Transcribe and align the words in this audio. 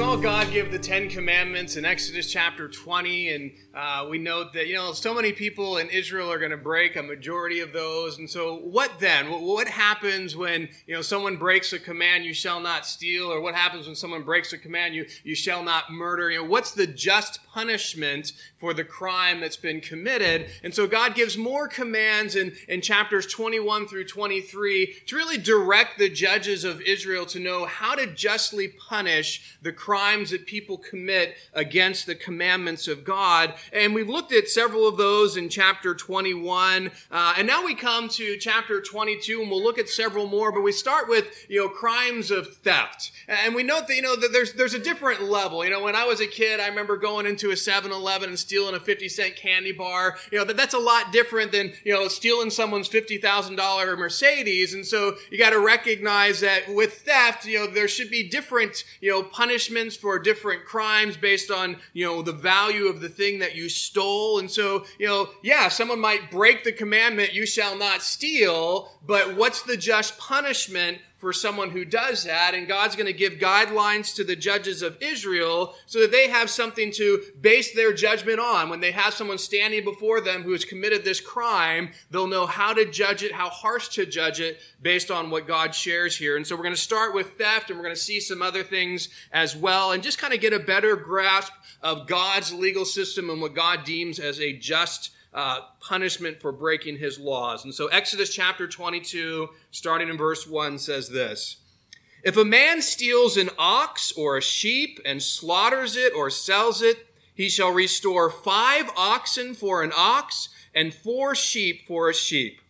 Saw 0.00 0.16
God 0.16 0.50
give 0.50 0.72
the 0.72 0.78
Ten 0.78 1.10
Commandments 1.10 1.76
in 1.76 1.84
Exodus 1.84 2.32
chapter 2.32 2.70
20, 2.70 3.34
and 3.34 3.50
uh, 3.74 4.06
we 4.08 4.16
note 4.16 4.54
that, 4.54 4.66
you 4.66 4.72
know, 4.72 4.94
so 4.94 5.12
many 5.12 5.30
people 5.30 5.76
in 5.76 5.90
Israel 5.90 6.32
are 6.32 6.38
going 6.38 6.52
to 6.52 6.56
break 6.56 6.96
a 6.96 7.02
majority 7.02 7.60
of 7.60 7.74
those. 7.74 8.18
And 8.18 8.28
so, 8.28 8.56
what 8.56 8.98
then? 8.98 9.30
What, 9.30 9.42
what 9.42 9.68
happens 9.68 10.34
when, 10.34 10.70
you 10.86 10.94
know, 10.94 11.02
someone 11.02 11.36
breaks 11.36 11.74
a 11.74 11.78
command, 11.78 12.24
you 12.24 12.32
shall 12.32 12.60
not 12.60 12.86
steal? 12.86 13.30
Or 13.30 13.42
what 13.42 13.54
happens 13.54 13.86
when 13.86 13.94
someone 13.94 14.22
breaks 14.22 14.54
a 14.54 14.58
command, 14.58 14.94
you, 14.94 15.04
you 15.22 15.34
shall 15.34 15.62
not 15.62 15.92
murder? 15.92 16.30
You 16.30 16.38
know, 16.38 16.44
what's 16.44 16.70
the 16.70 16.86
just 16.86 17.46
punishment 17.52 18.32
for 18.60 18.74
the 18.74 18.84
crime 18.84 19.40
that's 19.40 19.56
been 19.56 19.80
committed? 19.80 20.50
And 20.62 20.74
so, 20.74 20.86
God 20.86 21.14
gives 21.14 21.36
more 21.36 21.66
commands 21.66 22.36
in, 22.36 22.52
in 22.68 22.80
chapters 22.80 23.26
21 23.26 23.88
through 23.88 24.04
23 24.04 24.94
to 25.06 25.16
really 25.16 25.38
direct 25.38 25.98
the 25.98 26.08
judges 26.08 26.64
of 26.64 26.80
Israel 26.82 27.26
to 27.26 27.40
know 27.40 27.64
how 27.64 27.94
to 27.94 28.06
justly 28.06 28.68
punish 28.68 29.56
the 29.62 29.72
crimes 29.72 30.30
that 30.30 30.46
people 30.46 30.78
commit 30.78 31.34
against 31.54 32.06
the 32.06 32.14
commandments 32.14 32.86
of 32.88 33.04
God. 33.04 33.54
And 33.72 33.94
we've 33.94 34.08
looked 34.08 34.32
at 34.32 34.48
several 34.48 34.86
of 34.86 34.96
those 34.96 35.36
in 35.36 35.48
chapter 35.48 35.94
21. 35.94 36.90
Uh, 37.10 37.34
and 37.38 37.46
now 37.46 37.64
we 37.64 37.74
come 37.74 38.08
to 38.10 38.36
chapter 38.38 38.80
22 38.80 39.40
and 39.42 39.50
we'll 39.50 39.62
look 39.62 39.78
at 39.78 39.88
several 39.88 40.26
more, 40.26 40.52
but 40.52 40.62
we 40.62 40.72
start 40.72 41.08
with, 41.08 41.26
you 41.48 41.60
know, 41.60 41.68
crimes 41.68 42.30
of 42.30 42.56
theft. 42.56 43.12
And 43.28 43.54
we 43.54 43.62
note 43.62 43.88
that, 43.88 43.96
you 43.96 44.02
know, 44.02 44.16
that 44.16 44.32
there's, 44.32 44.52
there's 44.54 44.74
a 44.74 44.78
different 44.78 45.22
level. 45.22 45.64
You 45.64 45.70
know, 45.70 45.82
when 45.82 45.96
I 45.96 46.04
was 46.04 46.20
a 46.20 46.26
kid, 46.26 46.60
I 46.60 46.68
remember 46.68 46.96
going 46.96 47.26
into 47.26 47.50
a 47.50 47.54
7-Eleven 47.54 48.28
and 48.28 48.38
stealing 48.50 48.74
a 48.74 48.80
50 48.80 49.08
cent 49.08 49.36
candy 49.36 49.70
bar. 49.70 50.16
You 50.32 50.38
know, 50.38 50.44
that, 50.44 50.56
that's 50.56 50.74
a 50.74 50.78
lot 50.78 51.12
different 51.12 51.52
than, 51.52 51.72
you 51.84 51.92
know, 51.92 52.08
stealing 52.08 52.50
someone's 52.50 52.88
$50,000 52.88 53.96
Mercedes. 53.96 54.74
And 54.74 54.84
so 54.84 55.14
you 55.30 55.38
got 55.38 55.50
to 55.50 55.60
recognize 55.60 56.40
that 56.40 56.74
with 56.74 57.02
theft, 57.02 57.46
you 57.46 57.60
know, 57.60 57.68
there 57.68 57.86
should 57.86 58.10
be 58.10 58.28
different, 58.28 58.82
you 59.00 59.08
know, 59.08 59.22
punishments 59.22 59.94
for 59.94 60.18
different 60.18 60.64
crimes 60.64 61.16
based 61.16 61.52
on, 61.52 61.76
you 61.92 62.04
know, 62.04 62.22
the 62.22 62.32
value 62.32 62.86
of 62.86 63.00
the 63.00 63.08
thing 63.08 63.38
that 63.38 63.54
you 63.54 63.68
stole. 63.68 64.40
And 64.40 64.50
so, 64.50 64.84
you 64.98 65.06
know, 65.06 65.28
yeah, 65.44 65.68
someone 65.68 66.00
might 66.00 66.32
break 66.32 66.64
the 66.64 66.72
commandment, 66.72 67.32
you 67.32 67.46
shall 67.46 67.78
not 67.78 68.02
steal, 68.02 68.90
but 69.06 69.36
what's 69.36 69.62
the 69.62 69.76
just 69.76 70.18
punishment 70.18 70.98
for 71.20 71.32
someone 71.34 71.70
who 71.70 71.84
does 71.84 72.24
that. 72.24 72.54
And 72.54 72.66
God's 72.66 72.96
going 72.96 73.06
to 73.06 73.12
give 73.12 73.34
guidelines 73.34 74.14
to 74.16 74.24
the 74.24 74.34
judges 74.34 74.80
of 74.80 74.96
Israel 75.02 75.74
so 75.84 76.00
that 76.00 76.10
they 76.10 76.28
have 76.28 76.48
something 76.48 76.90
to 76.92 77.22
base 77.40 77.74
their 77.74 77.92
judgment 77.92 78.40
on. 78.40 78.70
When 78.70 78.80
they 78.80 78.92
have 78.92 79.12
someone 79.12 79.38
standing 79.38 79.84
before 79.84 80.20
them 80.22 80.42
who 80.42 80.52
has 80.52 80.64
committed 80.64 81.04
this 81.04 81.20
crime, 81.20 81.90
they'll 82.10 82.26
know 82.26 82.46
how 82.46 82.72
to 82.72 82.90
judge 82.90 83.22
it, 83.22 83.32
how 83.32 83.50
harsh 83.50 83.88
to 83.90 84.06
judge 84.06 84.40
it 84.40 84.58
based 84.80 85.10
on 85.10 85.30
what 85.30 85.46
God 85.46 85.74
shares 85.74 86.16
here. 86.16 86.36
And 86.36 86.46
so 86.46 86.56
we're 86.56 86.62
going 86.62 86.74
to 86.74 86.80
start 86.80 87.14
with 87.14 87.36
theft 87.36 87.68
and 87.68 87.78
we're 87.78 87.84
going 87.84 87.94
to 87.94 88.00
see 88.00 88.18
some 88.18 88.40
other 88.40 88.64
things 88.64 89.10
as 89.30 89.54
well 89.54 89.92
and 89.92 90.02
just 90.02 90.18
kind 90.18 90.32
of 90.32 90.40
get 90.40 90.54
a 90.54 90.58
better 90.58 90.96
grasp 90.96 91.52
of 91.82 92.06
God's 92.06 92.52
legal 92.52 92.86
system 92.86 93.28
and 93.28 93.42
what 93.42 93.54
God 93.54 93.84
deems 93.84 94.18
as 94.18 94.40
a 94.40 94.54
just 94.54 95.10
uh, 95.32 95.60
punishment 95.80 96.40
for 96.40 96.52
breaking 96.52 96.98
his 96.98 97.18
laws. 97.18 97.64
And 97.64 97.74
so 97.74 97.86
Exodus 97.88 98.34
chapter 98.34 98.66
22, 98.66 99.48
starting 99.70 100.08
in 100.08 100.16
verse 100.16 100.46
1, 100.46 100.78
says 100.78 101.08
this 101.08 101.56
If 102.24 102.36
a 102.36 102.44
man 102.44 102.82
steals 102.82 103.36
an 103.36 103.50
ox 103.58 104.12
or 104.12 104.36
a 104.36 104.42
sheep 104.42 105.00
and 105.04 105.22
slaughters 105.22 105.96
it 105.96 106.12
or 106.14 106.30
sells 106.30 106.82
it, 106.82 107.06
he 107.34 107.48
shall 107.48 107.72
restore 107.72 108.30
five 108.30 108.90
oxen 108.96 109.54
for 109.54 109.82
an 109.82 109.92
ox 109.96 110.48
and 110.74 110.92
four 110.92 111.34
sheep 111.34 111.86
for 111.86 112.08
a 112.08 112.14
sheep. 112.14 112.60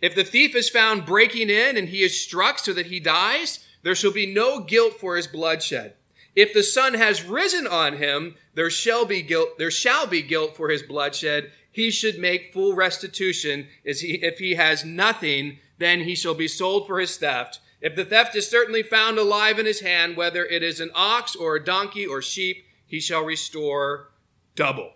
If 0.00 0.14
the 0.14 0.24
thief 0.24 0.54
is 0.54 0.68
found 0.68 1.06
breaking 1.06 1.50
in 1.50 1.76
and 1.76 1.88
he 1.88 2.02
is 2.02 2.20
struck 2.20 2.58
so 2.58 2.72
that 2.74 2.86
he 2.86 3.00
dies, 3.00 3.66
there 3.82 3.94
shall 3.94 4.12
be 4.12 4.32
no 4.32 4.60
guilt 4.60 5.00
for 5.00 5.16
his 5.16 5.26
bloodshed. 5.26 5.94
If 6.36 6.52
the 6.52 6.62
sun 6.62 6.94
has 6.94 7.24
risen 7.24 7.66
on 7.66 7.96
him, 7.96 8.36
there 8.54 8.70
shall 8.70 9.04
be 9.04 9.22
guilt, 9.22 9.58
there 9.58 9.70
shall 9.70 10.06
be 10.06 10.22
guilt 10.22 10.56
for 10.56 10.68
his 10.68 10.82
bloodshed 10.82 11.50
he 11.70 11.90
should 11.90 12.18
make 12.18 12.52
full 12.52 12.74
restitution. 12.74 13.68
If 13.84 14.38
he 14.38 14.54
has 14.54 14.84
nothing, 14.84 15.58
then 15.78 16.00
he 16.00 16.14
shall 16.14 16.34
be 16.34 16.48
sold 16.48 16.86
for 16.86 17.00
his 17.00 17.16
theft. 17.16 17.60
If 17.80 17.96
the 17.96 18.04
theft 18.04 18.36
is 18.36 18.48
certainly 18.48 18.82
found 18.82 19.18
alive 19.18 19.58
in 19.58 19.66
his 19.66 19.80
hand, 19.80 20.16
whether 20.16 20.44
it 20.44 20.62
is 20.62 20.80
an 20.80 20.90
ox 20.94 21.34
or 21.34 21.56
a 21.56 21.64
donkey 21.64 22.06
or 22.06 22.20
sheep, 22.20 22.64
he 22.86 23.00
shall 23.00 23.24
restore 23.24 24.10
double. 24.54 24.92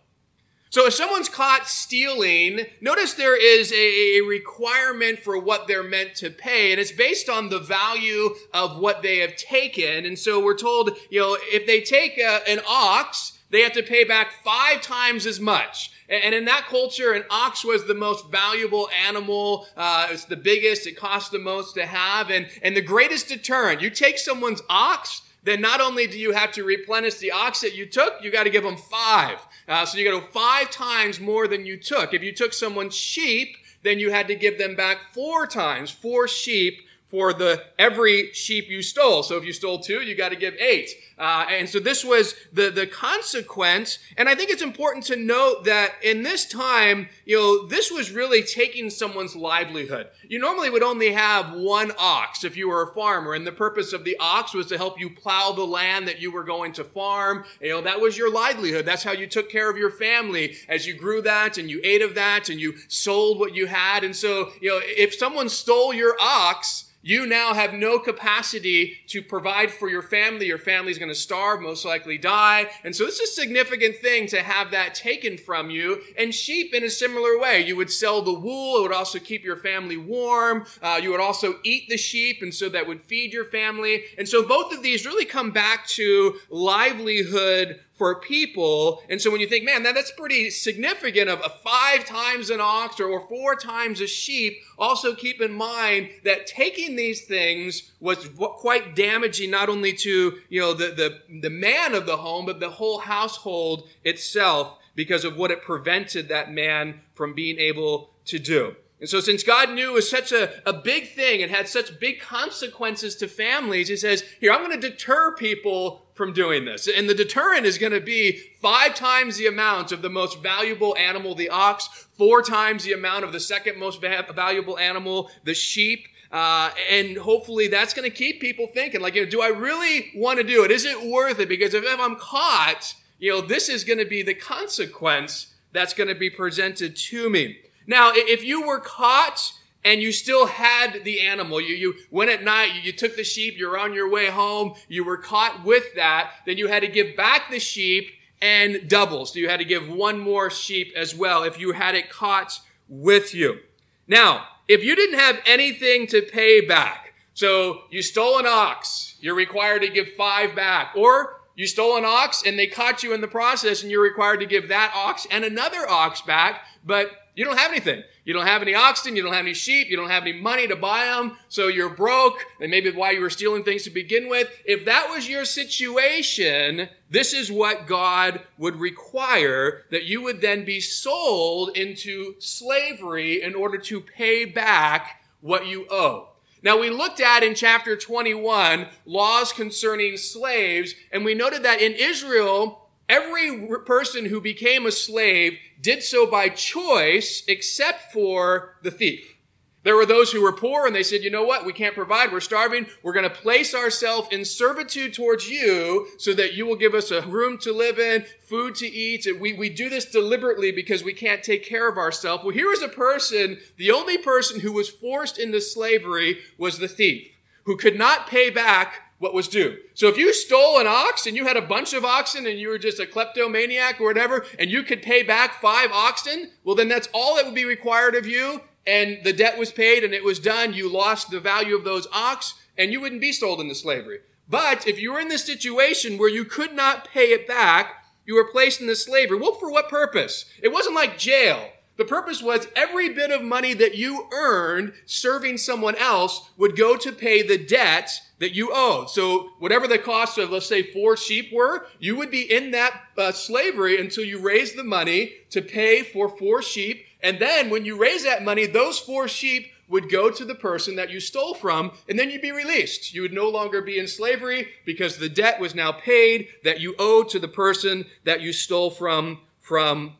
So 0.74 0.86
if 0.86 0.94
someone's 0.94 1.28
caught 1.28 1.68
stealing, 1.68 2.66
notice 2.80 3.14
there 3.14 3.40
is 3.40 3.72
a, 3.72 4.20
requirement 4.22 5.20
for 5.20 5.38
what 5.38 5.68
they're 5.68 5.84
meant 5.84 6.16
to 6.16 6.30
pay, 6.30 6.72
and 6.72 6.80
it's 6.80 6.90
based 6.90 7.28
on 7.28 7.48
the 7.48 7.60
value 7.60 8.34
of 8.52 8.78
what 8.78 9.00
they 9.00 9.18
have 9.18 9.36
taken. 9.36 10.04
And 10.04 10.18
so 10.18 10.42
we're 10.42 10.56
told, 10.56 10.96
you 11.10 11.20
know, 11.20 11.36
if 11.42 11.66
they 11.66 11.80
take 11.80 12.18
a, 12.18 12.40
an 12.48 12.58
ox, 12.68 13.38
they 13.50 13.60
have 13.60 13.74
to 13.74 13.84
pay 13.84 14.02
back 14.02 14.42
five 14.42 14.80
times 14.80 15.26
as 15.26 15.38
much. 15.38 15.92
And 16.08 16.34
in 16.34 16.44
that 16.44 16.66
culture, 16.68 17.12
an 17.12 17.24
ox 17.30 17.64
was 17.64 17.86
the 17.86 17.94
most 17.94 18.30
valuable 18.30 18.88
animal. 19.06 19.66
Uh, 19.76 20.08
it's 20.10 20.26
the 20.26 20.36
biggest. 20.36 20.86
It 20.86 20.96
cost 20.96 21.32
the 21.32 21.38
most 21.38 21.74
to 21.74 21.86
have. 21.86 22.30
And, 22.30 22.46
and 22.62 22.76
the 22.76 22.82
greatest 22.82 23.28
deterrent. 23.28 23.80
You 23.80 23.90
take 23.90 24.18
someone's 24.18 24.62
ox, 24.68 25.22
then 25.44 25.60
not 25.60 25.80
only 25.80 26.06
do 26.06 26.18
you 26.18 26.32
have 26.32 26.52
to 26.52 26.64
replenish 26.64 27.16
the 27.16 27.30
ox 27.30 27.60
that 27.62 27.74
you 27.74 27.86
took, 27.86 28.14
you 28.22 28.30
got 28.30 28.44
to 28.44 28.50
give 28.50 28.64
them 28.64 28.76
five. 28.76 29.38
Uh, 29.66 29.86
so 29.86 29.98
you 29.98 30.10
got 30.10 30.20
to 30.20 30.32
five 30.32 30.70
times 30.70 31.20
more 31.20 31.48
than 31.48 31.64
you 31.64 31.78
took. 31.78 32.12
If 32.12 32.22
you 32.22 32.32
took 32.32 32.52
someone's 32.52 32.94
sheep, 32.94 33.56
then 33.82 33.98
you 33.98 34.10
had 34.10 34.28
to 34.28 34.34
give 34.34 34.58
them 34.58 34.74
back 34.74 35.12
four 35.12 35.46
times, 35.46 35.90
four 35.90 36.28
sheep 36.28 36.80
for 37.06 37.32
the 37.32 37.62
every 37.78 38.32
sheep 38.32 38.68
you 38.68 38.82
stole. 38.82 39.22
So 39.22 39.36
if 39.36 39.44
you 39.44 39.52
stole 39.52 39.78
two, 39.78 40.02
you 40.02 40.16
got 40.16 40.30
to 40.30 40.36
give 40.36 40.54
eight. 40.54 40.90
Uh, 41.18 41.46
and 41.48 41.68
so 41.68 41.78
this 41.78 42.04
was 42.04 42.34
the, 42.52 42.70
the 42.70 42.86
consequence. 42.86 43.98
And 44.16 44.28
I 44.28 44.34
think 44.34 44.50
it's 44.50 44.62
important 44.62 45.04
to 45.06 45.16
note 45.16 45.64
that 45.64 45.92
in 46.02 46.22
this 46.22 46.44
time, 46.44 47.08
you 47.24 47.36
know, 47.36 47.66
this 47.66 47.90
was 47.90 48.10
really 48.10 48.42
taking 48.42 48.90
someone's 48.90 49.36
livelihood. 49.36 50.08
You 50.28 50.38
normally 50.38 50.70
would 50.70 50.82
only 50.82 51.12
have 51.12 51.54
one 51.54 51.92
ox 51.98 52.44
if 52.44 52.56
you 52.56 52.68
were 52.68 52.82
a 52.82 52.94
farmer. 52.94 53.34
And 53.34 53.46
the 53.46 53.52
purpose 53.52 53.92
of 53.92 54.04
the 54.04 54.16
ox 54.18 54.54
was 54.54 54.66
to 54.66 54.76
help 54.76 54.98
you 54.98 55.10
plow 55.10 55.52
the 55.52 55.64
land 55.64 56.08
that 56.08 56.20
you 56.20 56.32
were 56.32 56.44
going 56.44 56.72
to 56.72 56.84
farm. 56.84 57.44
You 57.60 57.70
know, 57.70 57.80
that 57.82 58.00
was 58.00 58.18
your 58.18 58.32
livelihood. 58.32 58.84
That's 58.84 59.04
how 59.04 59.12
you 59.12 59.26
took 59.26 59.50
care 59.50 59.70
of 59.70 59.76
your 59.76 59.90
family 59.90 60.56
as 60.68 60.86
you 60.86 60.94
grew 60.94 61.22
that 61.22 61.58
and 61.58 61.70
you 61.70 61.80
ate 61.84 62.02
of 62.02 62.14
that 62.16 62.48
and 62.48 62.60
you 62.60 62.74
sold 62.88 63.38
what 63.38 63.54
you 63.54 63.66
had. 63.66 64.02
And 64.02 64.16
so, 64.16 64.50
you 64.60 64.70
know, 64.70 64.80
if 64.82 65.14
someone 65.14 65.48
stole 65.48 65.94
your 65.94 66.16
ox, 66.20 66.90
you 67.04 67.26
now 67.26 67.52
have 67.52 67.74
no 67.74 67.98
capacity 67.98 68.96
to 69.08 69.20
provide 69.20 69.70
for 69.70 69.90
your 69.90 70.00
family. 70.00 70.46
Your 70.46 70.56
family's 70.56 70.96
going 70.96 71.03
to 71.08 71.14
starve, 71.14 71.60
most 71.60 71.84
likely 71.84 72.18
die. 72.18 72.70
And 72.84 72.94
so 72.94 73.04
it's 73.04 73.20
a 73.20 73.26
significant 73.26 73.96
thing 73.96 74.26
to 74.28 74.42
have 74.42 74.70
that 74.70 74.94
taken 74.94 75.38
from 75.38 75.70
you. 75.70 76.02
And 76.18 76.34
sheep 76.34 76.74
in 76.74 76.84
a 76.84 76.90
similar 76.90 77.38
way. 77.38 77.64
You 77.64 77.76
would 77.76 77.90
sell 77.90 78.22
the 78.22 78.32
wool. 78.32 78.78
It 78.78 78.82
would 78.82 78.92
also 78.92 79.18
keep 79.18 79.44
your 79.44 79.56
family 79.56 79.96
warm. 79.96 80.66
Uh, 80.82 81.00
you 81.02 81.10
would 81.10 81.20
also 81.20 81.56
eat 81.64 81.88
the 81.88 81.96
sheep. 81.96 82.42
And 82.42 82.54
so 82.54 82.68
that 82.68 82.86
would 82.86 83.02
feed 83.02 83.32
your 83.32 83.46
family. 83.46 84.04
And 84.18 84.28
so 84.28 84.46
both 84.46 84.72
of 84.72 84.82
these 84.82 85.06
really 85.06 85.24
come 85.24 85.50
back 85.50 85.86
to 85.88 86.36
livelihood 86.50 87.80
for 87.94 88.20
people. 88.20 89.02
And 89.08 89.20
so 89.20 89.30
when 89.30 89.40
you 89.40 89.46
think, 89.46 89.64
man, 89.64 89.84
that, 89.84 89.94
that's 89.94 90.10
pretty 90.10 90.50
significant 90.50 91.28
of 91.28 91.40
a 91.44 91.48
five 91.48 92.04
times 92.04 92.50
an 92.50 92.60
ox 92.60 92.98
or, 92.98 93.08
or 93.08 93.26
four 93.28 93.54
times 93.54 94.00
a 94.00 94.06
sheep, 94.06 94.58
also 94.78 95.14
keep 95.14 95.40
in 95.40 95.52
mind 95.52 96.10
that 96.24 96.46
taking 96.46 96.96
these 96.96 97.24
things 97.24 97.92
was 98.00 98.28
quite 98.36 98.96
damaging 98.96 99.50
not 99.50 99.68
only 99.68 99.92
to, 99.92 100.38
you 100.48 100.60
know, 100.60 100.74
the, 100.74 100.88
the, 100.88 101.38
the 101.40 101.50
man 101.50 101.94
of 101.94 102.06
the 102.06 102.16
home, 102.16 102.46
but 102.46 102.60
the 102.60 102.70
whole 102.70 102.98
household 102.98 103.88
itself 104.02 104.78
because 104.96 105.24
of 105.24 105.36
what 105.36 105.50
it 105.50 105.62
prevented 105.62 106.28
that 106.28 106.52
man 106.52 107.00
from 107.14 107.34
being 107.34 107.58
able 107.58 108.10
to 108.24 108.38
do. 108.38 108.76
And 109.00 109.08
so, 109.08 109.20
since 109.20 109.42
God 109.42 109.70
knew 109.70 109.90
it 109.90 109.94
was 109.94 110.08
such 110.08 110.32
a, 110.32 110.50
a 110.66 110.72
big 110.72 111.10
thing 111.10 111.42
and 111.42 111.50
had 111.50 111.68
such 111.68 111.98
big 111.98 112.20
consequences 112.20 113.16
to 113.16 113.28
families, 113.28 113.88
He 113.88 113.96
says, 113.96 114.24
Here, 114.40 114.52
I'm 114.52 114.64
going 114.64 114.80
to 114.80 114.88
deter 114.88 115.34
people 115.34 116.03
from 116.14 116.32
doing 116.32 116.64
this. 116.64 116.88
And 116.88 117.10
the 117.10 117.14
deterrent 117.14 117.66
is 117.66 117.76
going 117.76 117.92
to 117.92 118.00
be 118.00 118.38
five 118.62 118.94
times 118.94 119.36
the 119.36 119.46
amount 119.46 119.92
of 119.92 120.00
the 120.00 120.08
most 120.08 120.42
valuable 120.42 120.96
animal, 120.96 121.34
the 121.34 121.50
ox, 121.50 121.88
four 122.16 122.40
times 122.40 122.84
the 122.84 122.92
amount 122.92 123.24
of 123.24 123.32
the 123.32 123.40
second 123.40 123.78
most 123.78 124.00
valuable 124.00 124.78
animal, 124.78 125.30
the 125.42 125.54
sheep. 125.54 126.06
Uh, 126.30 126.70
and 126.90 127.16
hopefully 127.18 127.68
that's 127.68 127.94
going 127.94 128.08
to 128.08 128.16
keep 128.16 128.40
people 128.40 128.66
thinking, 128.68 129.00
like, 129.00 129.14
you 129.14 129.24
know, 129.24 129.30
do 129.30 129.40
I 129.40 129.48
really 129.48 130.10
want 130.16 130.38
to 130.38 130.44
do 130.44 130.64
it? 130.64 130.70
Is 130.70 130.84
it 130.84 131.06
worth 131.06 131.38
it? 131.38 131.48
Because 131.48 131.74
if, 131.74 131.84
if 131.84 132.00
I'm 132.00 132.16
caught, 132.16 132.94
you 133.18 133.30
know, 133.30 133.40
this 133.40 133.68
is 133.68 133.84
going 133.84 133.98
to 133.98 134.04
be 134.04 134.22
the 134.22 134.34
consequence 134.34 135.54
that's 135.72 135.94
going 135.94 136.08
to 136.08 136.14
be 136.14 136.30
presented 136.30 136.96
to 136.96 137.30
me. 137.30 137.58
Now, 137.86 138.12
if 138.14 138.42
you 138.42 138.66
were 138.66 138.80
caught 138.80 139.52
and 139.84 140.00
you 140.00 140.12
still 140.12 140.46
had 140.46 141.04
the 141.04 141.20
animal, 141.20 141.60
you, 141.60 141.74
you 141.74 141.94
went 142.10 142.30
at 142.30 142.42
night, 142.42 142.74
you, 142.74 142.80
you 142.80 142.92
took 142.92 143.16
the 143.16 143.24
sheep, 143.24 143.58
you're 143.58 143.78
on 143.78 143.92
your 143.92 144.08
way 144.08 144.30
home, 144.30 144.74
you 144.88 145.04
were 145.04 145.18
caught 145.18 145.64
with 145.64 145.94
that, 145.94 146.32
then 146.46 146.56
you 146.56 146.68
had 146.68 146.80
to 146.80 146.88
give 146.88 147.16
back 147.16 147.50
the 147.50 147.60
sheep 147.60 148.10
and 148.40 148.88
double. 148.88 149.26
So 149.26 149.38
you 149.38 149.48
had 149.48 149.58
to 149.58 149.64
give 149.64 149.88
one 149.88 150.18
more 150.18 150.50
sheep 150.50 150.92
as 150.96 151.14
well 151.14 151.42
if 151.42 151.58
you 151.58 151.72
had 151.72 151.94
it 151.94 152.10
caught 152.10 152.60
with 152.88 153.34
you. 153.34 153.60
Now, 154.06 154.46
if 154.68 154.82
you 154.82 154.96
didn't 154.96 155.18
have 155.18 155.38
anything 155.46 156.06
to 156.08 156.22
pay 156.22 156.60
back, 156.60 157.14
so 157.34 157.82
you 157.90 158.02
stole 158.02 158.38
an 158.38 158.46
ox, 158.46 159.16
you're 159.20 159.34
required 159.34 159.82
to 159.82 159.88
give 159.88 160.12
five 160.12 160.54
back, 160.54 160.94
or 160.96 161.40
you 161.56 161.66
stole 161.66 161.96
an 161.96 162.04
ox 162.04 162.42
and 162.44 162.58
they 162.58 162.66
caught 162.66 163.02
you 163.02 163.12
in 163.12 163.20
the 163.20 163.28
process 163.28 163.82
and 163.82 163.90
you're 163.90 164.02
required 164.02 164.40
to 164.40 164.46
give 164.46 164.68
that 164.68 164.92
ox 164.94 165.26
and 165.30 165.44
another 165.44 165.88
ox 165.88 166.20
back, 166.20 166.64
but 166.84 167.10
you 167.34 167.44
don't 167.44 167.58
have 167.58 167.70
anything. 167.70 168.02
You 168.24 168.32
don't 168.32 168.46
have 168.46 168.62
any 168.62 168.74
oxen, 168.74 169.16
you 169.16 169.22
don't 169.22 169.34
have 169.34 169.44
any 169.44 169.54
sheep, 169.54 169.88
you 169.90 169.96
don't 169.96 170.10
have 170.10 170.22
any 170.22 170.32
money 170.32 170.66
to 170.66 170.76
buy 170.76 171.04
them, 171.04 171.36
so 171.48 171.68
you're 171.68 171.90
broke, 171.90 172.46
and 172.58 172.70
maybe 172.70 172.90
why 172.90 173.10
you 173.10 173.20
were 173.20 173.28
stealing 173.28 173.64
things 173.64 173.82
to 173.84 173.90
begin 173.90 174.30
with. 174.30 174.48
If 174.64 174.86
that 174.86 175.10
was 175.10 175.28
your 175.28 175.44
situation, 175.44 176.88
this 177.10 177.34
is 177.34 177.52
what 177.52 177.86
God 177.86 178.40
would 178.56 178.76
require 178.76 179.84
that 179.90 180.04
you 180.04 180.22
would 180.22 180.40
then 180.40 180.64
be 180.64 180.80
sold 180.80 181.76
into 181.76 182.34
slavery 182.38 183.42
in 183.42 183.54
order 183.54 183.76
to 183.76 184.00
pay 184.00 184.46
back 184.46 185.22
what 185.42 185.66
you 185.66 185.86
owe. 185.90 186.28
Now, 186.62 186.78
we 186.78 186.88
looked 186.88 187.20
at 187.20 187.42
in 187.42 187.54
chapter 187.54 187.94
21 187.94 188.86
laws 189.04 189.52
concerning 189.52 190.16
slaves, 190.16 190.94
and 191.12 191.22
we 191.22 191.34
noted 191.34 191.62
that 191.64 191.82
in 191.82 191.92
Israel, 191.92 192.83
Every 193.14 193.68
person 193.84 194.24
who 194.24 194.40
became 194.40 194.86
a 194.86 194.90
slave 194.90 195.56
did 195.80 196.02
so 196.02 196.26
by 196.26 196.48
choice 196.48 197.44
except 197.46 198.12
for 198.12 198.74
the 198.82 198.90
thief. 198.90 199.36
There 199.84 199.94
were 199.94 200.06
those 200.06 200.32
who 200.32 200.42
were 200.42 200.50
poor 200.50 200.84
and 200.84 200.96
they 200.96 201.04
said, 201.04 201.22
you 201.22 201.30
know 201.30 201.44
what? 201.44 201.64
We 201.64 201.72
can't 201.72 201.94
provide. 201.94 202.32
We're 202.32 202.40
starving. 202.40 202.86
We're 203.04 203.12
going 203.12 203.28
to 203.28 203.42
place 203.42 203.72
ourselves 203.72 204.28
in 204.32 204.44
servitude 204.44 205.14
towards 205.14 205.48
you 205.48 206.08
so 206.18 206.32
that 206.34 206.54
you 206.54 206.66
will 206.66 206.74
give 206.74 206.92
us 206.94 207.12
a 207.12 207.22
room 207.22 207.56
to 207.58 207.72
live 207.72 208.00
in, 208.00 208.24
food 208.48 208.74
to 208.76 208.86
eat. 208.86 209.28
We, 209.38 209.52
we 209.52 209.68
do 209.68 209.88
this 209.88 210.06
deliberately 210.06 210.72
because 210.72 211.04
we 211.04 211.12
can't 211.12 211.44
take 211.44 211.64
care 211.64 211.88
of 211.88 211.96
ourselves. 211.96 212.42
Well, 212.42 212.54
here 212.54 212.68
was 212.68 212.82
a 212.82 212.88
person, 212.88 213.58
the 213.76 213.92
only 213.92 214.18
person 214.18 214.58
who 214.58 214.72
was 214.72 214.88
forced 214.88 215.38
into 215.38 215.60
slavery 215.60 216.38
was 216.58 216.78
the 216.78 216.88
thief, 216.88 217.30
who 217.64 217.76
could 217.76 217.96
not 217.96 218.26
pay 218.26 218.50
back 218.50 219.03
what 219.24 219.32
was 219.32 219.48
due. 219.48 219.78
So 219.94 220.08
if 220.08 220.18
you 220.18 220.34
stole 220.34 220.78
an 220.78 220.86
ox 220.86 221.26
and 221.26 221.34
you 221.34 221.46
had 221.46 221.56
a 221.56 221.62
bunch 221.62 221.94
of 221.94 222.04
oxen 222.04 222.46
and 222.46 222.58
you 222.58 222.68
were 222.68 222.78
just 222.78 223.00
a 223.00 223.06
kleptomaniac 223.06 223.98
or 223.98 224.04
whatever, 224.04 224.44
and 224.58 224.70
you 224.70 224.82
could 224.82 225.00
pay 225.00 225.22
back 225.22 225.62
five 225.62 225.90
oxen, 225.90 226.50
well, 226.62 226.76
then 226.76 226.88
that's 226.88 227.08
all 227.14 227.36
that 227.36 227.46
would 227.46 227.54
be 227.54 227.64
required 227.64 228.14
of 228.14 228.26
you. 228.26 228.60
And 228.86 229.24
the 229.24 229.32
debt 229.32 229.56
was 229.58 229.72
paid 229.72 230.04
and 230.04 230.12
it 230.12 230.24
was 230.24 230.38
done. 230.38 230.74
You 230.74 230.92
lost 230.92 231.30
the 231.30 231.40
value 231.40 231.74
of 231.74 231.84
those 231.84 232.06
ox 232.12 232.52
and 232.76 232.92
you 232.92 233.00
wouldn't 233.00 233.22
be 233.22 233.32
sold 233.32 233.62
into 233.62 233.74
slavery. 233.74 234.18
But 234.46 234.86
if 234.86 235.00
you 235.00 235.14
were 235.14 235.20
in 235.20 235.28
this 235.28 235.46
situation 235.46 236.18
where 236.18 236.28
you 236.28 236.44
could 236.44 236.74
not 236.74 237.08
pay 237.08 237.28
it 237.28 237.48
back, 237.48 238.04
you 238.26 238.34
were 238.34 238.44
placed 238.44 238.82
in 238.82 238.86
the 238.86 238.94
slavery. 238.94 239.38
Well, 239.38 239.54
for 239.54 239.70
what 239.70 239.88
purpose? 239.88 240.44
It 240.62 240.70
wasn't 240.70 240.96
like 240.96 241.16
jail. 241.16 241.70
The 241.96 242.04
purpose 242.04 242.42
was 242.42 242.66
every 242.74 243.10
bit 243.10 243.30
of 243.30 243.42
money 243.42 243.72
that 243.74 243.94
you 243.94 244.26
earned 244.32 244.94
serving 245.06 245.58
someone 245.58 245.94
else 245.96 246.50
would 246.56 246.76
go 246.76 246.96
to 246.96 247.12
pay 247.12 247.42
the 247.42 247.58
debt 247.58 248.20
that 248.40 248.54
you 248.54 248.70
owed. 248.72 249.10
So 249.10 249.50
whatever 249.60 249.86
the 249.86 249.98
cost 249.98 250.36
of, 250.38 250.50
let's 250.50 250.66
say, 250.66 250.82
four 250.82 251.16
sheep 251.16 251.52
were, 251.52 251.86
you 252.00 252.16
would 252.16 252.32
be 252.32 252.52
in 252.52 252.72
that 252.72 253.00
uh, 253.16 253.30
slavery 253.30 254.00
until 254.00 254.24
you 254.24 254.40
raised 254.40 254.76
the 254.76 254.84
money 254.84 255.34
to 255.50 255.62
pay 255.62 256.02
for 256.02 256.28
four 256.28 256.62
sheep. 256.62 257.04
And 257.22 257.38
then 257.38 257.70
when 257.70 257.84
you 257.84 257.96
raise 257.96 258.24
that 258.24 258.44
money, 258.44 258.66
those 258.66 258.98
four 258.98 259.28
sheep 259.28 259.70
would 259.88 260.10
go 260.10 260.30
to 260.30 260.44
the 260.44 260.54
person 260.54 260.96
that 260.96 261.10
you 261.10 261.20
stole 261.20 261.54
from, 261.54 261.92
and 262.08 262.18
then 262.18 262.30
you'd 262.30 262.42
be 262.42 262.50
released. 262.50 263.14
You 263.14 263.22
would 263.22 263.32
no 263.32 263.48
longer 263.48 263.82
be 263.82 263.98
in 263.98 264.08
slavery 264.08 264.68
because 264.84 265.18
the 265.18 265.28
debt 265.28 265.60
was 265.60 265.74
now 265.74 265.92
paid 265.92 266.48
that 266.64 266.80
you 266.80 266.94
owed 266.98 267.28
to 267.30 267.38
the 267.38 267.48
person 267.48 268.06
that 268.24 268.40
you 268.40 268.52
stole 268.52 268.90
from, 268.90 269.40
from 269.60 270.14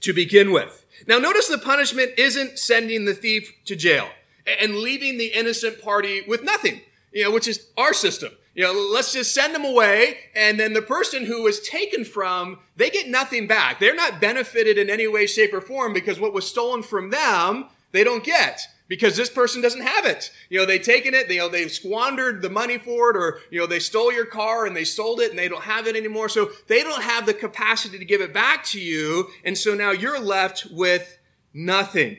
to 0.00 0.12
begin 0.12 0.52
with. 0.52 0.84
Now, 1.06 1.18
notice 1.18 1.48
the 1.48 1.58
punishment 1.58 2.12
isn't 2.18 2.58
sending 2.58 3.04
the 3.04 3.14
thief 3.14 3.52
to 3.66 3.76
jail 3.76 4.08
and 4.60 4.76
leaving 4.76 5.18
the 5.18 5.28
innocent 5.28 5.80
party 5.82 6.22
with 6.26 6.42
nothing, 6.42 6.80
you 7.12 7.24
know, 7.24 7.30
which 7.30 7.48
is 7.48 7.68
our 7.76 7.92
system. 7.92 8.32
You 8.54 8.64
know, 8.64 8.72
let's 8.92 9.12
just 9.12 9.32
send 9.32 9.54
them 9.54 9.64
away, 9.64 10.18
and 10.34 10.58
then 10.58 10.72
the 10.72 10.82
person 10.82 11.26
who 11.26 11.44
was 11.44 11.60
taken 11.60 12.04
from, 12.04 12.58
they 12.76 12.90
get 12.90 13.06
nothing 13.06 13.46
back. 13.46 13.78
They're 13.78 13.94
not 13.94 14.20
benefited 14.20 14.78
in 14.78 14.90
any 14.90 15.06
way, 15.06 15.26
shape, 15.26 15.54
or 15.54 15.60
form 15.60 15.92
because 15.92 16.18
what 16.18 16.32
was 16.32 16.48
stolen 16.48 16.82
from 16.82 17.10
them, 17.10 17.66
they 17.92 18.02
don't 18.02 18.24
get 18.24 18.60
because 18.88 19.16
this 19.16 19.28
person 19.28 19.60
doesn't 19.60 19.82
have 19.82 20.06
it. 20.06 20.32
You 20.48 20.58
know, 20.58 20.66
they've 20.66 20.82
taken 20.82 21.14
it, 21.14 21.30
you 21.30 21.38
know, 21.38 21.48
they've 21.48 21.70
squandered 21.70 22.42
the 22.42 22.50
money 22.50 22.78
for 22.78 23.10
it, 23.10 23.16
or, 23.16 23.38
you 23.50 23.60
know, 23.60 23.66
they 23.66 23.78
stole 23.78 24.12
your 24.12 24.24
car 24.24 24.66
and 24.66 24.74
they 24.74 24.84
sold 24.84 25.20
it 25.20 25.30
and 25.30 25.38
they 25.38 25.48
don't 25.48 25.64
have 25.64 25.86
it 25.86 25.94
anymore. 25.94 26.28
So 26.28 26.50
they 26.66 26.82
don't 26.82 27.02
have 27.02 27.26
the 27.26 27.34
capacity 27.34 27.98
to 27.98 28.04
give 28.04 28.22
it 28.22 28.32
back 28.32 28.64
to 28.66 28.80
you. 28.80 29.28
And 29.44 29.56
so 29.56 29.74
now 29.74 29.90
you're 29.90 30.20
left 30.20 30.66
with 30.70 31.18
nothing. 31.52 32.16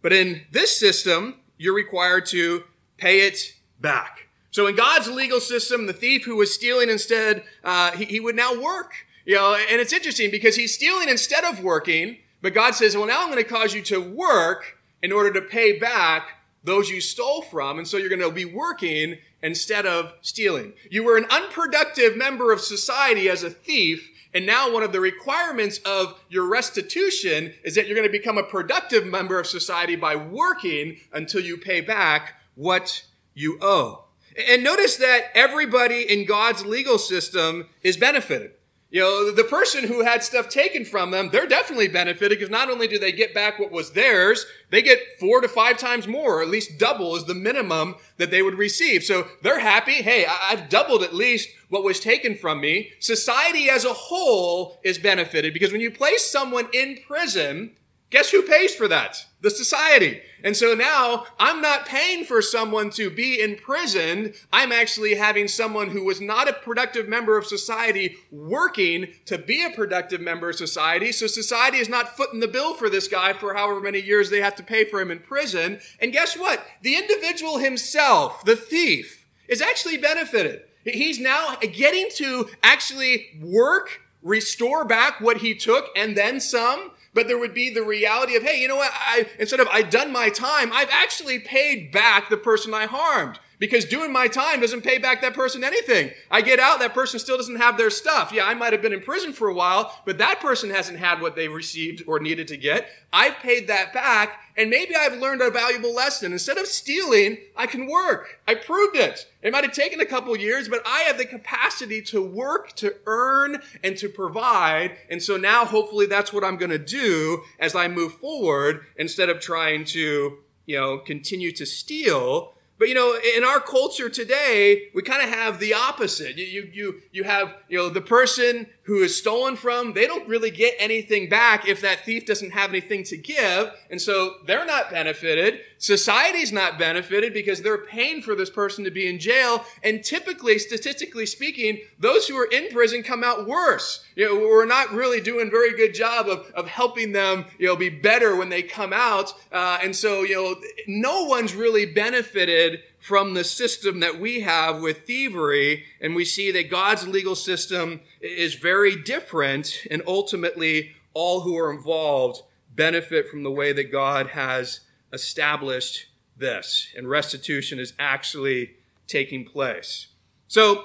But 0.00 0.12
in 0.12 0.46
this 0.52 0.78
system, 0.78 1.40
you're 1.58 1.74
required 1.74 2.26
to 2.26 2.64
pay 2.96 3.26
it 3.26 3.54
back. 3.80 4.28
So 4.52 4.66
in 4.66 4.76
God's 4.76 5.08
legal 5.08 5.40
system, 5.40 5.86
the 5.86 5.92
thief 5.92 6.24
who 6.24 6.36
was 6.36 6.54
stealing 6.54 6.88
instead, 6.88 7.44
uh, 7.62 7.92
he, 7.92 8.04
he 8.04 8.20
would 8.20 8.36
now 8.36 8.60
work. 8.60 8.92
You 9.24 9.36
know, 9.36 9.54
and 9.54 9.80
it's 9.80 9.92
interesting 9.92 10.30
because 10.30 10.56
he's 10.56 10.74
stealing 10.74 11.08
instead 11.08 11.44
of 11.44 11.62
working, 11.62 12.18
but 12.42 12.54
God 12.54 12.74
says, 12.74 12.96
well, 12.96 13.06
now 13.06 13.22
I'm 13.22 13.30
going 13.30 13.42
to 13.42 13.48
cause 13.48 13.74
you 13.74 13.82
to 13.82 14.00
work 14.00 14.79
in 15.02 15.12
order 15.12 15.32
to 15.32 15.40
pay 15.40 15.78
back 15.78 16.40
those 16.62 16.90
you 16.90 17.00
stole 17.00 17.42
from. 17.42 17.78
And 17.78 17.88
so 17.88 17.96
you're 17.96 18.08
going 18.08 18.20
to 18.20 18.30
be 18.30 18.44
working 18.44 19.18
instead 19.42 19.86
of 19.86 20.12
stealing. 20.20 20.74
You 20.90 21.04
were 21.04 21.16
an 21.16 21.26
unproductive 21.30 22.16
member 22.16 22.52
of 22.52 22.60
society 22.60 23.28
as 23.28 23.42
a 23.42 23.50
thief. 23.50 24.10
And 24.34 24.46
now 24.46 24.72
one 24.72 24.82
of 24.82 24.92
the 24.92 25.00
requirements 25.00 25.78
of 25.84 26.20
your 26.28 26.46
restitution 26.46 27.54
is 27.64 27.74
that 27.74 27.86
you're 27.86 27.96
going 27.96 28.06
to 28.06 28.12
become 28.12 28.38
a 28.38 28.42
productive 28.42 29.06
member 29.06 29.40
of 29.40 29.46
society 29.46 29.96
by 29.96 30.16
working 30.16 30.98
until 31.12 31.40
you 31.40 31.56
pay 31.56 31.80
back 31.80 32.34
what 32.54 33.06
you 33.34 33.58
owe. 33.60 34.04
And 34.48 34.62
notice 34.62 34.96
that 34.96 35.30
everybody 35.34 36.02
in 36.02 36.26
God's 36.26 36.64
legal 36.64 36.98
system 36.98 37.68
is 37.82 37.96
benefited. 37.96 38.52
You 38.92 39.02
know, 39.02 39.30
the 39.30 39.44
person 39.44 39.84
who 39.84 40.02
had 40.02 40.24
stuff 40.24 40.48
taken 40.48 40.84
from 40.84 41.12
them, 41.12 41.28
they're 41.30 41.46
definitely 41.46 41.86
benefited 41.86 42.38
because 42.38 42.50
not 42.50 42.68
only 42.68 42.88
do 42.88 42.98
they 42.98 43.12
get 43.12 43.32
back 43.32 43.58
what 43.58 43.70
was 43.70 43.92
theirs, 43.92 44.46
they 44.70 44.82
get 44.82 44.98
four 45.20 45.40
to 45.40 45.46
five 45.46 45.78
times 45.78 46.08
more, 46.08 46.38
or 46.38 46.42
at 46.42 46.48
least 46.48 46.76
double 46.76 47.14
is 47.14 47.24
the 47.24 47.34
minimum 47.34 47.94
that 48.16 48.32
they 48.32 48.42
would 48.42 48.58
receive. 48.58 49.04
So 49.04 49.28
they're 49.42 49.60
happy. 49.60 50.02
Hey, 50.02 50.26
I've 50.26 50.68
doubled 50.68 51.04
at 51.04 51.14
least 51.14 51.50
what 51.68 51.84
was 51.84 52.00
taken 52.00 52.34
from 52.34 52.60
me. 52.60 52.90
Society 52.98 53.70
as 53.70 53.84
a 53.84 53.92
whole 53.92 54.80
is 54.82 54.98
benefited 54.98 55.54
because 55.54 55.70
when 55.70 55.80
you 55.80 55.92
place 55.92 56.28
someone 56.28 56.68
in 56.72 56.98
prison, 57.06 57.76
Guess 58.10 58.30
who 58.30 58.42
pays 58.42 58.74
for 58.74 58.88
that? 58.88 59.24
The 59.40 59.50
society. 59.50 60.20
And 60.42 60.56
so 60.56 60.74
now 60.74 61.26
I'm 61.38 61.62
not 61.62 61.86
paying 61.86 62.24
for 62.24 62.42
someone 62.42 62.90
to 62.90 63.08
be 63.08 63.40
imprisoned. 63.40 64.34
I'm 64.52 64.72
actually 64.72 65.14
having 65.14 65.46
someone 65.46 65.90
who 65.90 66.04
was 66.04 66.20
not 66.20 66.48
a 66.48 66.52
productive 66.52 67.08
member 67.08 67.38
of 67.38 67.46
society 67.46 68.16
working 68.32 69.12
to 69.26 69.38
be 69.38 69.64
a 69.64 69.70
productive 69.70 70.20
member 70.20 70.50
of 70.50 70.56
society. 70.56 71.12
So 71.12 71.28
society 71.28 71.78
is 71.78 71.88
not 71.88 72.16
footing 72.16 72.40
the 72.40 72.48
bill 72.48 72.74
for 72.74 72.90
this 72.90 73.06
guy 73.06 73.32
for 73.32 73.54
however 73.54 73.80
many 73.80 74.00
years 74.00 74.28
they 74.28 74.40
have 74.40 74.56
to 74.56 74.64
pay 74.64 74.84
for 74.84 75.00
him 75.00 75.12
in 75.12 75.20
prison. 75.20 75.78
And 76.00 76.12
guess 76.12 76.36
what? 76.36 76.66
The 76.82 76.96
individual 76.96 77.58
himself, 77.58 78.44
the 78.44 78.56
thief, 78.56 79.24
is 79.46 79.62
actually 79.62 79.98
benefited. 79.98 80.62
He's 80.84 81.20
now 81.20 81.56
getting 81.56 82.08
to 82.14 82.48
actually 82.62 83.38
work, 83.40 84.00
restore 84.22 84.84
back 84.84 85.20
what 85.20 85.38
he 85.38 85.54
took 85.54 85.86
and 85.94 86.16
then 86.16 86.40
some 86.40 86.90
but 87.14 87.26
there 87.26 87.38
would 87.38 87.54
be 87.54 87.72
the 87.72 87.82
reality 87.82 88.36
of, 88.36 88.42
hey, 88.42 88.60
you 88.60 88.68
know 88.68 88.76
what? 88.76 88.92
I, 88.94 89.26
instead 89.38 89.60
of 89.60 89.68
I've 89.68 89.90
done 89.90 90.12
my 90.12 90.28
time, 90.28 90.70
I've 90.72 90.90
actually 90.90 91.38
paid 91.38 91.92
back 91.92 92.28
the 92.28 92.36
person 92.36 92.72
I 92.74 92.86
harmed 92.86 93.38
Because 93.60 93.84
doing 93.84 94.10
my 94.10 94.26
time 94.26 94.60
doesn't 94.60 94.84
pay 94.84 94.96
back 94.96 95.20
that 95.20 95.34
person 95.34 95.62
anything. 95.62 96.12
I 96.30 96.40
get 96.40 96.58
out, 96.58 96.80
that 96.80 96.94
person 96.94 97.20
still 97.20 97.36
doesn't 97.36 97.60
have 97.60 97.76
their 97.76 97.90
stuff. 97.90 98.32
Yeah, 98.32 98.46
I 98.46 98.54
might 98.54 98.72
have 98.72 98.80
been 98.80 98.94
in 98.94 99.02
prison 99.02 99.34
for 99.34 99.48
a 99.48 99.54
while, 99.54 100.00
but 100.06 100.16
that 100.16 100.40
person 100.40 100.70
hasn't 100.70 100.98
had 100.98 101.20
what 101.20 101.36
they 101.36 101.46
received 101.46 102.02
or 102.06 102.18
needed 102.18 102.48
to 102.48 102.56
get. 102.56 102.88
I've 103.12 103.36
paid 103.36 103.68
that 103.68 103.92
back, 103.92 104.40
and 104.56 104.70
maybe 104.70 104.96
I've 104.96 105.18
learned 105.18 105.42
a 105.42 105.50
valuable 105.50 105.94
lesson. 105.94 106.32
Instead 106.32 106.56
of 106.56 106.68
stealing, 106.68 107.36
I 107.54 107.66
can 107.66 107.86
work. 107.86 108.40
I 108.48 108.54
proved 108.54 108.96
it. 108.96 109.26
It 109.42 109.52
might 109.52 109.64
have 109.64 109.74
taken 109.74 110.00
a 110.00 110.06
couple 110.06 110.34
years, 110.38 110.66
but 110.66 110.80
I 110.86 111.00
have 111.00 111.18
the 111.18 111.26
capacity 111.26 112.00
to 112.02 112.22
work, 112.22 112.74
to 112.76 112.94
earn, 113.04 113.60
and 113.84 113.94
to 113.98 114.08
provide. 114.08 114.96
And 115.10 115.22
so 115.22 115.36
now 115.36 115.66
hopefully 115.66 116.06
that's 116.06 116.32
what 116.32 116.44
I'm 116.44 116.56
going 116.56 116.70
to 116.70 116.78
do 116.78 117.42
as 117.58 117.74
I 117.74 117.88
move 117.88 118.14
forward 118.14 118.86
instead 118.96 119.28
of 119.28 119.38
trying 119.38 119.84
to, 119.86 120.38
you 120.64 120.78
know, 120.78 120.96
continue 120.96 121.52
to 121.52 121.66
steal 121.66 122.54
but 122.80 122.88
you 122.88 122.94
know, 122.94 123.14
in 123.36 123.44
our 123.44 123.60
culture 123.60 124.08
today, 124.08 124.88
we 124.94 125.02
kind 125.02 125.22
of 125.22 125.28
have 125.28 125.60
the 125.60 125.74
opposite. 125.74 126.38
You, 126.38 126.46
you, 126.46 126.70
you, 126.72 127.00
you 127.12 127.24
have, 127.24 127.54
you 127.68 127.76
know, 127.76 127.90
the 127.90 128.00
person 128.00 128.66
who 128.90 129.04
is 129.04 129.16
stolen 129.16 129.54
from, 129.54 129.92
they 129.92 130.04
don't 130.04 130.26
really 130.26 130.50
get 130.50 130.74
anything 130.80 131.28
back 131.28 131.68
if 131.68 131.80
that 131.80 132.04
thief 132.04 132.26
doesn't 132.26 132.50
have 132.50 132.70
anything 132.70 133.04
to 133.04 133.16
give. 133.16 133.70
And 133.88 134.02
so 134.02 134.38
they're 134.46 134.66
not 134.66 134.90
benefited. 134.90 135.60
Society's 135.78 136.50
not 136.50 136.76
benefited 136.76 137.32
because 137.32 137.62
they're 137.62 137.86
paying 137.86 138.20
for 138.20 138.34
this 138.34 138.50
person 138.50 138.82
to 138.82 138.90
be 138.90 139.06
in 139.06 139.20
jail. 139.20 139.64
And 139.84 140.02
typically, 140.02 140.58
statistically 140.58 141.26
speaking, 141.26 141.78
those 142.00 142.26
who 142.26 142.36
are 142.36 142.48
in 142.50 142.68
prison 142.72 143.04
come 143.04 143.22
out 143.22 143.46
worse. 143.46 144.04
You 144.16 144.26
know, 144.26 144.40
we're 144.40 144.66
not 144.66 144.92
really 144.92 145.20
doing 145.20 145.46
a 145.46 145.50
very 145.50 145.76
good 145.76 145.94
job 145.94 146.26
of, 146.26 146.50
of 146.56 146.66
helping 146.66 147.12
them, 147.12 147.44
you 147.60 147.68
know, 147.68 147.76
be 147.76 147.90
better 147.90 148.34
when 148.34 148.48
they 148.48 148.64
come 148.64 148.92
out. 148.92 149.32
Uh, 149.52 149.78
and 149.80 149.94
so, 149.94 150.22
you 150.22 150.34
know, 150.34 150.56
no 150.88 151.26
one's 151.26 151.54
really 151.54 151.86
benefited 151.86 152.80
from 153.00 153.32
the 153.34 153.44
system 153.44 154.00
that 154.00 154.20
we 154.20 154.40
have 154.40 154.80
with 154.80 155.06
thievery, 155.06 155.84
and 156.00 156.14
we 156.14 156.24
see 156.24 156.52
that 156.52 156.70
God's 156.70 157.08
legal 157.08 157.34
system 157.34 158.00
is 158.20 158.54
very 158.54 158.94
different, 158.94 159.86
and 159.90 160.02
ultimately, 160.06 160.92
all 161.14 161.40
who 161.40 161.56
are 161.56 161.72
involved 161.72 162.42
benefit 162.74 163.28
from 163.28 163.42
the 163.42 163.50
way 163.50 163.72
that 163.72 163.90
God 163.90 164.28
has 164.28 164.80
established 165.12 166.06
this, 166.36 166.88
and 166.96 167.08
restitution 167.08 167.78
is 167.78 167.94
actually 167.98 168.72
taking 169.06 169.44
place. 169.44 170.08
So, 170.46 170.84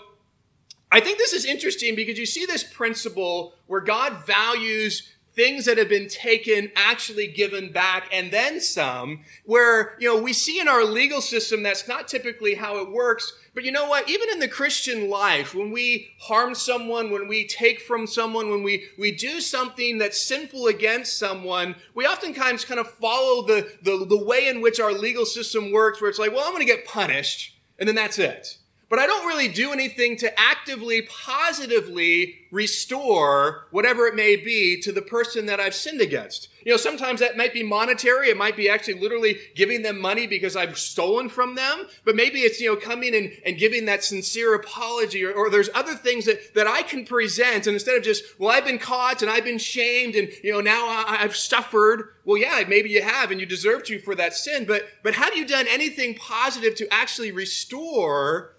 I 0.91 1.01
think 1.01 1.17
this 1.17 1.33
is 1.33 1.43
interesting 1.43 1.95
because 1.95 2.17
you 2.17 2.25
see 2.25 2.45
this 2.45 2.63
principle 2.63 3.53
where 3.67 3.81
God 3.81 4.25
values 4.25 5.11
things 5.35 5.65
that 5.65 5.77
have 5.77 5.89
been 5.89 6.07
taken 6.07 6.71
actually 6.75 7.27
given 7.27 7.71
back 7.71 8.09
and 8.11 8.31
then 8.31 8.59
some 8.61 9.21
where 9.43 9.95
you 9.99 10.07
know 10.07 10.21
we 10.21 10.33
see 10.33 10.59
in 10.59 10.67
our 10.67 10.83
legal 10.83 11.21
system 11.21 11.61
that's 11.63 11.87
not 11.87 12.07
typically 12.07 12.55
how 12.55 12.77
it 12.77 12.91
works 12.91 13.33
but 13.53 13.63
you 13.63 13.71
know 13.71 13.87
what? 13.87 14.09
Even 14.09 14.29
in 14.29 14.39
the 14.39 14.47
christian 14.47 15.09
life 15.09 15.53
when 15.53 15.71
we 15.71 16.09
harm 16.21 16.55
someone 16.55 17.11
when 17.11 17.27
we 17.27 17.47
take 17.47 17.81
from 17.81 18.07
someone 18.07 18.49
when 18.49 18.63
we 18.63 18.85
we 18.97 19.11
do 19.11 19.41
something 19.41 19.97
that's 19.97 20.19
sinful 20.19 20.67
against 20.67 21.17
someone 21.17 21.75
we 21.93 22.05
oftentimes 22.05 22.65
kind 22.65 22.79
of 22.79 22.89
follow 22.89 23.45
the 23.45 23.73
the, 23.81 24.05
the 24.05 24.23
way 24.23 24.47
in 24.47 24.61
which 24.61 24.79
our 24.79 24.93
legal 24.93 25.25
system 25.25 25.71
works 25.71 26.01
where 26.01 26.09
it's 26.09 26.19
like 26.19 26.31
well 26.31 26.45
i'm 26.45 26.53
going 26.53 26.65
to 26.65 26.71
get 26.71 26.85
punished 26.85 27.57
and 27.77 27.87
then 27.87 27.95
that's 27.95 28.19
it 28.19 28.57
but 28.89 28.99
I 28.99 29.07
don't 29.07 29.27
really 29.27 29.47
do 29.47 29.71
anything 29.71 30.15
to 30.17 30.39
actively, 30.39 31.03
positively 31.03 32.45
restore 32.51 33.67
whatever 33.71 34.05
it 34.05 34.15
may 34.15 34.35
be 34.35 34.79
to 34.81 34.91
the 34.91 35.01
person 35.01 35.47
that 35.47 35.59
I've 35.59 35.75
sinned 35.75 36.01
against. 36.01 36.49
You 36.63 36.71
know, 36.71 36.77
sometimes 36.77 37.19
that 37.19 37.37
might 37.37 37.53
be 37.53 37.63
monetary. 37.63 38.29
It 38.29 38.37
might 38.37 38.55
be 38.55 38.69
actually 38.69 38.99
literally 38.99 39.37
giving 39.55 39.81
them 39.81 39.99
money 39.99 40.25
because 40.25 40.55
I've 40.55 40.77
stolen 40.77 41.29
from 41.29 41.55
them. 41.55 41.85
But 42.03 42.15
maybe 42.15 42.39
it's, 42.39 42.59
you 42.59 42.73
know, 42.73 42.75
coming 42.75 43.13
and, 43.13 43.31
and 43.45 43.57
giving 43.57 43.85
that 43.85 44.03
sincere 44.03 44.55
apology 44.55 45.23
or, 45.23 45.33
or 45.33 45.49
there's 45.49 45.69
other 45.75 45.93
things 45.93 46.25
that, 46.25 46.55
that 46.55 46.65
I 46.65 46.81
can 46.81 47.05
present. 47.05 47.67
And 47.67 47.75
instead 47.75 47.97
of 47.97 48.03
just, 48.03 48.23
well, 48.39 48.49
I've 48.49 48.65
been 48.65 48.79
caught 48.79 49.21
and 49.21 49.29
I've 49.29 49.43
been 49.43 49.59
shamed 49.59 50.15
and, 50.15 50.29
you 50.43 50.53
know, 50.53 50.61
now 50.61 50.87
I, 50.87 51.17
I've 51.21 51.35
suffered. 51.35 52.09
Well, 52.23 52.37
yeah, 52.37 52.63
maybe 52.67 52.89
you 52.89 53.03
have 53.03 53.29
and 53.29 53.39
you 53.39 53.45
deserve 53.45 53.83
to 53.85 53.99
for 53.99 54.15
that 54.15 54.33
sin. 54.33 54.65
But, 54.65 54.87
but 55.03 55.15
have 55.15 55.35
you 55.35 55.45
done 55.45 55.65
anything 55.69 56.15
positive 56.15 56.73
to 56.75 56.91
actually 56.91 57.31
restore 57.31 58.54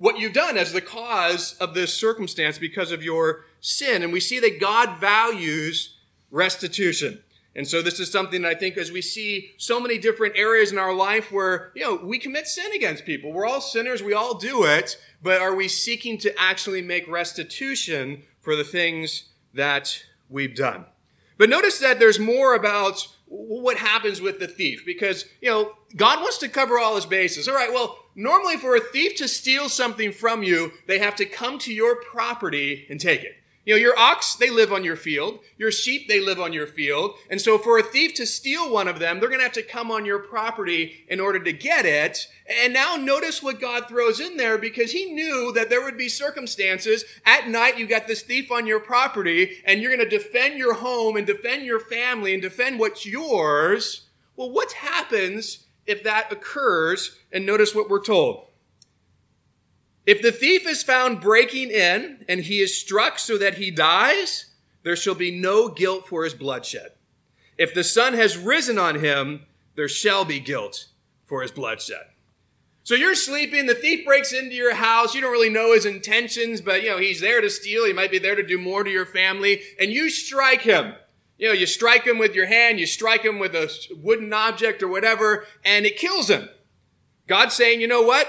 what 0.00 0.18
you've 0.18 0.32
done 0.32 0.56
as 0.56 0.72
the 0.72 0.80
cause 0.80 1.54
of 1.60 1.74
this 1.74 1.92
circumstance 1.92 2.56
because 2.56 2.90
of 2.90 3.04
your 3.04 3.44
sin. 3.60 4.02
And 4.02 4.14
we 4.14 4.18
see 4.18 4.40
that 4.40 4.58
God 4.58 4.98
values 4.98 5.98
restitution. 6.30 7.22
And 7.54 7.68
so 7.68 7.82
this 7.82 8.00
is 8.00 8.10
something 8.10 8.40
that 8.40 8.48
I 8.48 8.54
think 8.54 8.78
as 8.78 8.90
we 8.90 9.02
see 9.02 9.50
so 9.58 9.78
many 9.78 9.98
different 9.98 10.38
areas 10.38 10.72
in 10.72 10.78
our 10.78 10.94
life 10.94 11.30
where, 11.30 11.70
you 11.74 11.82
know, 11.82 11.96
we 11.96 12.18
commit 12.18 12.46
sin 12.46 12.72
against 12.72 13.04
people. 13.04 13.30
We're 13.30 13.46
all 13.46 13.60
sinners. 13.60 14.02
We 14.02 14.14
all 14.14 14.38
do 14.38 14.64
it. 14.64 14.98
But 15.22 15.42
are 15.42 15.54
we 15.54 15.68
seeking 15.68 16.16
to 16.18 16.40
actually 16.40 16.80
make 16.80 17.06
restitution 17.06 18.22
for 18.40 18.56
the 18.56 18.64
things 18.64 19.24
that 19.52 20.02
we've 20.30 20.54
done? 20.54 20.86
But 21.36 21.50
notice 21.50 21.78
that 21.78 21.98
there's 21.98 22.18
more 22.18 22.54
about 22.54 23.06
what 23.30 23.78
happens 23.78 24.20
with 24.20 24.40
the 24.40 24.48
thief 24.48 24.84
because, 24.84 25.24
you 25.40 25.48
know, 25.48 25.72
God 25.94 26.20
wants 26.20 26.38
to 26.38 26.48
cover 26.48 26.78
all 26.78 26.96
his 26.96 27.06
bases. 27.06 27.46
All 27.46 27.54
right, 27.54 27.72
well, 27.72 27.96
normally 28.16 28.56
for 28.56 28.74
a 28.74 28.80
thief 28.80 29.16
to 29.16 29.28
steal 29.28 29.68
something 29.68 30.10
from 30.10 30.42
you, 30.42 30.72
they 30.88 30.98
have 30.98 31.14
to 31.16 31.24
come 31.24 31.58
to 31.60 31.72
your 31.72 32.02
property 32.02 32.86
and 32.90 33.00
take 33.00 33.22
it. 33.22 33.36
You 33.70 33.76
know, 33.76 33.82
your 33.82 33.98
ox, 34.00 34.34
they 34.34 34.50
live 34.50 34.72
on 34.72 34.82
your 34.82 34.96
field. 34.96 35.38
Your 35.56 35.70
sheep, 35.70 36.08
they 36.08 36.18
live 36.18 36.40
on 36.40 36.52
your 36.52 36.66
field. 36.66 37.14
And 37.30 37.40
so 37.40 37.56
for 37.56 37.78
a 37.78 37.84
thief 37.84 38.14
to 38.14 38.26
steal 38.26 38.68
one 38.68 38.88
of 38.88 38.98
them, 38.98 39.20
they're 39.20 39.28
going 39.28 39.38
to 39.38 39.44
have 39.44 39.52
to 39.52 39.62
come 39.62 39.92
on 39.92 40.04
your 40.04 40.18
property 40.18 41.04
in 41.06 41.20
order 41.20 41.38
to 41.38 41.52
get 41.52 41.86
it. 41.86 42.26
And 42.48 42.72
now 42.72 42.96
notice 42.96 43.44
what 43.44 43.60
God 43.60 43.86
throws 43.86 44.18
in 44.18 44.36
there 44.36 44.58
because 44.58 44.90
he 44.90 45.12
knew 45.12 45.52
that 45.52 45.70
there 45.70 45.84
would 45.84 45.96
be 45.96 46.08
circumstances. 46.08 47.04
At 47.24 47.48
night, 47.48 47.78
you 47.78 47.86
got 47.86 48.08
this 48.08 48.22
thief 48.22 48.50
on 48.50 48.66
your 48.66 48.80
property 48.80 49.58
and 49.64 49.80
you're 49.80 49.96
going 49.96 50.10
to 50.10 50.18
defend 50.18 50.58
your 50.58 50.74
home 50.74 51.16
and 51.16 51.24
defend 51.24 51.64
your 51.64 51.78
family 51.78 52.32
and 52.32 52.42
defend 52.42 52.80
what's 52.80 53.06
yours. 53.06 54.06
Well, 54.34 54.50
what 54.50 54.72
happens 54.72 55.66
if 55.86 56.02
that 56.02 56.32
occurs. 56.32 57.18
And 57.30 57.46
notice 57.46 57.72
what 57.72 57.88
we're 57.88 58.02
told. 58.02 58.46
If 60.10 60.22
the 60.22 60.32
thief 60.32 60.66
is 60.66 60.82
found 60.82 61.20
breaking 61.20 61.70
in 61.70 62.24
and 62.28 62.40
he 62.40 62.58
is 62.58 62.76
struck 62.76 63.20
so 63.20 63.38
that 63.38 63.58
he 63.58 63.70
dies, 63.70 64.46
there 64.82 64.96
shall 64.96 65.14
be 65.14 65.30
no 65.30 65.68
guilt 65.68 66.08
for 66.08 66.24
his 66.24 66.34
bloodshed. 66.34 66.90
If 67.56 67.74
the 67.74 67.84
sun 67.84 68.14
has 68.14 68.36
risen 68.36 68.76
on 68.76 68.96
him, 68.96 69.46
there 69.76 69.86
shall 69.86 70.24
be 70.24 70.40
guilt 70.40 70.88
for 71.26 71.42
his 71.42 71.52
bloodshed. 71.52 72.06
So 72.82 72.96
you're 72.96 73.14
sleeping, 73.14 73.66
the 73.66 73.74
thief 73.76 74.04
breaks 74.04 74.32
into 74.32 74.56
your 74.56 74.74
house, 74.74 75.14
you 75.14 75.20
don't 75.20 75.30
really 75.30 75.48
know 75.48 75.74
his 75.74 75.86
intentions, 75.86 76.60
but 76.60 76.82
you 76.82 76.88
know, 76.88 76.98
he's 76.98 77.20
there 77.20 77.40
to 77.40 77.48
steal, 77.48 77.86
he 77.86 77.92
might 77.92 78.10
be 78.10 78.18
there 78.18 78.34
to 78.34 78.42
do 78.42 78.58
more 78.58 78.82
to 78.82 78.90
your 78.90 79.06
family, 79.06 79.62
and 79.78 79.92
you 79.92 80.10
strike 80.10 80.62
him. 80.62 80.94
You 81.38 81.46
know, 81.46 81.54
you 81.54 81.66
strike 81.66 82.04
him 82.04 82.18
with 82.18 82.34
your 82.34 82.46
hand, 82.46 82.80
you 82.80 82.86
strike 82.86 83.22
him 83.22 83.38
with 83.38 83.54
a 83.54 83.72
wooden 84.02 84.32
object 84.32 84.82
or 84.82 84.88
whatever, 84.88 85.44
and 85.64 85.86
it 85.86 85.98
kills 85.98 86.28
him. 86.28 86.48
God's 87.28 87.54
saying, 87.54 87.80
you 87.80 87.86
know 87.86 88.02
what? 88.02 88.26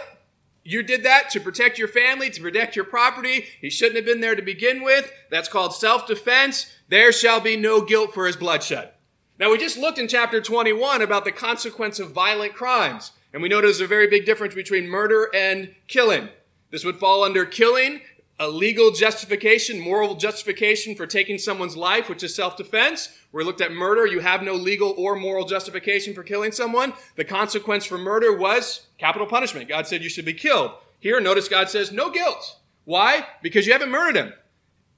You 0.63 0.83
did 0.83 1.03
that 1.03 1.29
to 1.31 1.39
protect 1.39 1.79
your 1.79 1.87
family, 1.87 2.29
to 2.29 2.41
protect 2.41 2.75
your 2.75 2.85
property. 2.85 3.45
He 3.59 3.69
shouldn't 3.69 3.95
have 3.95 4.05
been 4.05 4.21
there 4.21 4.35
to 4.35 4.41
begin 4.41 4.83
with. 4.83 5.11
That's 5.29 5.49
called 5.49 5.73
self-defense. 5.73 6.71
There 6.87 7.11
shall 7.11 7.39
be 7.39 7.57
no 7.57 7.81
guilt 7.81 8.13
for 8.13 8.27
his 8.27 8.35
bloodshed. 8.35 8.91
Now, 9.39 9.49
we 9.51 9.57
just 9.57 9.77
looked 9.77 9.97
in 9.97 10.07
chapter 10.07 10.39
21 10.39 11.01
about 11.01 11.25
the 11.25 11.31
consequence 11.31 11.99
of 11.99 12.11
violent 12.11 12.53
crimes. 12.53 13.11
And 13.33 13.41
we 13.41 13.49
know 13.49 13.61
there's 13.61 13.81
a 13.81 13.87
very 13.87 14.07
big 14.07 14.25
difference 14.25 14.53
between 14.53 14.87
murder 14.87 15.29
and 15.33 15.73
killing. 15.87 16.29
This 16.69 16.85
would 16.85 16.99
fall 16.99 17.23
under 17.23 17.45
killing 17.45 18.01
a 18.39 18.47
legal 18.47 18.91
justification, 18.91 19.79
moral 19.79 20.15
justification 20.15 20.95
for 20.95 21.07
taking 21.07 21.37
someone's 21.37 21.77
life, 21.77 22.09
which 22.09 22.23
is 22.23 22.35
self-defense. 22.35 23.09
We 23.31 23.43
looked 23.43 23.61
at 23.61 23.71
murder. 23.71 24.05
You 24.05 24.19
have 24.19 24.43
no 24.43 24.53
legal 24.53 24.93
or 24.97 25.15
moral 25.15 25.45
justification 25.45 26.13
for 26.13 26.23
killing 26.23 26.51
someone. 26.51 26.93
The 27.15 27.23
consequence 27.23 27.85
for 27.85 27.97
murder 27.97 28.35
was 28.35 28.87
capital 28.97 29.27
punishment. 29.27 29.69
God 29.69 29.87
said 29.87 30.03
you 30.03 30.09
should 30.09 30.25
be 30.25 30.33
killed. 30.33 30.71
Here, 30.99 31.19
notice 31.21 31.47
God 31.47 31.69
says 31.69 31.91
no 31.91 32.11
guilt. 32.11 32.57
Why? 32.83 33.25
Because 33.41 33.65
you 33.65 33.73
haven't 33.73 33.91
murdered 33.91 34.17
him. 34.17 34.33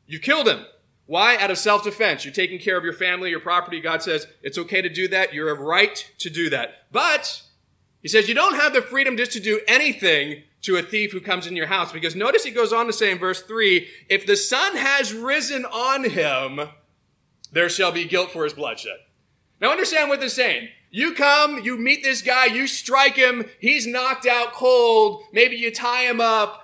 You 0.07 0.19
killed 0.19 0.47
him. 0.47 0.65
Why? 1.05 1.37
Out 1.37 1.51
of 1.51 1.57
self-defense. 1.57 2.25
You're 2.25 2.33
taking 2.33 2.59
care 2.59 2.77
of 2.77 2.83
your 2.83 2.93
family, 2.93 3.29
your 3.29 3.39
property. 3.39 3.79
God 3.79 4.01
says 4.01 4.27
it's 4.41 4.57
okay 4.57 4.81
to 4.81 4.89
do 4.89 5.07
that. 5.09 5.33
You're 5.33 5.49
a 5.49 5.59
right 5.59 6.11
to 6.19 6.29
do 6.29 6.49
that. 6.49 6.85
But 6.91 7.43
he 8.01 8.07
says 8.07 8.27
you 8.27 8.35
don't 8.35 8.59
have 8.59 8.73
the 8.73 8.81
freedom 8.81 9.15
just 9.15 9.31
to 9.33 9.39
do 9.39 9.61
anything 9.67 10.43
to 10.63 10.77
a 10.77 10.81
thief 10.81 11.11
who 11.11 11.21
comes 11.21 11.45
in 11.45 11.55
your 11.55 11.67
house. 11.67 11.91
Because 11.91 12.15
notice 12.15 12.43
he 12.43 12.51
goes 12.51 12.73
on 12.73 12.87
to 12.87 12.93
say 12.93 13.11
in 13.11 13.19
verse 13.19 13.41
3 13.41 13.87
if 14.09 14.25
the 14.25 14.35
sun 14.35 14.75
has 14.75 15.13
risen 15.13 15.65
on 15.65 16.09
him, 16.09 16.69
there 17.53 17.69
shall 17.69 17.91
be 17.91 18.05
guilt 18.05 18.31
for 18.31 18.43
his 18.43 18.53
bloodshed. 18.53 18.98
Now 19.62 19.72
understand 19.72 20.10
what 20.10 20.19
they're 20.19 20.29
saying. 20.29 20.69
You 20.91 21.13
come, 21.13 21.63
you 21.63 21.77
meet 21.77 22.03
this 22.03 22.22
guy, 22.22 22.45
you 22.45 22.67
strike 22.67 23.15
him, 23.15 23.50
he's 23.60 23.88
knocked 23.88 24.27
out 24.27 24.53
cold, 24.53 25.24
maybe 25.31 25.55
you 25.55 25.72
tie 25.72 26.03
him 26.03 26.22
up. 26.22 26.60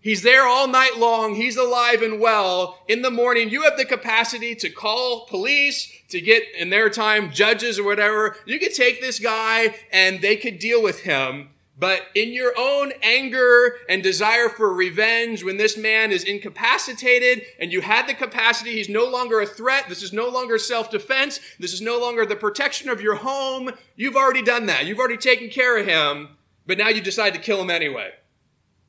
He's 0.00 0.22
there 0.22 0.46
all 0.46 0.68
night 0.68 0.98
long. 0.98 1.34
He's 1.34 1.56
alive 1.56 2.00
and 2.00 2.20
well. 2.20 2.78
In 2.86 3.02
the 3.02 3.10
morning, 3.10 3.50
you 3.50 3.62
have 3.62 3.76
the 3.76 3.84
capacity 3.84 4.54
to 4.54 4.70
call 4.70 5.26
police, 5.26 5.92
to 6.10 6.20
get, 6.20 6.44
in 6.56 6.70
their 6.70 6.88
time, 6.88 7.32
judges 7.32 7.76
or 7.76 7.82
whatever. 7.82 8.36
You 8.46 8.60
could 8.60 8.72
take 8.72 9.00
this 9.00 9.18
guy 9.18 9.74
and 9.90 10.20
they 10.20 10.36
could 10.36 10.60
deal 10.60 10.80
with 10.80 11.00
him 11.00 11.48
But 11.78 12.06
in 12.14 12.32
your 12.32 12.54
own 12.56 12.92
anger 13.02 13.76
and 13.86 14.02
desire 14.02 14.48
for 14.48 14.72
revenge, 14.72 15.44
when 15.44 15.58
this 15.58 15.76
man 15.76 16.10
is 16.10 16.24
incapacitated 16.24 17.42
and 17.60 17.70
you 17.70 17.82
had 17.82 18.08
the 18.08 18.14
capacity, 18.14 18.72
he's 18.72 18.88
no 18.88 19.04
longer 19.04 19.40
a 19.40 19.46
threat. 19.46 19.86
This 19.88 20.02
is 20.02 20.12
no 20.12 20.26
longer 20.28 20.56
self-defense. 20.56 21.38
This 21.58 21.74
is 21.74 21.82
no 21.82 21.98
longer 21.98 22.24
the 22.24 22.34
protection 22.34 22.88
of 22.88 23.02
your 23.02 23.16
home. 23.16 23.72
You've 23.94 24.16
already 24.16 24.42
done 24.42 24.64
that. 24.66 24.86
You've 24.86 24.98
already 24.98 25.18
taken 25.18 25.50
care 25.50 25.76
of 25.78 25.86
him, 25.86 26.38
but 26.66 26.78
now 26.78 26.88
you 26.88 27.02
decide 27.02 27.34
to 27.34 27.40
kill 27.40 27.60
him 27.60 27.68
anyway. 27.68 28.12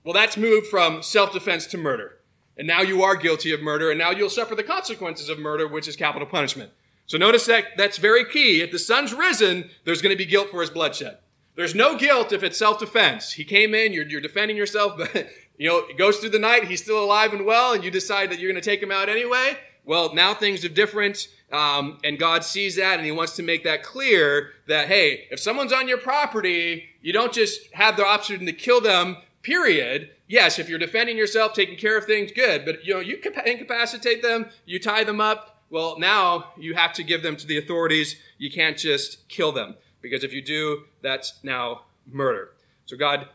Well, 0.06 0.14
that's 0.14 0.38
moved 0.38 0.68
from 0.68 1.04
self-defense 1.04 1.68
to 1.68 1.78
murder. 1.78 2.20
And 2.56 2.66
now 2.66 2.82
you 2.82 3.04
are 3.04 3.18
guilty 3.18 3.52
of 3.52 3.62
murder, 3.62 3.92
and 3.92 4.00
now 4.00 4.12
you'll 4.12 4.30
suffer 4.30 4.56
the 4.56 4.64
consequences 4.64 5.28
of 5.28 5.38
murder, 5.38 5.68
which 5.68 5.90
is 5.90 5.98
capital 5.98 6.28
punishment. 6.28 6.72
So 7.06 7.18
notice 7.18 7.46
that 7.48 7.66
that's 7.76 7.98
very 7.98 8.24
key. 8.24 8.62
If 8.62 8.72
the 8.72 8.80
sun's 8.80 9.14
risen, 9.14 9.70
there's 9.84 10.02
going 10.02 10.14
to 10.14 10.18
be 10.18 10.26
guilt 10.26 10.50
for 10.50 10.62
his 10.62 10.70
bloodshed. 10.70 11.18
There's 11.58 11.76
no 11.76 11.98
guilt 11.98 12.32
if 12.32 12.44
it's 12.44 12.58
self-defense. 12.58 13.34
He 13.34 13.44
came 13.44 13.74
in, 13.74 13.92
you're, 13.92 14.08
you're 14.08 14.22
defending 14.22 14.56
yourself, 14.56 14.96
but 14.98 15.28
you 15.58 15.68
know, 15.68 15.80
it 15.80 15.98
goes 15.98 16.18
through 16.18 16.30
the 16.30 16.40
night, 16.40 16.66
he's 16.66 16.84
still 16.84 17.04
alive 17.04 17.34
and 17.34 17.46
well, 17.46 17.74
and 17.74 17.84
you 17.84 17.92
decide 17.92 18.30
that 18.30 18.40
you're 18.40 18.52
going 18.52 18.62
to 18.62 18.70
take 18.70 18.82
him 18.82 18.92
out 18.92 19.10
anyway. 19.10 19.58
Well, 19.84 20.14
now 20.14 20.34
things 20.34 20.64
are 20.64 20.70
different, 20.70 21.30
um, 21.52 21.98
and 22.04 22.20
God 22.20 22.44
sees 22.44 22.76
that, 22.76 22.98
and 22.98 23.06
He 23.06 23.12
wants 23.12 23.38
to 23.38 23.44
make 23.44 23.64
that 23.64 23.82
clear 23.82 24.52
that 24.68 24.90
hey, 24.90 25.28
if 25.32 25.40
someone's 25.40 25.72
on 25.72 25.88
your 25.88 25.98
property, 25.98 26.90
you 27.02 27.14
don't 27.14 27.32
just 27.32 27.74
have 27.74 27.96
the 27.96 28.06
option 28.06 28.46
to 28.46 28.52
kill 28.52 28.82
them. 28.82 29.16
Period. 29.44 30.10
Yes, 30.28 30.60
if 30.60 30.68
you're 30.68 30.78
defending 30.78 31.16
yourself, 31.16 31.54
taking 31.54 31.78
care 31.78 31.98
of 31.98 32.04
things, 32.04 32.34
good. 32.34 32.66
But 32.66 32.84
you 32.84 32.96
know, 32.96 33.00
you 33.00 33.18
incapacitate 33.46 34.22
them, 34.22 34.48
you 34.66 34.78
tie 34.78 35.06
them 35.06 35.22
up. 35.22 35.64
Well, 35.70 35.98
now 35.98 36.52
you 36.58 36.76
have 36.76 36.92
to 36.94 37.04
give 37.04 37.24
them 37.24 37.38
to 37.38 37.48
the 37.48 37.58
authorities. 37.58 38.18
You 38.38 38.52
can't 38.52 38.78
just 38.78 39.30
kill 39.30 39.54
them. 39.54 39.76
Because 40.10 40.24
if 40.24 40.34
you 40.34 40.42
do, 40.42 40.84
that's 41.02 41.40
now 41.44 41.82
murder. 42.06 42.52
So 42.86 42.98
God 42.98 43.28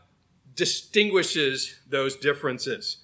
distinguishes 0.54 1.80
those 1.88 2.16
differences. 2.16 2.98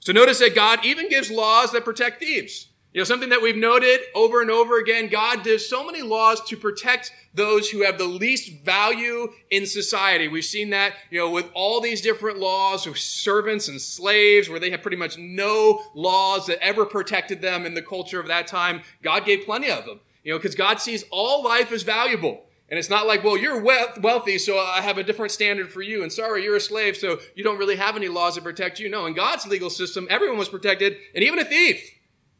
So 0.00 0.12
notice 0.12 0.38
that 0.40 0.54
God 0.54 0.84
even 0.84 1.08
gives 1.08 1.30
laws 1.30 1.72
that 1.72 1.84
protect 1.84 2.20
thieves. 2.20 2.68
You 2.92 3.00
know, 3.00 3.04
something 3.04 3.30
that 3.30 3.42
we've 3.42 3.56
noted 3.56 3.98
over 4.14 4.40
and 4.40 4.52
over 4.52 4.78
again, 4.78 5.08
God 5.08 5.42
does 5.42 5.68
so 5.68 5.84
many 5.84 6.00
laws 6.00 6.40
to 6.44 6.56
protect 6.56 7.10
those 7.34 7.68
who 7.68 7.82
have 7.82 7.98
the 7.98 8.06
least 8.06 8.62
value 8.64 9.32
in 9.50 9.66
society. 9.66 10.28
We've 10.28 10.44
seen 10.44 10.70
that, 10.70 10.94
you 11.10 11.18
know, 11.18 11.28
with 11.28 11.50
all 11.54 11.80
these 11.80 12.00
different 12.00 12.38
laws 12.38 12.86
of 12.86 12.96
servants 12.96 13.66
and 13.66 13.80
slaves, 13.80 14.48
where 14.48 14.60
they 14.60 14.70
had 14.70 14.82
pretty 14.82 14.96
much 14.96 15.18
no 15.18 15.82
laws 15.96 16.46
that 16.46 16.62
ever 16.62 16.86
protected 16.86 17.42
them 17.42 17.66
in 17.66 17.74
the 17.74 17.82
culture 17.82 18.20
of 18.20 18.28
that 18.28 18.46
time. 18.46 18.82
God 19.02 19.26
gave 19.26 19.44
plenty 19.44 19.70
of 19.70 19.84
them, 19.86 19.98
you 20.22 20.32
know, 20.32 20.38
because 20.38 20.54
God 20.54 20.80
sees 20.80 21.04
all 21.10 21.42
life 21.42 21.72
as 21.72 21.82
valuable. 21.82 22.44
And 22.74 22.78
it's 22.80 22.90
not 22.90 23.06
like, 23.06 23.22
well, 23.22 23.38
you're 23.38 23.60
wealthy, 23.60 24.36
so 24.36 24.58
I 24.58 24.80
have 24.80 24.98
a 24.98 25.04
different 25.04 25.30
standard 25.30 25.70
for 25.70 25.80
you. 25.80 26.02
And 26.02 26.12
sorry, 26.12 26.42
you're 26.42 26.56
a 26.56 26.60
slave, 26.60 26.96
so 26.96 27.20
you 27.36 27.44
don't 27.44 27.56
really 27.56 27.76
have 27.76 27.94
any 27.94 28.08
laws 28.08 28.34
that 28.34 28.42
protect 28.42 28.80
you. 28.80 28.90
No, 28.90 29.06
in 29.06 29.14
God's 29.14 29.46
legal 29.46 29.70
system, 29.70 30.08
everyone 30.10 30.38
was 30.38 30.48
protected, 30.48 30.96
and 31.14 31.22
even 31.22 31.38
a 31.38 31.44
thief. 31.44 31.88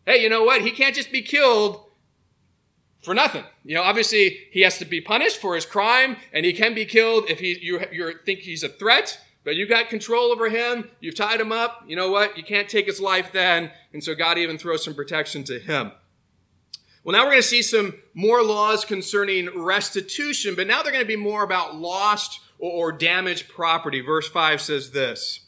Hey, 0.05 0.21
you 0.21 0.29
know 0.29 0.43
what? 0.43 0.63
He 0.63 0.73
can't 0.73 0.93
just 0.93 1.13
be 1.13 1.23
killed 1.23 1.85
for 3.01 3.15
nothing. 3.15 3.45
You 3.63 3.77
know, 3.77 3.85
obviously, 3.85 4.49
he 4.51 4.63
has 4.63 4.77
to 4.79 4.85
be 4.85 5.01
punished 5.01 5.41
for 5.41 5.55
his 5.55 5.67
crime, 5.67 6.17
and 6.33 6.45
he 6.45 6.53
can 6.53 6.75
be 6.75 6.85
killed 6.85 7.31
if 7.31 7.39
he, 7.39 7.57
you, 7.63 7.79
you 7.93 8.15
think 8.27 8.41
he's 8.41 8.65
a 8.65 8.69
threat. 8.69 9.21
But 9.45 9.55
you 9.55 9.69
got 9.69 9.89
control 9.89 10.33
over 10.33 10.49
him. 10.49 10.91
You've 10.99 11.15
tied 11.15 11.41
him 11.41 11.53
up. 11.53 11.85
You 11.87 11.95
know 11.95 12.11
what? 12.11 12.37
You 12.37 12.43
can't 12.43 12.69
take 12.69 12.87
his 12.87 12.99
life 12.99 13.31
then. 13.31 13.71
And 13.93 14.03
so 14.03 14.17
God 14.17 14.37
even 14.37 14.59
throws 14.59 14.83
some 14.85 14.97
protection 14.97 15.45
to 15.45 15.61
him. 15.61 15.93
Well, 17.05 17.13
now 17.15 17.25
we're 17.25 17.33
going 17.33 17.43
to 17.43 17.49
see 17.49 17.63
some 17.63 17.95
more 18.15 18.43
laws 18.43 18.87
concerning 18.87 19.63
restitution, 19.63 20.55
but 20.55 20.67
now 20.67 20.83
they're 20.83 20.93
going 20.93 21.05
to 21.05 21.09
be 21.09 21.17
more 21.17 21.45
about 21.45 21.77
lost 21.77 22.41
or, 22.59 22.93
damaged 22.93 23.49
property. 23.49 24.01
Verse 24.01 24.27
5 24.27 24.61
says 24.61 24.93
this 24.93 25.41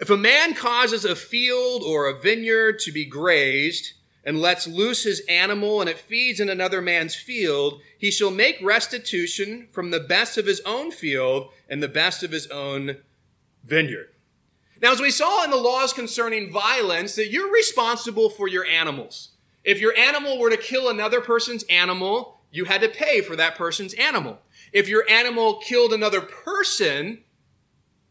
If 0.00 0.10
a 0.10 0.16
man 0.16 0.54
causes 0.54 1.04
a 1.04 1.14
field 1.14 1.82
or 1.84 2.08
a 2.08 2.18
vineyard 2.18 2.80
to 2.80 2.90
be 2.90 3.04
grazed, 3.04 3.92
and 4.24 4.40
lets 4.40 4.66
loose 4.66 5.04
his 5.04 5.20
animal 5.28 5.80
and 5.80 5.90
it 5.90 5.98
feeds 5.98 6.40
in 6.40 6.48
another 6.48 6.80
man's 6.80 7.14
field, 7.14 7.80
he 7.98 8.10
shall 8.10 8.30
make 8.30 8.58
restitution 8.62 9.68
from 9.72 9.90
the 9.90 10.00
best 10.00 10.38
of 10.38 10.46
his 10.46 10.60
own 10.60 10.90
field 10.90 11.48
and 11.68 11.82
the 11.82 11.88
best 11.88 12.22
of 12.22 12.30
his 12.30 12.46
own 12.48 12.96
vineyard. 13.64 14.08
Now, 14.80 14.92
as 14.92 15.00
we 15.00 15.10
saw 15.10 15.44
in 15.44 15.50
the 15.50 15.56
laws 15.56 15.92
concerning 15.92 16.52
violence, 16.52 17.14
that 17.14 17.30
you're 17.30 17.52
responsible 17.52 18.30
for 18.30 18.48
your 18.48 18.64
animals. 18.64 19.31
If 19.64 19.80
your 19.80 19.96
animal 19.96 20.38
were 20.38 20.50
to 20.50 20.56
kill 20.56 20.88
another 20.88 21.20
person's 21.20 21.64
animal, 21.64 22.40
you 22.50 22.64
had 22.66 22.80
to 22.82 22.88
pay 22.88 23.20
for 23.20 23.36
that 23.36 23.56
person's 23.56 23.94
animal. 23.94 24.38
If 24.72 24.88
your 24.88 25.08
animal 25.08 25.56
killed 25.56 25.92
another 25.92 26.20
person, 26.20 27.24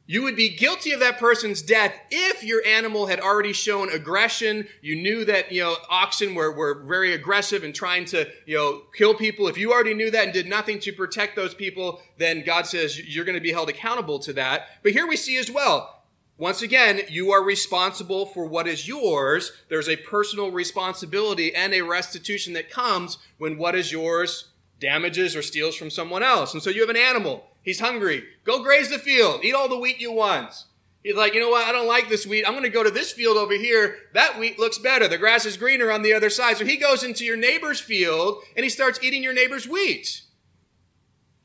you 0.08 0.24
would 0.24 0.36
be 0.36 0.50
guilty 0.50 0.92
of 0.92 1.00
that 1.00 1.20
person's 1.20 1.62
death 1.62 1.94
if 2.10 2.44
your 2.44 2.62
animal 2.66 3.06
had 3.06 3.20
already 3.20 3.54
shown 3.54 3.90
aggression. 3.90 4.68
You 4.82 4.96
knew 4.96 5.24
that, 5.26 5.52
you 5.52 5.62
know, 5.62 5.78
oxen 5.90 6.36
were, 6.36 6.52
were 6.52 6.84
very 6.84 7.14
aggressive 7.14 7.64
and 7.64 7.74
trying 7.74 8.06
to, 8.06 8.28
you 8.46 8.58
know, 8.58 8.82
kill 8.94 9.14
people. 9.14 9.48
If 9.48 9.58
you 9.58 9.72
already 9.72 9.94
knew 9.94 10.12
that 10.12 10.26
and 10.26 10.34
did 10.34 10.48
nothing 10.48 10.80
to 10.82 10.92
protect 10.92 11.36
those 11.36 11.54
people, 11.54 12.02
then 12.18 12.44
God 12.44 12.66
says 12.66 13.00
you're 13.00 13.26
going 13.26 13.38
to 13.38 13.42
be 13.42 13.54
held 13.54 13.70
accountable 13.70 14.20
to 14.20 14.34
that. 14.34 14.68
But 14.84 14.92
here 14.92 15.08
we 15.08 15.16
see 15.16 15.38
as 15.38 15.50
well, 15.50 16.01
once 16.42 16.64
again, 16.64 17.02
you 17.08 17.32
are 17.32 17.44
responsible 17.44 18.26
for 18.26 18.48
what 18.48 18.68
is 18.68 18.88
yours. 18.88 19.52
There's 19.70 19.88
a 19.88 19.96
personal 19.96 20.50
responsibility 20.50 21.54
and 21.54 21.72
a 21.72 21.82
restitution 21.82 22.54
that 22.54 22.72
comes 22.72 23.20
when 23.38 23.60
what 23.60 23.76
is 23.76 23.92
yours 23.92 24.48
damages 24.80 25.36
or 25.36 25.44
steals 25.44 25.76
from 25.76 25.92
someone 25.92 26.24
else. 26.24 26.56
And 26.56 26.64
so 26.64 26.72
you 26.72 26.82
have 26.82 26.90
an 26.90 26.98
animal. 26.98 27.46
He's 27.62 27.80
hungry. 27.80 28.24
Go 28.44 28.64
graze 28.64 28.90
the 28.90 28.98
field. 28.98 29.46
Eat 29.46 29.54
all 29.54 29.70
the 29.70 29.78
wheat 29.78 30.02
you 30.02 30.12
want. 30.12 30.64
He's 31.04 31.14
like, 31.14 31.36
you 31.36 31.40
know 31.40 31.52
what? 31.52 31.68
I 31.68 31.72
don't 31.72 31.88
like 31.88 32.10
this 32.10 32.26
wheat. 32.26 32.44
I'm 32.44 32.54
going 32.54 32.64
to 32.64 32.70
go 32.70 32.82
to 32.82 32.90
this 32.90 33.12
field 33.12 33.38
over 33.38 33.54
here. 33.54 33.98
That 34.16 34.40
wheat 34.40 34.58
looks 34.58 34.80
better. 34.80 35.08
The 35.08 35.20
grass 35.20 35.46
is 35.46 35.58
greener 35.58 35.92
on 35.92 36.02
the 36.02 36.14
other 36.14 36.32
side. 36.32 36.58
So 36.58 36.66
he 36.66 36.78
goes 36.78 37.04
into 37.04 37.24
your 37.24 37.38
neighbor's 37.38 37.80
field 37.80 38.42
and 38.56 38.64
he 38.64 38.70
starts 38.72 38.98
eating 39.04 39.22
your 39.22 39.36
neighbor's 39.36 39.68
wheat. 39.68 40.24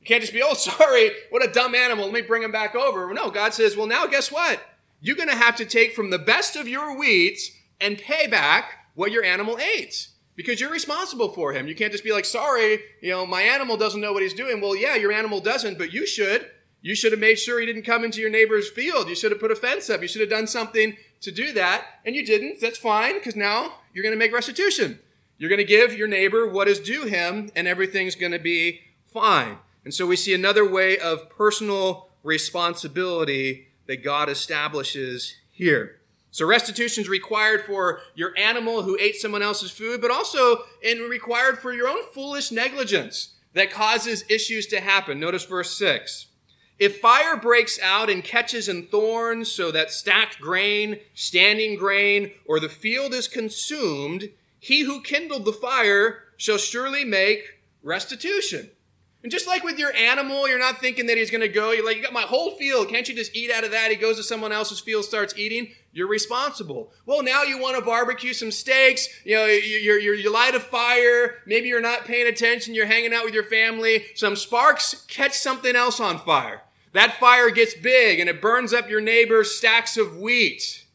You 0.00 0.06
can't 0.06 0.22
just 0.22 0.32
be, 0.32 0.42
oh, 0.42 0.54
sorry, 0.54 1.10
what 1.28 1.44
a 1.44 1.52
dumb 1.52 1.74
animal. 1.74 2.06
Let 2.06 2.14
me 2.14 2.22
bring 2.22 2.42
him 2.42 2.50
back 2.52 2.74
over. 2.74 3.12
No, 3.12 3.30
God 3.30 3.52
says, 3.52 3.76
well, 3.76 3.86
now 3.86 4.06
guess 4.06 4.32
what? 4.32 4.62
You're 5.00 5.16
going 5.16 5.28
to 5.28 5.36
have 5.36 5.56
to 5.56 5.64
take 5.64 5.94
from 5.94 6.10
the 6.10 6.18
best 6.18 6.56
of 6.56 6.68
your 6.68 6.96
wheat 6.98 7.38
and 7.80 7.98
pay 7.98 8.26
back 8.26 8.90
what 8.94 9.12
your 9.12 9.24
animal 9.24 9.58
ate 9.58 10.08
because 10.34 10.60
you're 10.60 10.70
responsible 10.70 11.30
for 11.30 11.52
him. 11.52 11.66
You 11.66 11.74
can't 11.74 11.92
just 11.92 12.04
be 12.04 12.12
like, 12.12 12.24
sorry, 12.24 12.80
you 13.00 13.10
know, 13.10 13.26
my 13.26 13.42
animal 13.42 13.76
doesn't 13.76 14.00
know 14.00 14.12
what 14.12 14.22
he's 14.22 14.34
doing. 14.34 14.60
Well, 14.60 14.76
yeah, 14.76 14.94
your 14.94 15.12
animal 15.12 15.40
doesn't, 15.40 15.78
but 15.78 15.92
you 15.92 16.06
should. 16.06 16.50
You 16.82 16.94
should 16.94 17.12
have 17.12 17.20
made 17.20 17.38
sure 17.38 17.58
he 17.58 17.66
didn't 17.66 17.82
come 17.82 18.04
into 18.04 18.20
your 18.20 18.30
neighbor's 18.30 18.70
field. 18.70 19.08
You 19.08 19.16
should 19.16 19.32
have 19.32 19.40
put 19.40 19.50
a 19.50 19.56
fence 19.56 19.90
up. 19.90 20.02
You 20.02 20.08
should 20.08 20.20
have 20.20 20.30
done 20.30 20.46
something 20.46 20.96
to 21.22 21.32
do 21.32 21.52
that, 21.54 21.84
and 22.04 22.14
you 22.14 22.24
didn't. 22.24 22.60
That's 22.60 22.78
fine 22.78 23.14
because 23.14 23.34
now 23.34 23.72
you're 23.92 24.04
going 24.04 24.14
to 24.14 24.18
make 24.18 24.32
restitution. 24.32 25.00
You're 25.38 25.50
going 25.50 25.58
to 25.58 25.64
give 25.64 25.94
your 25.94 26.06
neighbor 26.06 26.46
what 26.46 26.68
is 26.68 26.78
due 26.78 27.04
him, 27.04 27.50
and 27.56 27.66
everything's 27.66 28.14
going 28.14 28.32
to 28.32 28.38
be 28.38 28.80
fine. 29.04 29.58
And 29.84 29.92
so 29.92 30.06
we 30.06 30.16
see 30.16 30.34
another 30.34 30.68
way 30.68 30.98
of 30.98 31.28
personal 31.30 32.10
responsibility 32.22 33.65
that 33.86 34.04
God 34.04 34.28
establishes 34.28 35.34
here. 35.50 36.00
So 36.30 36.46
restitution 36.46 37.02
is 37.02 37.08
required 37.08 37.64
for 37.64 38.00
your 38.14 38.36
animal 38.36 38.82
who 38.82 38.98
ate 39.00 39.16
someone 39.16 39.42
else's 39.42 39.70
food, 39.70 40.02
but 40.02 40.10
also 40.10 40.64
in 40.82 41.08
required 41.08 41.58
for 41.58 41.72
your 41.72 41.88
own 41.88 42.04
foolish 42.12 42.52
negligence 42.52 43.34
that 43.54 43.70
causes 43.70 44.24
issues 44.28 44.66
to 44.66 44.80
happen. 44.80 45.18
Notice 45.18 45.44
verse 45.44 45.74
6. 45.78 46.26
If 46.78 47.00
fire 47.00 47.38
breaks 47.38 47.80
out 47.80 48.10
and 48.10 48.22
catches 48.22 48.68
in 48.68 48.86
thorns 48.88 49.50
so 49.50 49.70
that 49.70 49.90
stacked 49.90 50.38
grain, 50.38 51.00
standing 51.14 51.78
grain, 51.78 52.32
or 52.44 52.60
the 52.60 52.68
field 52.68 53.14
is 53.14 53.28
consumed, 53.28 54.28
he 54.60 54.80
who 54.80 55.00
kindled 55.00 55.46
the 55.46 55.54
fire 55.54 56.24
shall 56.36 56.58
surely 56.58 57.04
make 57.04 57.60
restitution. 57.82 58.70
And 59.26 59.30
just 59.32 59.48
like 59.48 59.64
with 59.64 59.76
your 59.76 59.92
animal, 59.92 60.48
you're 60.48 60.56
not 60.56 60.78
thinking 60.78 61.06
that 61.06 61.16
he's 61.16 61.32
going 61.32 61.40
to 61.40 61.48
go. 61.48 61.72
You're 61.72 61.84
like, 61.84 61.96
you 61.96 62.02
got 62.04 62.12
my 62.12 62.20
whole 62.20 62.52
field. 62.52 62.88
Can't 62.88 63.08
you 63.08 63.12
just 63.16 63.34
eat 63.34 63.50
out 63.50 63.64
of 63.64 63.72
that? 63.72 63.90
He 63.90 63.96
goes 63.96 64.18
to 64.18 64.22
someone 64.22 64.52
else's 64.52 64.78
field, 64.78 65.04
starts 65.04 65.36
eating. 65.36 65.72
You're 65.92 66.06
responsible. 66.06 66.92
Well, 67.06 67.24
now 67.24 67.42
you 67.42 67.60
want 67.60 67.76
to 67.76 67.84
barbecue 67.84 68.32
some 68.32 68.52
steaks. 68.52 69.08
You 69.24 69.34
know, 69.34 69.46
you, 69.46 69.78
you, 69.78 70.12
you 70.12 70.32
light 70.32 70.54
a 70.54 70.60
fire. 70.60 71.38
Maybe 71.44 71.66
you're 71.66 71.80
not 71.80 72.04
paying 72.04 72.28
attention. 72.28 72.72
You're 72.72 72.86
hanging 72.86 73.12
out 73.12 73.24
with 73.24 73.34
your 73.34 73.42
family. 73.42 74.04
Some 74.14 74.36
sparks 74.36 75.04
catch 75.08 75.32
something 75.32 75.74
else 75.74 75.98
on 75.98 76.20
fire. 76.20 76.62
That 76.92 77.18
fire 77.18 77.50
gets 77.50 77.74
big 77.74 78.20
and 78.20 78.30
it 78.30 78.40
burns 78.40 78.72
up 78.72 78.88
your 78.88 79.00
neighbor's 79.00 79.56
stacks 79.56 79.96
of 79.96 80.18
wheat. 80.18 80.86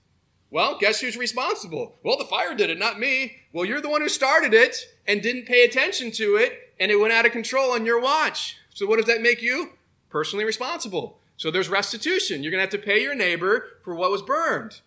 Well, 0.50 0.78
guess 0.80 1.02
who's 1.02 1.18
responsible? 1.18 1.98
Well, 2.02 2.18
the 2.18 2.24
fire 2.24 2.56
did 2.56 2.70
it, 2.70 2.80
not 2.80 2.98
me. 2.98 3.40
Well, 3.52 3.66
you're 3.66 3.82
the 3.82 3.90
one 3.90 4.02
who 4.02 4.08
started 4.08 4.54
it 4.54 4.78
and 5.06 5.22
didn't 5.22 5.48
pay 5.48 5.66
attention 5.66 6.12
to 6.12 6.38
it 6.38 6.71
and 6.82 6.92
it 6.92 7.00
went 7.00 7.14
out 7.14 7.28
of 7.28 7.32
control 7.32 7.72
on 7.72 7.86
your 7.86 8.02
watch. 8.02 8.58
So 8.74 8.88
what 8.88 8.98
does 8.98 9.06
that 9.06 9.22
make 9.22 9.44
you? 9.44 9.74
Personally 10.10 10.44
responsible. 10.44 11.20
So 11.38 11.52
there's 11.52 11.70
restitution. 11.70 12.42
You're 12.42 12.52
going 12.52 12.58
to 12.58 12.76
have 12.76 12.82
to 12.82 12.88
pay 12.88 13.04
your 13.04 13.14
neighbor 13.14 13.68
for 13.84 13.94
what 13.94 14.10
was 14.10 14.24
burned. 14.24 14.82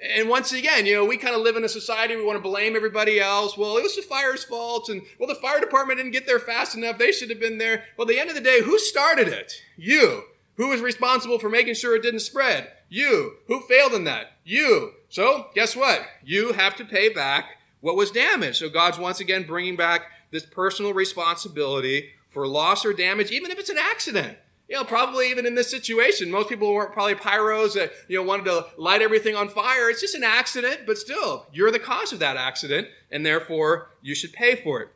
And 0.00 0.28
once 0.28 0.52
again, 0.52 0.86
you 0.86 0.94
know, 0.94 1.04
we 1.04 1.16
kind 1.16 1.34
of 1.34 1.42
live 1.42 1.56
in 1.56 1.64
a 1.64 1.68
society, 1.68 2.16
we 2.16 2.24
want 2.24 2.36
to 2.36 2.48
blame 2.48 2.76
everybody 2.76 3.20
else. 3.20 3.58
Well, 3.58 3.76
it 3.76 3.82
was 3.82 3.96
the 3.96 4.02
fire's 4.02 4.44
fault, 4.44 4.88
and 4.88 5.02
well, 5.18 5.28
the 5.28 5.34
fire 5.34 5.60
department 5.60 5.98
didn't 5.98 6.12
get 6.12 6.26
there 6.26 6.38
fast 6.38 6.74
enough. 6.74 6.96
They 6.96 7.12
should 7.12 7.28
have 7.28 7.40
been 7.40 7.58
there. 7.58 7.84
Well, 7.96 8.08
at 8.08 8.08
the 8.08 8.18
end 8.18 8.30
of 8.30 8.36
the 8.36 8.40
day, 8.40 8.62
who 8.62 8.78
started 8.78 9.28
it? 9.28 9.52
You. 9.76 10.22
Who 10.56 10.68
was 10.68 10.80
responsible 10.80 11.38
for 11.38 11.50
making 11.50 11.74
sure 11.74 11.96
it 11.96 12.02
didn't 12.02 12.20
spread? 12.20 12.70
You. 12.88 13.34
Who 13.48 13.60
failed 13.60 13.92
in 13.92 14.04
that? 14.04 14.32
You. 14.44 14.92
So, 15.10 15.48
guess 15.54 15.76
what? 15.76 16.02
You 16.24 16.52
have 16.52 16.76
to 16.76 16.84
pay 16.84 17.10
back 17.10 17.56
what 17.80 17.96
was 17.96 18.10
damaged. 18.10 18.56
So, 18.56 18.70
God's 18.70 18.98
once 18.98 19.20
again 19.20 19.46
bringing 19.46 19.76
back 19.76 20.02
this 20.30 20.46
personal 20.46 20.94
responsibility 20.94 22.10
for 22.28 22.46
loss 22.46 22.84
or 22.84 22.92
damage, 22.92 23.30
even 23.30 23.50
if 23.50 23.58
it's 23.58 23.70
an 23.70 23.78
accident. 23.78 24.38
You 24.68 24.76
know, 24.76 24.84
probably 24.84 25.30
even 25.30 25.46
in 25.46 25.56
this 25.56 25.68
situation, 25.68 26.30
most 26.30 26.48
people 26.48 26.72
weren't 26.72 26.92
probably 26.92 27.16
pyros 27.16 27.74
that, 27.74 27.92
you 28.06 28.16
know, 28.16 28.22
wanted 28.22 28.44
to 28.44 28.66
light 28.76 29.02
everything 29.02 29.34
on 29.34 29.48
fire. 29.48 29.90
It's 29.90 30.00
just 30.00 30.14
an 30.14 30.22
accident, 30.22 30.82
but 30.86 30.96
still, 30.96 31.46
you're 31.52 31.72
the 31.72 31.80
cause 31.80 32.12
of 32.12 32.20
that 32.20 32.36
accident, 32.36 32.86
and 33.10 33.26
therefore 33.26 33.90
you 34.00 34.14
should 34.14 34.32
pay 34.32 34.54
for 34.54 34.80
it. 34.80 34.88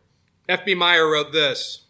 F.B. 0.48 0.74
Meyer 0.74 1.10
wrote 1.10 1.32
this 1.32 1.86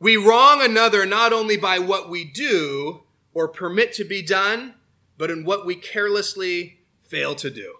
We 0.00 0.16
wrong 0.16 0.60
another 0.60 1.06
not 1.06 1.32
only 1.32 1.56
by 1.56 1.78
what 1.78 2.10
we 2.10 2.24
do 2.24 3.02
or 3.32 3.46
permit 3.46 3.92
to 3.94 4.04
be 4.04 4.22
done, 4.22 4.74
but 5.16 5.30
in 5.30 5.44
what 5.44 5.64
we 5.64 5.76
carelessly 5.76 6.80
fail 7.00 7.36
to 7.36 7.48
do. 7.48 7.76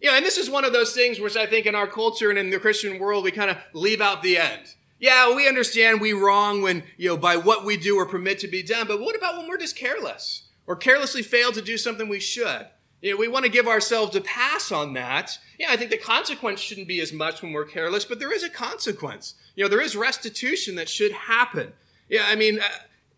You 0.00 0.10
know, 0.10 0.16
and 0.16 0.24
this 0.24 0.38
is 0.38 0.48
one 0.48 0.64
of 0.64 0.72
those 0.72 0.94
things 0.94 1.20
which 1.20 1.36
I 1.36 1.46
think 1.46 1.66
in 1.66 1.74
our 1.74 1.86
culture 1.86 2.30
and 2.30 2.38
in 2.38 2.50
the 2.50 2.58
Christian 2.58 2.98
world, 2.98 3.24
we 3.24 3.30
kind 3.30 3.50
of 3.50 3.58
leave 3.74 4.00
out 4.00 4.22
the 4.22 4.38
end. 4.38 4.74
Yeah, 4.98 5.34
we 5.34 5.48
understand 5.48 6.00
we 6.00 6.12
wrong 6.12 6.62
when, 6.62 6.82
you 6.96 7.08
know, 7.08 7.16
by 7.16 7.36
what 7.36 7.64
we 7.64 7.76
do 7.76 7.96
or 7.96 8.06
permit 8.06 8.38
to 8.40 8.48
be 8.48 8.62
done, 8.62 8.86
but 8.86 9.00
what 9.00 9.16
about 9.16 9.38
when 9.38 9.48
we're 9.48 9.58
just 9.58 9.76
careless 9.76 10.48
or 10.66 10.76
carelessly 10.76 11.22
fail 11.22 11.52
to 11.52 11.62
do 11.62 11.78
something 11.78 12.08
we 12.08 12.20
should? 12.20 12.66
You 13.00 13.12
know, 13.12 13.16
we 13.16 13.28
want 13.28 13.46
to 13.46 13.50
give 13.50 13.66
ourselves 13.66 14.14
a 14.14 14.20
pass 14.20 14.70
on 14.70 14.92
that. 14.94 15.38
Yeah, 15.58 15.68
I 15.70 15.76
think 15.76 15.90
the 15.90 15.96
consequence 15.96 16.60
shouldn't 16.60 16.88
be 16.88 17.00
as 17.00 17.14
much 17.14 17.40
when 17.40 17.52
we're 17.52 17.64
careless, 17.64 18.04
but 18.04 18.18
there 18.18 18.32
is 18.32 18.42
a 18.42 18.50
consequence. 18.50 19.34
You 19.54 19.64
know, 19.64 19.70
there 19.70 19.80
is 19.80 19.96
restitution 19.96 20.74
that 20.74 20.88
should 20.88 21.12
happen. 21.12 21.72
Yeah, 22.10 22.24
I 22.26 22.36
mean, 22.36 22.60
uh, 22.60 22.68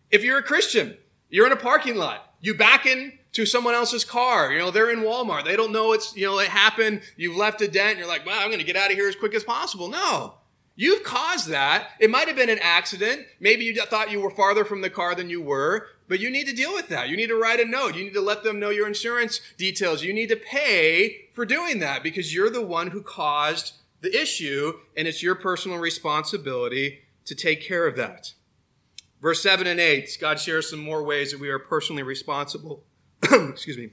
if 0.09 0.23
you're 0.23 0.37
a 0.37 0.43
Christian, 0.43 0.97
you're 1.29 1.47
in 1.47 1.51
a 1.51 1.57
parking 1.57 1.95
lot, 1.95 2.33
you 2.39 2.53
back 2.53 2.85
in 2.85 3.19
to 3.33 3.45
someone 3.45 3.73
else's 3.73 4.05
car. 4.05 4.51
You 4.51 4.59
know, 4.59 4.71
they're 4.71 4.91
in 4.91 4.99
Walmart. 4.99 5.45
They 5.45 5.55
don't 5.55 5.71
know 5.71 5.93
it's, 5.93 6.15
you 6.15 6.25
know, 6.25 6.39
it 6.39 6.49
happened. 6.49 7.01
You've 7.17 7.35
left 7.35 7.61
a 7.61 7.67
dent. 7.67 7.97
You're 7.97 8.07
like, 8.07 8.25
well, 8.25 8.39
I'm 8.39 8.47
going 8.47 8.59
to 8.59 8.65
get 8.65 8.75
out 8.75 8.91
of 8.91 8.97
here 8.97 9.07
as 9.07 9.15
quick 9.15 9.33
as 9.33 9.43
possible. 9.43 9.89
No. 9.89 10.35
You've 10.75 11.03
caused 11.03 11.49
that. 11.49 11.89
It 11.99 12.09
might 12.09 12.27
have 12.27 12.37
been 12.37 12.49
an 12.49 12.59
accident. 12.61 13.25
Maybe 13.39 13.63
you 13.65 13.75
thought 13.75 14.11
you 14.11 14.19
were 14.19 14.31
farther 14.31 14.65
from 14.65 14.81
the 14.81 14.89
car 14.89 15.13
than 15.13 15.29
you 15.29 15.39
were, 15.39 15.87
but 16.07 16.19
you 16.19 16.31
need 16.31 16.47
to 16.47 16.55
deal 16.55 16.73
with 16.73 16.87
that. 16.89 17.09
You 17.09 17.17
need 17.17 17.27
to 17.27 17.39
write 17.39 17.59
a 17.59 17.65
note. 17.65 17.95
You 17.95 18.05
need 18.05 18.13
to 18.13 18.21
let 18.21 18.43
them 18.43 18.59
know 18.59 18.71
your 18.71 18.87
insurance 18.87 19.39
details. 19.57 20.03
You 20.03 20.13
need 20.13 20.29
to 20.29 20.35
pay 20.35 21.27
for 21.33 21.45
doing 21.45 21.79
that 21.79 22.01
because 22.01 22.33
you're 22.33 22.49
the 22.49 22.65
one 22.65 22.87
who 22.87 23.03
caused 23.03 23.73
the 24.01 24.19
issue 24.19 24.73
and 24.97 25.07
it's 25.07 25.21
your 25.21 25.35
personal 25.35 25.77
responsibility 25.77 27.01
to 27.25 27.35
take 27.35 27.61
care 27.61 27.85
of 27.85 27.95
that. 27.95 28.33
Verse 29.21 29.41
7 29.41 29.67
and 29.67 29.79
8, 29.79 30.17
God 30.19 30.39
shares 30.39 30.69
some 30.69 30.79
more 30.79 31.03
ways 31.03 31.31
that 31.31 31.39
we 31.39 31.49
are 31.49 31.59
personally 31.59 32.03
responsible. 32.03 32.83
Excuse 33.49 33.77
me. 33.77 33.89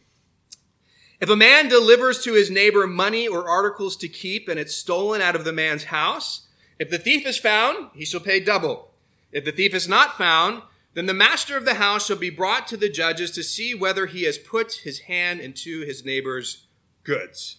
If 1.20 1.28
a 1.28 1.36
man 1.36 1.68
delivers 1.68 2.22
to 2.24 2.32
his 2.32 2.50
neighbor 2.50 2.86
money 2.86 3.28
or 3.28 3.48
articles 3.48 3.96
to 3.98 4.08
keep 4.08 4.48
and 4.48 4.58
it's 4.58 4.74
stolen 4.74 5.20
out 5.20 5.36
of 5.36 5.44
the 5.44 5.52
man's 5.52 5.84
house, 5.84 6.46
if 6.78 6.88
the 6.88 6.98
thief 6.98 7.26
is 7.26 7.36
found, 7.36 7.90
he 7.94 8.06
shall 8.06 8.20
pay 8.20 8.40
double. 8.40 8.92
If 9.30 9.44
the 9.44 9.52
thief 9.52 9.74
is 9.74 9.86
not 9.86 10.16
found, 10.16 10.62
then 10.94 11.06
the 11.06 11.14
master 11.14 11.56
of 11.56 11.64
the 11.64 11.74
house 11.74 12.06
shall 12.06 12.16
be 12.16 12.30
brought 12.30 12.66
to 12.68 12.76
the 12.76 12.88
judges 12.88 13.30
to 13.32 13.42
see 13.42 13.74
whether 13.74 14.06
he 14.06 14.24
has 14.24 14.38
put 14.38 14.80
his 14.84 15.00
hand 15.00 15.40
into 15.40 15.82
his 15.82 16.04
neighbor's 16.04 16.66
goods. 17.04 17.58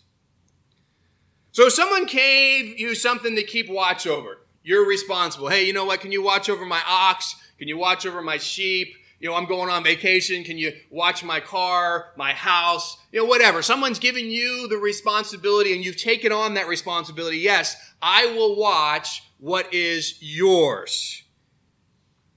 So 1.51 1.67
if 1.67 1.73
someone 1.73 2.05
gave 2.05 2.79
you 2.79 2.95
something 2.95 3.35
to 3.35 3.43
keep 3.43 3.69
watch 3.69 4.07
over, 4.07 4.39
you're 4.63 4.87
responsible. 4.87 5.49
Hey, 5.49 5.65
you 5.65 5.73
know 5.73 5.85
what? 5.85 6.01
Can 6.01 6.11
you 6.11 6.23
watch 6.23 6.49
over 6.49 6.65
my 6.65 6.81
ox? 6.87 7.35
Can 7.57 7.67
you 7.67 7.77
watch 7.77 8.05
over 8.05 8.21
my 8.21 8.37
sheep? 8.37 8.95
You 9.21 9.29
know, 9.29 9.35
I'm 9.35 9.45
going 9.45 9.69
on 9.69 9.83
vacation. 9.83 10.43
Can 10.43 10.57
you 10.57 10.73
watch 10.89 11.23
my 11.23 11.39
car, 11.39 12.11
my 12.17 12.33
house? 12.33 12.97
You 13.11 13.19
know, 13.19 13.25
whatever. 13.25 13.61
Someone's 13.61 13.99
giving 13.99 14.31
you 14.31 14.67
the 14.67 14.79
responsibility 14.79 15.75
and 15.75 15.85
you've 15.85 16.01
taken 16.01 16.31
on 16.31 16.55
that 16.55 16.67
responsibility. 16.67 17.37
Yes, 17.37 17.75
I 18.01 18.25
will 18.25 18.55
watch 18.55 19.21
what 19.37 19.71
is 19.71 20.17
yours. 20.21 21.21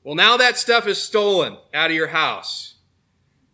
Well, 0.03 0.14
now 0.14 0.37
that 0.37 0.59
stuff 0.59 0.87
is 0.87 1.01
stolen 1.01 1.57
out 1.73 1.90
of 1.90 1.97
your 1.97 2.09
house. 2.09 2.75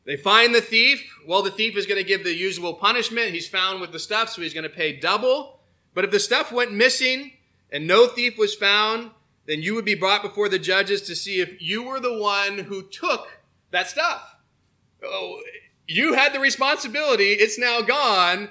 They 0.05 0.17
find 0.17 0.53
the 0.53 0.61
thief. 0.61 1.01
Well, 1.25 1.43
the 1.43 1.53
thief 1.53 1.77
is 1.77 1.87
going 1.87 2.03
to 2.03 2.09
give 2.09 2.25
the 2.25 2.35
usual 2.35 2.75
punishment. 2.75 3.31
He's 3.31 3.49
found 3.49 3.81
with 3.81 3.93
the 3.93 4.01
stuff, 4.01 4.31
so 4.31 4.43
he's 4.43 4.55
going 4.55 4.65
to 4.65 4.69
pay 4.69 4.99
double. 4.99 5.61
But 5.95 6.05
if 6.05 6.11
the 6.11 6.19
stuff 6.19 6.51
went 6.51 6.73
missing 6.73 7.35
and 7.71 7.87
no 7.87 8.09
thief 8.09 8.37
was 8.37 8.57
found, 8.57 9.13
then 9.51 9.63
you 9.63 9.75
would 9.75 9.85
be 9.85 9.97
brought 9.97 10.23
before 10.23 10.49
the 10.49 10.59
judges 10.59 11.03
to 11.03 11.17
see 11.17 11.41
if 11.41 11.61
you 11.61 11.83
were 11.83 11.99
the 11.99 12.17
one 12.17 12.59
who 12.59 12.83
took 12.83 13.41
that 13.73 13.89
stuff. 13.89 14.37
Oh, 15.05 15.41
you 15.89 16.15
had 16.15 16.33
the 16.33 16.39
responsibility. 16.39 17.33
It's 17.33 17.59
now 17.59 17.81
gone. 17.81 18.51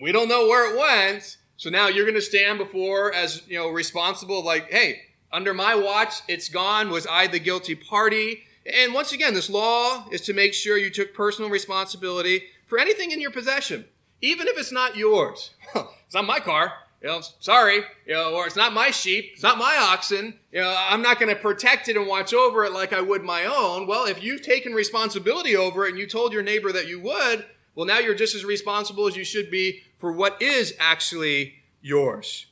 We 0.00 0.12
don't 0.12 0.28
know 0.28 0.46
where 0.46 0.70
it 0.70 0.78
went. 0.78 1.38
So 1.56 1.70
now 1.70 1.88
you're 1.88 2.04
going 2.04 2.16
to 2.16 2.20
stand 2.20 2.58
before 2.58 3.14
as, 3.14 3.42
you 3.48 3.58
know, 3.58 3.70
responsible, 3.70 4.44
like, 4.44 4.70
hey, 4.70 5.00
under 5.32 5.54
my 5.54 5.74
watch, 5.74 6.20
it's 6.28 6.50
gone. 6.50 6.90
Was 6.90 7.06
I 7.06 7.28
the 7.28 7.38
guilty 7.38 7.74
party? 7.74 8.42
And 8.70 8.92
once 8.92 9.12
again, 9.12 9.32
this 9.32 9.48
law 9.48 10.06
is 10.10 10.20
to 10.22 10.34
make 10.34 10.52
sure 10.52 10.76
you 10.76 10.90
took 10.90 11.14
personal 11.14 11.50
responsibility 11.50 12.42
for 12.66 12.78
anything 12.78 13.10
in 13.10 13.22
your 13.22 13.30
possession, 13.30 13.86
even 14.20 14.48
if 14.48 14.58
it's 14.58 14.72
not 14.72 14.96
yours. 14.96 15.52
it's 15.74 16.14
not 16.14 16.26
my 16.26 16.40
car. 16.40 16.72
You 17.02 17.08
know, 17.08 17.20
sorry, 17.40 17.82
you 18.06 18.14
know, 18.14 18.34
or 18.34 18.46
it's 18.46 18.56
not 18.56 18.72
my 18.72 18.90
sheep, 18.90 19.30
it's 19.34 19.42
not 19.42 19.58
my 19.58 19.76
oxen. 19.78 20.34
You 20.50 20.60
know, 20.60 20.74
I'm 20.76 21.02
not 21.02 21.20
going 21.20 21.34
to 21.34 21.40
protect 21.40 21.88
it 21.88 21.96
and 21.96 22.06
watch 22.06 22.32
over 22.32 22.64
it 22.64 22.72
like 22.72 22.92
I 22.92 23.00
would 23.00 23.22
my 23.22 23.44
own. 23.44 23.86
Well, 23.86 24.06
if 24.06 24.22
you've 24.22 24.42
taken 24.42 24.72
responsibility 24.72 25.54
over 25.54 25.84
it 25.86 25.90
and 25.90 25.98
you 25.98 26.06
told 26.06 26.32
your 26.32 26.42
neighbor 26.42 26.72
that 26.72 26.88
you 26.88 26.98
would, 27.00 27.44
well, 27.74 27.86
now 27.86 27.98
you're 27.98 28.14
just 28.14 28.34
as 28.34 28.44
responsible 28.44 29.06
as 29.06 29.16
you 29.16 29.24
should 29.24 29.50
be 29.50 29.82
for 29.98 30.10
what 30.10 30.40
is 30.40 30.74
actually 30.78 31.54
yours. 31.82 32.46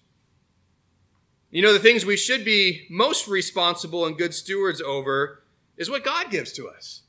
You 1.50 1.62
know, 1.62 1.72
the 1.72 1.78
things 1.78 2.04
we 2.04 2.16
should 2.16 2.44
be 2.44 2.86
most 2.90 3.26
responsible 3.26 4.04
and 4.06 4.18
good 4.18 4.34
stewards 4.34 4.82
over 4.82 5.42
is 5.76 5.88
what 5.88 6.04
God 6.04 6.30
gives 6.30 6.52
to 6.52 6.68
us. 6.68 7.02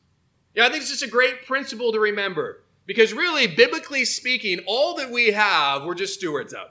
Yeah, 0.54 0.66
I 0.66 0.70
think 0.70 0.82
it's 0.82 0.92
just 0.92 1.04
a 1.04 1.08
great 1.08 1.46
principle 1.46 1.92
to 1.92 2.00
remember 2.00 2.64
because 2.86 3.12
really, 3.12 3.48
biblically 3.48 4.06
speaking, 4.06 4.60
all 4.66 4.96
that 4.96 5.12
we 5.12 5.32
have, 5.32 5.84
we're 5.84 5.96
just 5.96 6.14
stewards 6.14 6.54
of. 6.54 6.70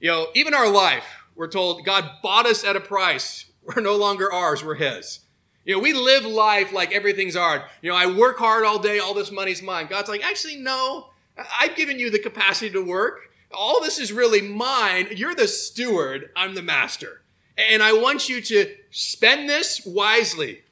You 0.00 0.10
know, 0.10 0.28
even 0.34 0.54
our 0.54 0.68
life, 0.68 1.04
we're 1.34 1.48
told 1.48 1.84
God 1.84 2.10
bought 2.22 2.46
us 2.46 2.64
at 2.64 2.76
a 2.76 2.80
price. 2.80 3.46
We're 3.62 3.82
no 3.82 3.96
longer 3.96 4.32
ours, 4.32 4.62
we're 4.62 4.74
His. 4.74 5.20
You 5.64 5.74
know, 5.74 5.80
we 5.80 5.92
live 5.92 6.24
life 6.24 6.72
like 6.72 6.92
everything's 6.92 7.34
ours. 7.34 7.62
You 7.82 7.90
know, 7.90 7.96
I 7.96 8.06
work 8.06 8.38
hard 8.38 8.64
all 8.64 8.78
day, 8.78 9.00
all 9.00 9.14
this 9.14 9.32
money's 9.32 9.62
mine. 9.62 9.88
God's 9.88 10.08
like, 10.08 10.24
actually, 10.24 10.56
no, 10.56 11.08
I've 11.58 11.74
given 11.74 11.98
you 11.98 12.10
the 12.10 12.20
capacity 12.20 12.70
to 12.70 12.84
work. 12.84 13.30
All 13.52 13.80
this 13.80 13.98
is 13.98 14.12
really 14.12 14.40
mine. 14.40 15.08
You're 15.10 15.34
the 15.34 15.48
steward, 15.48 16.30
I'm 16.36 16.54
the 16.54 16.62
master. 16.62 17.22
And 17.56 17.82
I 17.82 17.92
want 17.92 18.28
you 18.28 18.40
to 18.42 18.74
spend 18.90 19.48
this 19.48 19.84
wisely 19.84 20.62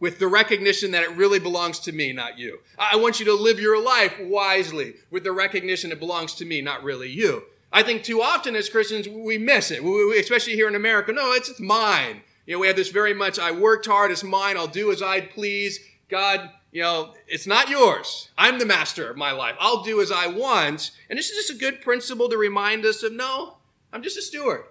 with 0.00 0.18
the 0.18 0.28
recognition 0.28 0.90
that 0.90 1.04
it 1.04 1.16
really 1.16 1.38
belongs 1.38 1.78
to 1.80 1.92
me, 1.92 2.12
not 2.12 2.38
you. 2.38 2.58
I 2.78 2.96
want 2.96 3.20
you 3.20 3.26
to 3.26 3.34
live 3.34 3.60
your 3.60 3.82
life 3.82 4.14
wisely 4.20 4.94
with 5.10 5.24
the 5.24 5.32
recognition 5.32 5.92
it 5.92 6.00
belongs 6.00 6.34
to 6.34 6.44
me, 6.44 6.60
not 6.60 6.82
really 6.82 7.08
you. 7.08 7.44
I 7.74 7.82
think 7.82 8.04
too 8.04 8.22
often 8.22 8.54
as 8.54 8.68
Christians, 8.68 9.08
we 9.08 9.36
miss 9.36 9.72
it, 9.72 9.82
we, 9.82 10.16
especially 10.20 10.54
here 10.54 10.68
in 10.68 10.76
America. 10.76 11.12
No, 11.12 11.32
it's, 11.32 11.48
it's 11.48 11.58
mine. 11.58 12.22
You 12.46 12.54
know, 12.54 12.60
we 12.60 12.68
have 12.68 12.76
this 12.76 12.90
very 12.90 13.12
much, 13.12 13.36
I 13.36 13.50
worked 13.50 13.86
hard, 13.86 14.12
it's 14.12 14.22
mine, 14.22 14.56
I'll 14.56 14.68
do 14.68 14.92
as 14.92 15.02
I 15.02 15.22
please. 15.22 15.80
God, 16.08 16.50
you 16.70 16.82
know, 16.82 17.14
it's 17.26 17.48
not 17.48 17.68
yours. 17.68 18.30
I'm 18.38 18.60
the 18.60 18.64
master 18.64 19.10
of 19.10 19.16
my 19.16 19.32
life. 19.32 19.56
I'll 19.58 19.82
do 19.82 20.00
as 20.00 20.12
I 20.12 20.28
want. 20.28 20.92
And 21.10 21.18
this 21.18 21.30
is 21.30 21.36
just 21.36 21.50
a 21.50 21.60
good 21.60 21.80
principle 21.80 22.28
to 22.28 22.36
remind 22.38 22.84
us 22.84 23.02
of 23.02 23.12
no, 23.12 23.56
I'm 23.92 24.04
just 24.04 24.18
a 24.18 24.22
steward. 24.22 24.62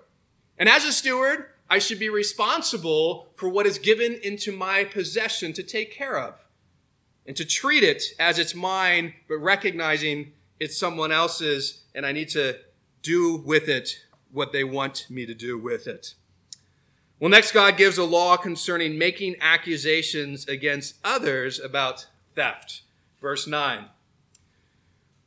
And 0.58 0.70
as 0.70 0.86
a 0.86 0.94
steward, 0.94 1.48
I 1.70 1.80
should 1.80 2.00
be 2.00 2.10
responsible 2.10 3.28
for 3.36 3.50
what 3.50 3.66
is 3.66 3.80
given 3.80 4.18
into 4.24 4.56
my 4.56 4.86
possession 4.86 5.52
to 5.54 5.64
take 5.64 5.92
care 5.92 6.18
of 6.18 6.36
and 7.26 7.36
to 7.36 7.44
treat 7.44 7.84
it 7.84 8.02
as 8.18 8.40
it's 8.40 8.56
mine, 8.56 9.14
but 9.28 9.40
recognizing 9.40 10.32
it's 10.58 10.78
someone 10.78 11.12
else's 11.12 11.82
and 11.94 12.06
I 12.06 12.14
need 12.14 12.30
to 12.30 12.60
do 13.04 13.36
with 13.36 13.70
it 13.70 14.04
what 14.32 14.52
they 14.52 14.64
want 14.64 15.06
me 15.10 15.28
to 15.28 15.36
do 15.36 15.58
with 15.58 15.86
it. 15.86 16.16
Well, 17.20 17.30
next, 17.30 17.52
God 17.52 17.78
gives 17.78 17.98
a 17.98 18.04
law 18.04 18.36
concerning 18.36 18.98
making 18.98 19.36
accusations 19.40 20.48
against 20.48 20.96
others 21.04 21.60
about 21.60 22.08
theft. 22.36 22.82
Verse 23.22 23.46
9. 23.46 23.86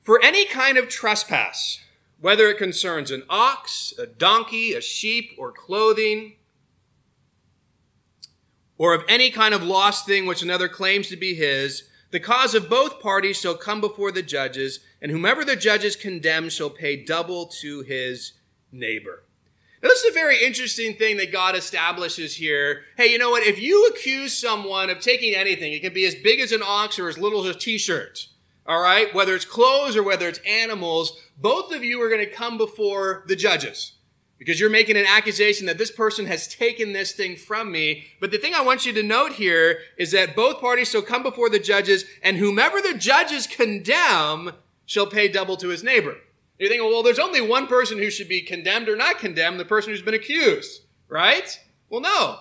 For 0.03 0.23
any 0.23 0.45
kind 0.45 0.77
of 0.77 0.89
trespass, 0.89 1.81
whether 2.21 2.49
it 2.49 2.59
concerns 2.59 3.11
an 3.11 3.23
ox, 3.31 3.95
a 3.99 4.07
donkey, 4.07 4.75
a 4.75 4.81
sheep, 4.81 5.33
or 5.39 5.53
clothing, 5.53 6.35
or 8.79 8.95
of 8.95 9.05
any 9.09 9.31
kind 9.31 9.55
of 9.55 9.63
lost 9.63 10.07
thing 10.07 10.27
which 10.27 10.43
another 10.43 10.69
claims 10.69 11.09
to 11.09 11.17
be 11.17 11.35
his, 11.35 11.85
the 12.11 12.21
cause 12.21 12.55
of 12.55 12.69
both 12.69 13.01
parties 13.01 13.41
shall 13.41 13.57
come 13.57 13.81
before 13.81 14.13
the 14.13 14.23
judges, 14.23 14.81
and 15.01 15.11
whomever 15.11 15.45
the 15.45 15.57
judges 15.57 15.97
condemn 15.97 16.49
shall 16.49 16.71
pay 16.71 16.97
double 17.03 17.47
to 17.47 17.83
his 17.83 18.33
neighbor. 18.73 19.23
Now, 19.83 19.91
this 19.91 20.03
is 20.03 20.11
a 20.11 20.15
very 20.15 20.43
interesting 20.43 20.95
thing 20.95 21.19
that 21.19 21.33
God 21.33 21.55
establishes 21.55 22.37
here. 22.37 22.85
Hey, 22.97 23.13
you 23.13 23.19
know 23.19 23.31
what? 23.31 23.47
If 23.47 23.61
you 23.61 23.87
accuse 23.89 24.33
someone 24.33 24.91
of 24.91 25.01
taking 25.01 25.35
anything, 25.35 25.73
it 25.73 25.83
can 25.83 25.93
be 25.93 26.07
as 26.07 26.15
big 26.15 26.41
as 26.41 26.53
an 26.53 26.63
ox 26.65 26.99
or 26.99 27.09
as 27.09 27.19
little 27.19 27.47
as 27.47 27.55
a 27.55 27.59
t-shirt. 27.59 28.29
All 28.67 28.81
right? 28.81 29.15
Whether 29.15 29.35
it's 29.35 29.45
clothes 29.45 29.97
or 29.97 30.03
whether 30.03 30.29
it's 30.29 30.41
animals, 30.47 31.21
both 31.37 31.73
of 31.73 31.85
you 31.85 32.01
are 32.03 32.09
going 32.09 32.25
to 32.25 32.31
come 32.31 32.57
before 32.59 33.25
the 33.29 33.37
judges 33.37 33.93
because 34.39 34.61
you're 34.61 34.71
making 34.71 34.97
an 34.97 35.07
accusation 35.07 35.67
that 35.67 35.79
this 35.79 35.91
person 35.91 36.27
has 36.27 36.49
taken 36.49 36.93
this 36.93 37.13
thing 37.13 37.37
from 37.37 37.73
me. 37.73 38.07
But 38.21 38.31
the 38.31 38.39
thing 38.39 38.55
I 38.55 38.63
want 38.63 38.85
you 38.85 38.93
to 38.93 39.03
note 39.03 39.33
here 39.33 39.79
is 39.97 40.11
that 40.13 40.37
both 40.37 40.61
parties 40.61 40.91
shall 40.91 41.03
come 41.03 41.23
before 41.23 41.49
the 41.49 41.59
judges, 41.59 42.05
and 42.23 42.37
whomever 42.37 42.81
the 42.81 42.95
judges 42.95 43.47
condemn 43.47 44.53
shall 44.87 45.07
pay 45.07 45.29
double 45.29 45.57
to 45.59 45.69
his 45.69 45.85
neighbor. 45.85 46.17
You're 46.59 46.71
thinking, 46.71 46.89
well, 46.89 47.03
there's 47.03 47.19
only 47.19 47.41
one 47.41 47.67
person 47.67 47.99
who 47.99 48.11
should 48.11 48.29
be 48.29 48.41
condemned 48.41 48.89
or 48.89 48.97
not 48.97 49.19
condemned, 49.19 49.61
the 49.61 49.65
person 49.65 49.91
who's 49.91 50.01
been 50.01 50.15
accused, 50.15 50.83
right? 51.09 51.61
Well, 51.91 52.01
no. 52.01 52.39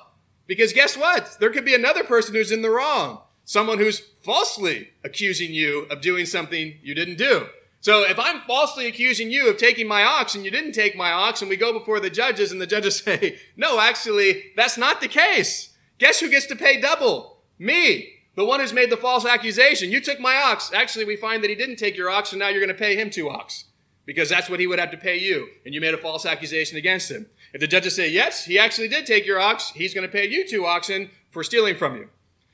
Because 0.48 0.72
guess 0.72 0.96
what? 0.96 1.38
There 1.40 1.50
could 1.50 1.66
be 1.66 1.76
another 1.76 2.04
person 2.04 2.34
who's 2.34 2.52
in 2.52 2.62
the 2.62 2.70
wrong. 2.70 3.22
Someone 3.44 3.78
who's 3.78 4.00
falsely 4.24 4.90
accusing 5.04 5.54
you 5.54 5.82
of 5.92 6.02
doing 6.02 6.26
something 6.26 6.76
you 6.82 6.96
didn't 6.96 7.18
do. 7.18 7.48
So 7.82 8.02
if 8.02 8.18
I'm 8.18 8.42
falsely 8.42 8.88
accusing 8.88 9.30
you 9.30 9.50
of 9.50 9.58
taking 9.58 9.88
my 9.88 10.04
ox 10.04 10.34
and 10.34 10.44
you 10.44 10.50
didn't 10.50 10.72
take 10.72 10.96
my 10.96 11.12
ox 11.12 11.42
and 11.42 11.50
we 11.50 11.58
go 11.58 11.72
before 11.72 12.00
the 12.00 12.10
judges 12.10 12.52
and 12.52 12.60
the 12.60 12.66
judges 12.66 12.98
say, 13.04 13.38
no, 13.56 13.80
actually, 13.80 14.46
that's 14.56 14.78
not 14.78 15.02
the 15.02 15.08
case. 15.08 15.76
Guess 16.00 16.20
who 16.20 16.30
gets 16.30 16.48
to 16.48 16.56
pay 16.56 16.82
double? 16.82 17.38
Me. 17.60 18.15
The 18.36 18.46
one 18.46 18.60
who's 18.60 18.74
made 18.74 18.90
the 18.90 18.98
false 18.98 19.26
accusation. 19.26 19.92
You 19.92 20.02
took 20.02 20.20
my 20.20 20.36
ox. 20.36 20.72
Actually, 20.74 21.06
we 21.06 21.16
find 21.16 21.42
that 21.44 21.50
he 21.50 21.56
didn't 21.56 21.78
take 21.78 21.96
your 21.96 22.10
ox, 22.10 22.32
and 22.32 22.40
now 22.40 22.50
you're 22.50 22.60
going 22.60 22.68
to 22.68 22.74
pay 22.74 22.96
him 22.96 23.10
two 23.10 23.30
ox 23.30 23.66
because 24.06 24.30
that's 24.30 24.50
what 24.50 24.60
he 24.60 24.68
would 24.68 24.80
have 24.80 24.92
to 24.92 24.98
pay 24.98 25.18
you, 25.18 25.48
and 25.66 25.74
you 25.74 25.82
made 25.82 25.94
a 25.94 25.98
false 25.98 26.26
accusation 26.26 26.78
against 26.78 27.10
him. 27.10 27.26
If 27.54 27.62
the 27.62 27.68
judges 27.68 27.96
say, 27.96 28.10
yes, 28.10 28.46
he 28.46 28.60
actually 28.60 28.88
did 28.88 29.06
take 29.06 29.26
your 29.26 29.40
ox, 29.40 29.72
he's 29.72 29.94
going 29.94 30.06
to 30.06 30.12
pay 30.12 30.28
you 30.28 30.48
two 30.48 30.66
oxen 30.66 31.10
for 31.32 31.44
stealing 31.44 31.76
from 31.76 31.96
you. 31.96 32.10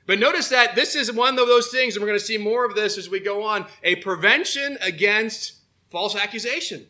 But 0.06 0.20
notice 0.20 0.50
that 0.50 0.76
this 0.76 0.96
is 0.96 1.12
one 1.12 1.38
of 1.38 1.48
those 1.48 1.68
things, 1.68 1.96
and 1.96 2.02
we're 2.02 2.10
going 2.10 2.20
to 2.20 2.26
see 2.26 2.38
more 2.38 2.66
of 2.66 2.76
this 2.76 2.98
as 2.98 3.10
we 3.10 3.20
go 3.20 3.44
on 3.44 3.66
a 3.84 3.98
prevention 3.98 4.78
against 4.82 5.60
false 5.90 6.16
accusation. 6.16 6.88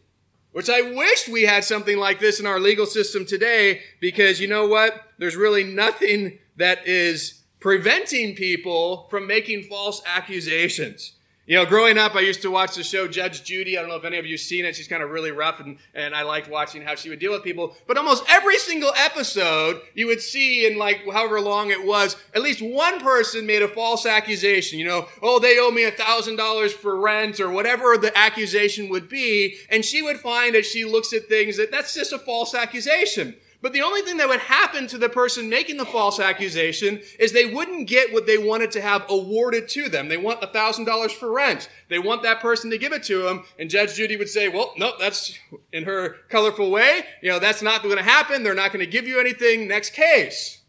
Which 0.52 0.70
I 0.70 0.82
wish 0.82 1.30
we 1.30 1.44
had 1.44 1.64
something 1.64 1.98
like 1.98 2.20
this 2.20 2.40
in 2.40 2.46
our 2.46 2.60
legal 2.60 2.86
system 2.86 3.26
today, 3.26 3.82
because 4.00 4.42
you 4.42 4.48
know 4.48 4.68
what? 4.68 5.08
There's 5.18 5.36
really 5.36 5.64
nothing 5.64 6.40
that 6.58 6.86
is 6.86 7.41
preventing 7.62 8.36
people 8.36 9.08
from 9.10 9.26
making 9.26 9.63
false 9.63 10.02
accusations. 10.06 11.13
You 11.47 11.58
know, 11.58 11.65
growing 11.65 11.97
up, 11.97 12.15
I 12.15 12.21
used 12.21 12.43
to 12.43 12.52
watch 12.52 12.76
the 12.76 12.84
show 12.84 13.08
Judge 13.08 13.43
Judy. 13.43 13.78
I 13.78 13.82
don't 13.82 13.89
know 13.89 13.97
if 13.97 14.06
any 14.06 14.17
of 14.17 14.26
you 14.26 14.38
seen 14.38 14.63
it. 14.63 14.76
She's 14.76 14.88
kind 14.88 15.04
of 15.04 15.10
really 15.10 15.32
rough, 15.32 15.60
and, 15.60 15.78
and 15.93 16.15
I 16.15 16.21
liked 16.21 16.50
watching 16.50 16.82
how 16.82 16.95
she 16.95 17.10
would 17.10 17.19
deal 17.19 17.32
with 17.32 17.43
people. 17.43 17.76
But 17.88 17.97
almost 17.97 18.24
every 18.30 18.58
single 18.58 18.93
episode, 18.95 19.82
you 19.93 20.08
would 20.08 20.21
see 20.21 20.65
in 20.65 20.78
like 20.78 21.04
however 21.12 21.41
long 21.41 21.71
it 21.71 21.86
was, 21.86 22.15
at 22.34 22.41
least 22.41 22.62
one 22.62 23.00
person 23.00 23.45
made 23.45 23.63
a 23.63 23.67
false 23.67 24.06
accusation. 24.06 24.80
You 24.80 24.86
know, 24.86 25.08
oh, 25.21 25.39
they 25.39 25.60
owe 25.60 25.71
me 25.71 25.84
a 25.84 25.91
thousand 25.91 26.38
dollars 26.38 26.74
for 26.74 26.95
rent 26.95 27.39
or 27.39 27.52
whatever 27.52 27.97
the 27.97 28.15
accusation 28.17 28.88
would 28.89 29.10
be. 29.10 29.58
And 29.69 29.84
she 29.84 30.02
would 30.02 30.19
find 30.19 30.56
as 30.56 30.67
she 30.67 30.86
looks 30.86 31.12
at 31.12 31.26
things 31.26 31.58
that 31.58 31.71
that's 31.71 31.93
just 31.93 32.13
a 32.13 32.19
false 32.19 32.56
accusation. 32.56 33.36
But 33.62 33.74
the 33.74 33.84
only 33.84 34.02
thing 34.02 34.17
that 34.17 34.28
would 34.28 34.39
happen 34.39 34.88
to 34.88 34.97
the 34.97 35.08
person 35.08 35.47
making 35.47 35.78
the 35.78 35.86
false 35.86 36.19
accusation 36.19 37.00
is 37.19 37.32
they 37.32 37.45
wouldn't 37.45 37.88
get 37.88 38.12
what 38.12 38.26
they 38.26 38.39
wanted 38.39 38.71
to 38.71 38.82
have 38.82 39.06
awarded 39.08 39.69
to 39.69 39.88
them. 39.88 40.10
They 40.10 40.17
want 40.17 40.41
$1,000 40.41 41.12
for 41.12 41.32
rent. 41.32 41.69
They 41.88 42.00
want 42.00 42.24
that 42.24 42.41
person 42.41 42.71
to 42.71 42.80
give 42.80 42.91
it 42.91 43.04
to 43.04 43.21
them. 43.21 43.43
And 43.60 43.69
Judge 43.69 43.93
Judy 43.95 44.17
would 44.17 44.30
say, 44.30 44.50
well, 44.50 44.74
no, 44.78 44.93
that's 45.00 45.38
in 45.71 45.84
her 45.84 46.15
colorful 46.30 46.71
way. 46.71 47.06
You 47.21 47.30
know, 47.30 47.39
that's 47.39 47.62
not 47.62 47.84
going 47.84 47.97
to 47.97 48.04
happen. 48.04 48.41
They're 48.41 48.56
not 48.56 48.74
going 48.74 48.84
to 48.84 48.91
give 48.91 49.08
you 49.08 49.19
anything. 49.19 49.67
Next 49.67 49.91
case. 49.91 50.62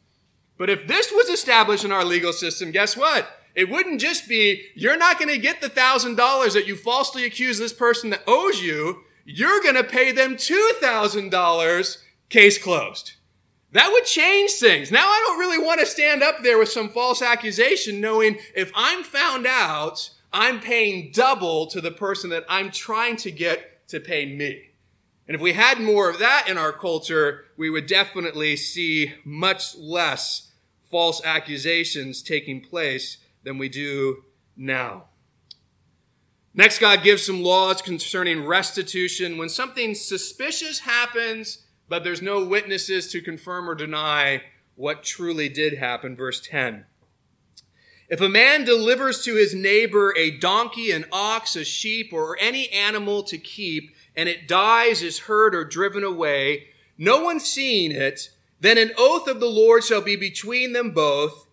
But 0.59 0.68
if 0.68 0.87
this 0.87 1.11
was 1.11 1.31
established 1.31 1.85
in 1.85 1.92
our 1.92 2.05
legal 2.05 2.35
system, 2.35 2.72
guess 2.72 2.94
what? 2.94 3.26
It 3.55 3.70
wouldn't 3.70 4.00
just 4.00 4.28
be, 4.28 4.66
you're 4.74 4.98
not 4.98 5.18
going 5.18 5.31
to 5.31 5.38
get 5.38 5.62
the 5.62 5.70
$1,000 5.70 6.52
that 6.52 6.66
you 6.66 6.76
falsely 6.76 7.24
accuse 7.24 7.59
this 7.59 7.72
person 7.72 8.11
that 8.11 8.22
owes 8.26 8.62
you. 8.62 9.05
You're 9.24 9.62
going 9.62 9.76
to 9.76 9.85
pay 9.85 10.12
them 10.12 10.37
$2,000 10.37 11.96
case 12.33 12.57
closed. 12.57 13.12
That 13.73 13.90
would 13.92 14.05
change 14.05 14.53
things. 14.53 14.90
Now 14.90 15.07
I 15.07 15.23
don't 15.27 15.38
really 15.38 15.64
want 15.64 15.81
to 15.81 15.87
stand 15.87 16.23
up 16.23 16.42
there 16.42 16.59
with 16.59 16.71
some 16.71 16.88
false 16.88 17.23
accusation 17.23 18.01
knowing 18.01 18.38
if 18.57 18.73
I'm 18.75 19.05
found 19.05 19.47
out, 19.47 20.11
I'm 20.33 20.61
paying 20.61 21.12
double 21.12 21.66
to 21.68 21.81
the 21.81 21.90
person 21.90 22.31
that 22.31 22.45
I'm 22.49 22.71
trying 22.71 23.16
to 23.16 23.31
get 23.31 23.87
to 23.88 24.01
pay 24.01 24.27
me. 24.27 24.71
And 25.29 25.35
if 25.35 25.40
we 25.40 25.53
had 25.53 25.79
more 25.79 26.09
of 26.09 26.18
that 26.18 26.49
in 26.49 26.57
our 26.57 26.73
culture, 26.73 27.45
we 27.57 27.71
would 27.71 27.87
definitely 27.87 28.57
see 28.57 29.12
much 29.25 29.77
less 29.77 30.51
false 30.90 31.23
accusations 31.25 32.23
taking 32.23 32.62
place 32.62 33.18
than 33.45 33.59
we 33.59 33.68
do 33.68 34.25
now. 34.57 35.05
Next, 36.55 36.79
God 36.79 37.03
gives 37.03 37.25
some 37.25 37.42
laws 37.42 37.81
concerning 37.81 38.45
restitution. 38.45 39.38
When 39.38 39.49
something 39.49 39.95
suspicious 39.95 40.81
happens, 40.81 41.62
but 41.88 42.05
there's 42.05 42.23
no 42.23 42.45
witnesses 42.45 43.11
to 43.12 43.21
confirm 43.21 43.68
or 43.68 43.75
deny 43.75 44.42
what 44.75 45.03
truly 45.03 45.49
did 45.49 45.79
happen. 45.79 46.16
Verse 46.16 46.40
10. 46.40 46.87
If 48.09 48.21
a 48.21 48.29
man 48.29 48.64
delivers 48.64 49.25
to 49.25 49.37
his 49.37 49.55
neighbor 49.55 50.14
a 50.16 50.37
donkey, 50.37 50.90
an 50.90 51.07
ox, 51.11 51.57
a 51.57 51.64
sheep, 51.64 52.12
or 52.12 52.37
any 52.38 52.68
animal 52.68 53.23
to 53.23 53.38
keep, 53.38 53.95
and 54.14 54.29
it 54.29 54.47
dies, 54.47 55.03
is 55.03 55.21
hurt, 55.21 55.55
or 55.55 55.64
driven 55.64 56.05
away, 56.05 56.68
no 56.99 57.23
one 57.23 57.40
seeing 57.40 57.90
it, 57.90 58.29
then 58.61 58.77
an 58.77 58.92
oath 58.99 59.29
of 59.29 59.40
the 59.40 59.47
Lord 59.47 59.83
shall 59.83 60.03
be 60.03 60.14
between 60.14 60.75
them 60.75 60.90
both, 60.90 61.47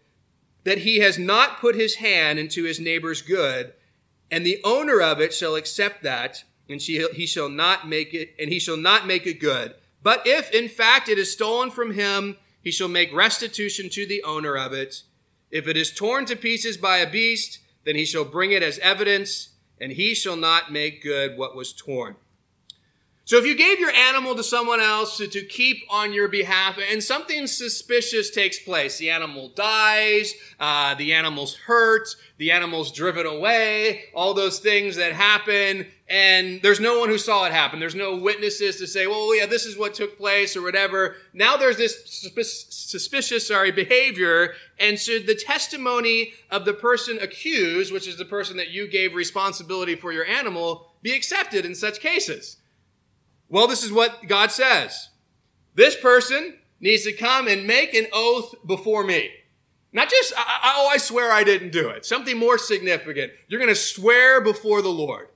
that 0.66 0.80
he 0.80 1.00
has 1.00 1.18
not 1.18 1.62
put 1.62 1.76
his 1.76 1.96
hand 1.96 2.38
into 2.38 2.66
his 2.66 2.80
neighbor's 2.80 3.22
good, 3.22 3.74
and 4.30 4.46
the 4.46 4.60
owner 4.64 5.02
of 5.02 5.22
it 5.22 5.34
shall 5.34 5.56
accept 5.56 6.04
that, 6.04 6.44
and 6.68 6.82
he 6.82 7.26
shall 7.26 7.50
not 7.50 7.88
make 7.88 8.14
it, 8.14 8.36
and 8.38 8.52
he 8.52 8.60
shall 8.60 8.78
not 8.78 9.08
make 9.08 9.26
it 9.26 9.40
good. 9.40 9.74
But 10.02 10.24
if 10.26 10.52
in 10.52 10.70
fact 10.70 11.10
it 11.10 11.18
is 11.18 11.32
stolen 11.32 11.72
from 11.72 11.94
him, 11.94 12.38
he 12.62 12.72
shall 12.72 12.88
make 12.88 13.14
restitution 13.14 13.90
to 13.90 14.06
the 14.06 14.24
owner 14.24 14.58
of 14.58 14.74
it. 14.74 15.04
If 15.52 15.68
it 15.68 15.78
is 15.78 15.92
torn 15.92 16.26
to 16.26 16.36
pieces 16.36 16.78
by 16.78 16.98
a 16.98 17.10
beast, 17.10 17.60
then 17.86 17.96
he 17.96 18.06
shall 18.06 18.26
bring 18.26 18.52
it 18.52 18.62
as 18.62 18.78
evidence, 18.80 19.50
and 19.80 19.92
he 19.92 20.14
shall 20.14 20.36
not 20.36 20.72
make 20.72 21.02
good 21.02 21.38
what 21.38 21.56
was 21.56 21.74
torn. 21.74 22.16
So 23.30 23.38
if 23.38 23.46
you 23.46 23.56
gave 23.56 23.80
your 23.80 23.92
animal 23.92 24.34
to 24.36 24.44
someone 24.44 24.80
else 24.80 25.18
to, 25.18 25.28
to, 25.28 25.42
keep 25.46 25.84
on 25.92 26.14
your 26.14 26.28
behalf 26.28 26.80
and 26.92 27.04
something 27.04 27.46
suspicious 27.46 28.32
takes 28.32 28.58
place, 28.58 28.98
the 28.98 29.12
animal 29.12 29.50
dies, 29.50 30.34
uh, 30.60 30.96
the 30.96 31.14
animal's 31.14 31.56
hurt, 31.56 32.08
the 32.40 32.50
animal's 32.50 32.92
driven 32.92 33.28
away, 33.28 34.06
all 34.16 34.34
those 34.34 34.58
things 34.58 34.96
that 34.96 35.14
happen, 35.14 35.86
and 36.10 36.60
there's 36.64 36.80
no 36.80 37.00
one 37.00 37.10
who 37.10 37.20
saw 37.20 37.46
it 37.46 37.52
happen. 37.52 37.80
There's 37.80 37.94
no 37.94 38.16
witnesses 38.16 38.78
to 38.78 38.88
say, 38.88 39.06
well, 39.06 39.36
yeah, 39.36 39.46
this 39.46 39.66
is 39.66 39.78
what 39.78 39.94
took 39.94 40.18
place 40.18 40.58
or 40.58 40.64
whatever. 40.64 41.18
Now 41.34 41.56
there's 41.56 41.78
this 41.78 42.04
suspicious, 42.08 43.48
sorry, 43.48 43.72
behavior, 43.72 44.54
and 44.80 45.00
should 45.00 45.28
the 45.28 45.36
testimony 45.36 46.34
of 46.50 46.66
the 46.66 46.74
person 46.74 47.20
accused, 47.20 47.94
which 47.94 48.08
is 48.08 48.18
the 48.18 48.26
person 48.26 48.58
that 48.58 48.72
you 48.72 48.88
gave 48.88 49.14
responsibility 49.14 49.96
for 49.96 50.12
your 50.12 50.26
animal, 50.26 50.94
be 51.04 51.14
accepted 51.14 51.64
in 51.64 51.76
such 51.76 52.00
cases? 52.00 52.58
Well, 53.48 53.68
this 53.68 53.84
is 53.84 53.92
what 53.92 54.28
God 54.28 54.52
says. 54.52 55.10
This 55.76 55.96
person 55.96 56.58
needs 56.80 57.04
to 57.04 57.14
come 57.14 57.48
and 57.48 57.68
make 57.68 57.94
an 57.94 58.08
oath 58.12 58.56
before 58.66 59.04
me. 59.04 59.30
Not 59.94 60.10
just, 60.10 60.34
oh, 60.36 60.90
I 60.92 60.98
swear 60.98 61.32
I 61.32 61.44
didn't 61.44 61.72
do 61.72 61.90
it. 61.90 62.06
Something 62.06 62.38
more 62.38 62.58
significant. 62.58 63.32
You're 63.48 63.60
going 63.60 63.70
to 63.70 63.76
swear 63.76 64.42
before 64.42 64.82
the 64.82 64.90
Lord. 64.90 65.30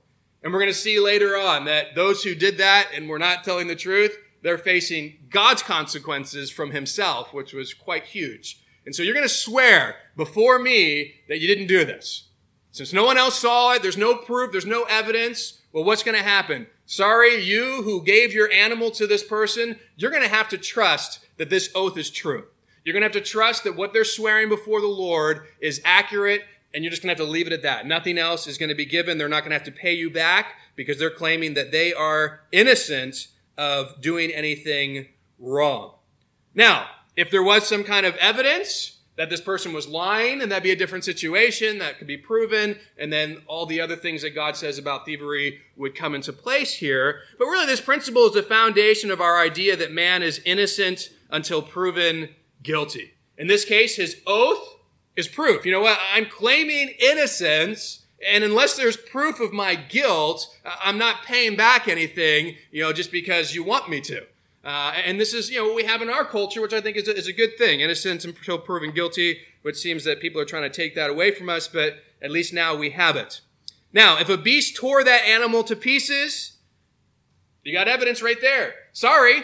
And 0.44 0.52
we're 0.52 0.60
going 0.60 0.70
to 0.70 0.78
see 0.78 1.00
later 1.00 1.38
on 1.38 1.64
that 1.64 1.94
those 1.94 2.22
who 2.22 2.34
did 2.34 2.58
that 2.58 2.88
and 2.94 3.08
were 3.08 3.18
not 3.18 3.42
telling 3.42 3.66
the 3.66 3.74
truth, 3.74 4.18
they're 4.42 4.58
facing 4.58 5.16
God's 5.30 5.62
consequences 5.62 6.50
from 6.50 6.70
himself, 6.70 7.32
which 7.32 7.54
was 7.54 7.72
quite 7.72 8.04
huge. 8.04 8.62
And 8.84 8.94
so 8.94 9.02
you're 9.02 9.14
going 9.14 9.26
to 9.26 9.34
swear 9.34 9.96
before 10.16 10.58
me 10.58 11.14
that 11.28 11.40
you 11.40 11.48
didn't 11.48 11.66
do 11.68 11.86
this. 11.86 12.28
Since 12.72 12.92
no 12.92 13.06
one 13.06 13.16
else 13.16 13.38
saw 13.38 13.72
it, 13.72 13.82
there's 13.82 13.96
no 13.96 14.16
proof, 14.16 14.52
there's 14.52 14.66
no 14.66 14.82
evidence. 14.82 15.62
Well, 15.72 15.84
what's 15.84 16.02
going 16.02 16.18
to 16.18 16.22
happen? 16.22 16.66
Sorry, 16.84 17.42
you 17.42 17.82
who 17.82 18.04
gave 18.04 18.34
your 18.34 18.52
animal 18.52 18.90
to 18.92 19.06
this 19.06 19.24
person, 19.24 19.78
you're 19.96 20.10
going 20.10 20.22
to 20.22 20.28
have 20.28 20.50
to 20.50 20.58
trust 20.58 21.20
that 21.38 21.48
this 21.48 21.70
oath 21.74 21.96
is 21.96 22.10
true. 22.10 22.44
You're 22.84 22.92
going 22.92 23.00
to 23.00 23.06
have 23.06 23.24
to 23.24 23.30
trust 23.30 23.64
that 23.64 23.76
what 23.76 23.94
they're 23.94 24.04
swearing 24.04 24.50
before 24.50 24.82
the 24.82 24.86
Lord 24.86 25.46
is 25.60 25.80
accurate, 25.86 26.42
and 26.74 26.82
you're 26.84 26.90
just 26.90 27.02
going 27.02 27.14
to 27.14 27.20
have 27.20 27.26
to 27.26 27.32
leave 27.32 27.46
it 27.46 27.52
at 27.52 27.62
that. 27.62 27.86
Nothing 27.86 28.18
else 28.18 28.46
is 28.46 28.58
going 28.58 28.68
to 28.68 28.74
be 28.74 28.84
given. 28.84 29.16
They're 29.16 29.28
not 29.28 29.40
going 29.40 29.50
to 29.50 29.56
have 29.56 29.64
to 29.64 29.72
pay 29.72 29.94
you 29.94 30.10
back 30.10 30.54
because 30.74 30.98
they're 30.98 31.10
claiming 31.10 31.54
that 31.54 31.70
they 31.70 31.94
are 31.94 32.40
innocent 32.50 33.28
of 33.56 34.00
doing 34.00 34.30
anything 34.30 35.06
wrong. 35.38 35.94
Now, 36.54 36.88
if 37.16 37.30
there 37.30 37.42
was 37.42 37.66
some 37.66 37.84
kind 37.84 38.04
of 38.04 38.16
evidence, 38.16 38.98
that 39.16 39.30
this 39.30 39.40
person 39.40 39.72
was 39.72 39.86
lying, 39.86 40.42
and 40.42 40.50
that'd 40.50 40.64
be 40.64 40.72
a 40.72 40.76
different 40.76 41.04
situation 41.04 41.78
that 41.78 41.98
could 41.98 42.06
be 42.08 42.16
proven, 42.16 42.76
and 42.98 43.12
then 43.12 43.42
all 43.46 43.64
the 43.64 43.80
other 43.80 43.94
things 43.94 44.22
that 44.22 44.34
God 44.34 44.56
says 44.56 44.76
about 44.76 45.06
thievery 45.06 45.60
would 45.76 45.94
come 45.94 46.14
into 46.14 46.32
place 46.32 46.74
here. 46.74 47.20
But 47.38 47.46
really, 47.46 47.66
this 47.66 47.80
principle 47.80 48.26
is 48.26 48.32
the 48.32 48.42
foundation 48.42 49.12
of 49.12 49.20
our 49.20 49.38
idea 49.38 49.76
that 49.76 49.92
man 49.92 50.22
is 50.22 50.42
innocent 50.44 51.10
until 51.30 51.62
proven 51.62 52.30
guilty. 52.62 53.14
In 53.38 53.46
this 53.46 53.64
case, 53.64 53.96
his 53.96 54.20
oath 54.26 54.73
is 55.16 55.28
proof. 55.28 55.64
You 55.64 55.72
know 55.72 55.80
what? 55.80 55.98
I'm 56.12 56.26
claiming 56.26 56.94
innocence. 56.98 58.00
And 58.26 58.42
unless 58.42 58.76
there's 58.76 58.96
proof 58.96 59.38
of 59.38 59.52
my 59.52 59.74
guilt, 59.74 60.56
I'm 60.64 60.96
not 60.96 61.24
paying 61.24 61.56
back 61.56 61.88
anything, 61.88 62.56
you 62.70 62.82
know, 62.82 62.92
just 62.92 63.12
because 63.12 63.54
you 63.54 63.62
want 63.62 63.90
me 63.90 64.00
to. 64.02 64.22
Uh, 64.64 64.94
and 65.04 65.20
this 65.20 65.34
is, 65.34 65.50
you 65.50 65.58
know, 65.58 65.66
what 65.66 65.74
we 65.76 65.84
have 65.84 66.00
in 66.00 66.08
our 66.08 66.24
culture, 66.24 66.62
which 66.62 66.72
I 66.72 66.80
think 66.80 66.96
is 66.96 67.06
a, 67.06 67.14
is 67.14 67.26
a 67.26 67.34
good 67.34 67.58
thing. 67.58 67.80
Innocence 67.80 68.24
until 68.24 68.58
proven 68.58 68.92
guilty, 68.92 69.40
which 69.60 69.76
seems 69.76 70.04
that 70.04 70.20
people 70.20 70.40
are 70.40 70.46
trying 70.46 70.62
to 70.62 70.70
take 70.70 70.94
that 70.94 71.10
away 71.10 71.32
from 71.32 71.50
us, 71.50 71.68
but 71.68 72.02
at 72.22 72.30
least 72.30 72.54
now 72.54 72.74
we 72.74 72.90
have 72.90 73.16
it. 73.16 73.42
Now, 73.92 74.18
if 74.18 74.30
a 74.30 74.38
beast 74.38 74.74
tore 74.74 75.04
that 75.04 75.26
animal 75.26 75.62
to 75.64 75.76
pieces, 75.76 76.54
you 77.62 77.74
got 77.74 77.88
evidence 77.88 78.22
right 78.22 78.40
there. 78.40 78.74
Sorry, 78.92 79.42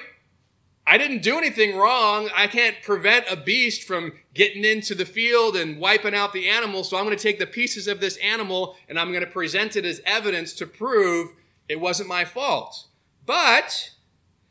I 0.87 0.97
didn't 0.97 1.23
do 1.23 1.37
anything 1.37 1.77
wrong. 1.77 2.31
I 2.35 2.47
can't 2.47 2.77
prevent 2.83 3.27
a 3.31 3.37
beast 3.37 3.85
from 3.85 4.13
getting 4.35 4.65
into 4.65 4.95
the 4.95 5.05
field 5.05 5.57
and 5.57 5.79
wiping 5.79 6.15
out 6.15 6.33
the 6.33 6.49
animal. 6.49 6.85
So 6.85 6.97
I'm 6.97 7.05
going 7.05 7.17
to 7.17 7.23
take 7.23 7.39
the 7.39 7.47
pieces 7.47 7.89
of 7.89 8.01
this 8.01 8.17
animal 8.19 8.77
and 8.89 8.99
I'm 8.99 9.11
going 9.11 9.25
to 9.25 9.31
present 9.31 9.77
it 9.77 9.85
as 9.85 10.01
evidence 10.05 10.53
to 10.55 10.67
prove 10.67 11.31
it 11.69 11.81
wasn't 11.81 12.09
my 12.09 12.25
fault. 12.25 12.87
But 13.27 13.91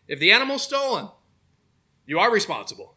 if 0.08 0.20
the 0.20 0.32
animal's 0.32 0.64
stolen, 0.64 1.10
you 2.06 2.20
are 2.20 2.32
responsible 2.32 2.96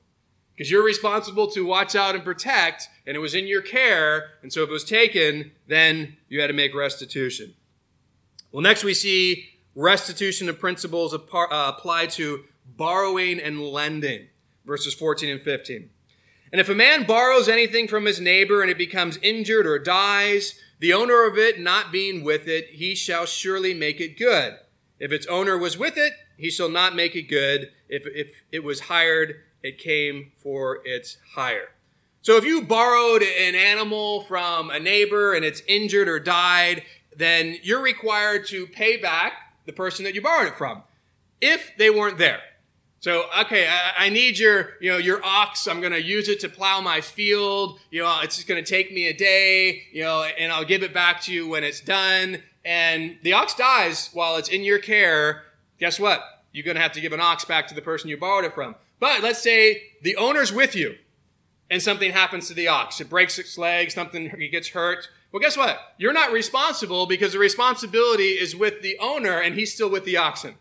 because 0.55 0.71
you're 0.71 0.85
responsible 0.85 1.51
to 1.51 1.67
watch 1.67 1.97
out 1.97 2.15
and 2.15 2.23
protect, 2.23 2.89
and 3.07 3.17
it 3.17 3.21
was 3.21 3.35
in 3.35 3.47
your 3.47 3.63
care. 3.63 4.31
And 4.43 4.53
so 4.53 4.63
if 4.63 4.69
it 4.69 4.73
was 4.73 4.85
taken, 4.85 5.53
then 5.67 6.17
you 6.29 6.41
had 6.41 6.49
to 6.49 6.53
make 6.53 6.75
restitution. 6.75 7.55
Well, 8.53 8.63
next 8.63 8.85
we 8.85 8.95
see 8.95 9.49
restitution 9.75 10.49
of 10.49 10.61
principles 10.61 11.15
uh, 11.15 11.19
apply 11.51 12.07
to 12.07 12.45
borrowing 12.67 13.41
and 13.41 13.61
lending, 13.61 14.29
verses 14.65 14.95
14 14.95 15.31
and 15.31 15.43
15. 15.43 15.91
And 16.53 16.61
if 16.61 16.69
a 16.69 16.75
man 16.75 17.05
borrows 17.05 17.49
anything 17.49 17.89
from 17.89 18.05
his 18.05 18.21
neighbor 18.21 18.61
and 18.61 18.71
it 18.71 18.77
becomes 18.77 19.19
injured 19.23 19.67
or 19.67 19.79
dies, 19.79 20.61
the 20.81 20.93
owner 20.93 21.27
of 21.27 21.39
it 21.39 21.59
not 21.59 21.91
being 21.91 22.23
with 22.23 22.47
it, 22.47 22.67
he 22.67 22.95
shall 22.95 23.25
surely 23.25 23.73
make 23.73 24.01
it 24.01 24.19
good. 24.19 24.59
If 25.01 25.13
its 25.13 25.27
owner 25.27 25.57
was 25.57 25.79
with 25.79 25.97
it, 25.97 26.13
he 26.37 26.51
shall 26.51 26.69
not 26.69 26.95
make 26.95 27.17
it 27.17 27.23
good. 27.23 27.71
If, 27.89 28.03
if 28.07 28.43
it 28.53 28.63
was 28.63 28.81
hired, 28.81 29.37
it 29.63 29.79
came 29.79 30.33
for 30.37 30.81
its 30.85 31.17
hire. 31.35 31.71
So 32.21 32.37
if 32.37 32.45
you 32.45 32.63
borrowed 32.63 33.23
an 33.23 33.55
animal 33.55 34.23
from 34.23 34.71
a 34.71 34.79
neighbor 34.79 35.35
and 35.35 35.45
it's 35.45 35.63
injured 35.67 36.09
or 36.09 36.21
died, 36.21 36.85
then 37.17 37.57
you're 37.63 37.83
required 37.83 38.47
to 38.49 38.67
pay 38.67 38.97
back 38.97 39.33
the 39.67 39.73
person 39.73 40.05
that 40.05 40.15
you 40.15 40.23
borrowed 40.23 40.49
it 40.49 40.57
from 40.57 40.83
if 41.41 41.73
they 41.79 41.91
weren't 41.91 42.19
there. 42.19 42.41
So, 43.03 43.25
okay, 43.41 43.69
I, 43.99 44.09
need 44.09 44.39
your, 44.39 44.75
you 44.81 44.91
know, 44.91 44.97
your 44.97 45.21
ox. 45.25 45.67
I'm 45.67 45.81
going 45.81 45.93
to 45.93 46.03
use 46.03 46.29
it 46.29 46.41
to 46.41 46.49
plow 46.49 46.81
my 46.81 47.01
field. 47.01 47.81
You 47.91 48.03
know, 48.03 48.21
it's 48.23 48.43
going 48.45 48.63
to 48.63 48.69
take 48.69 48.93
me 48.93 49.09
a 49.09 49.13
day, 49.13 49.83
you 49.93 50.05
know, 50.05 50.23
and 50.23 50.53
I'll 50.53 50.65
give 50.65 50.85
it 50.85 50.95
back 50.95 51.21
to 51.23 51.33
you 51.33 51.49
when 51.49 51.65
it's 51.65 51.81
done. 51.81 52.43
And 52.65 53.19
the 53.25 53.33
ox 53.33 53.55
dies 53.55 54.09
while 54.13 54.37
it's 54.37 54.49
in 54.49 54.63
your 54.63 54.79
care 54.79 55.43
guess 55.83 55.99
what? 55.99 56.23
You're 56.53 56.65
going 56.65 56.77
to 56.77 56.81
have 56.81 56.93
to 56.93 57.01
give 57.01 57.13
an 57.13 57.21
ox 57.21 57.45
back 57.45 57.67
to 57.67 57.75
the 57.75 57.83
person 57.83 58.09
you 58.09 58.17
borrowed 58.17 58.45
it 58.45 58.55
from. 58.55 58.77
But 59.01 59.21
let's 59.21 59.43
say 59.43 59.83
the 60.03 60.15
owner's 60.15 60.53
with 60.53 60.77
you 60.77 60.95
and 61.69 61.83
something 61.83 62.13
happens 62.13 62.47
to 62.47 62.55
the 62.55 62.69
ox. 62.69 63.01
It 63.01 63.11
breaks 63.11 63.37
its 63.37 63.59
leg, 63.59 63.91
something, 63.91 64.27
it 64.27 64.53
gets 64.53 64.69
hurt. 64.69 65.09
Well, 65.33 65.41
guess 65.41 65.57
what? 65.57 65.95
You're 65.99 66.13
not 66.13 66.31
responsible 66.31 67.07
because 67.07 67.33
the 67.33 67.41
responsibility 67.41 68.29
is 68.29 68.55
with 68.55 68.81
the 68.81 68.97
owner 69.01 69.41
and 69.41 69.57
he's 69.57 69.75
still 69.75 69.91
with 69.91 70.05
the 70.05 70.19
oxen. 70.19 70.55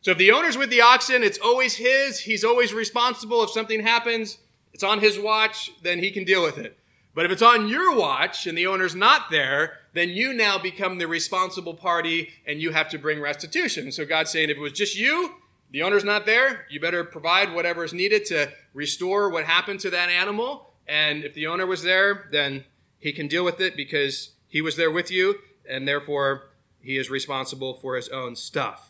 So 0.00 0.12
if 0.12 0.18
the 0.18 0.30
owner's 0.30 0.56
with 0.56 0.70
the 0.70 0.80
oxen, 0.80 1.22
it's 1.22 1.38
always 1.38 1.76
his. 1.76 2.20
He's 2.20 2.44
always 2.44 2.72
responsible. 2.72 3.42
If 3.42 3.50
something 3.50 3.80
happens, 3.80 4.38
it's 4.72 4.84
on 4.84 5.00
his 5.00 5.18
watch, 5.18 5.72
then 5.82 5.98
he 5.98 6.10
can 6.10 6.24
deal 6.24 6.42
with 6.42 6.58
it. 6.58 6.78
But 7.14 7.24
if 7.24 7.32
it's 7.32 7.42
on 7.42 7.66
your 7.66 7.96
watch 7.96 8.46
and 8.46 8.56
the 8.56 8.68
owner's 8.68 8.94
not 8.94 9.30
there, 9.30 9.78
then 9.92 10.10
you 10.10 10.32
now 10.32 10.56
become 10.56 10.98
the 10.98 11.08
responsible 11.08 11.74
party 11.74 12.28
and 12.46 12.60
you 12.60 12.70
have 12.70 12.88
to 12.90 12.98
bring 12.98 13.20
restitution. 13.20 13.90
So 13.90 14.06
God's 14.06 14.30
saying 14.30 14.50
if 14.50 14.56
it 14.56 14.60
was 14.60 14.72
just 14.72 14.96
you, 14.96 15.34
the 15.72 15.82
owner's 15.82 16.04
not 16.04 16.26
there, 16.26 16.66
you 16.70 16.78
better 16.78 17.02
provide 17.02 17.52
whatever 17.52 17.82
is 17.82 17.92
needed 17.92 18.24
to 18.26 18.52
restore 18.72 19.30
what 19.30 19.46
happened 19.46 19.80
to 19.80 19.90
that 19.90 20.10
animal. 20.10 20.70
And 20.86 21.24
if 21.24 21.34
the 21.34 21.48
owner 21.48 21.66
was 21.66 21.82
there, 21.82 22.28
then 22.30 22.64
he 23.00 23.12
can 23.12 23.26
deal 23.26 23.44
with 23.44 23.60
it 23.60 23.76
because 23.76 24.30
he 24.46 24.62
was 24.62 24.76
there 24.76 24.90
with 24.90 25.10
you 25.10 25.40
and 25.68 25.88
therefore 25.88 26.50
he 26.80 26.96
is 26.96 27.10
responsible 27.10 27.74
for 27.74 27.96
his 27.96 28.08
own 28.08 28.36
stuff. 28.36 28.87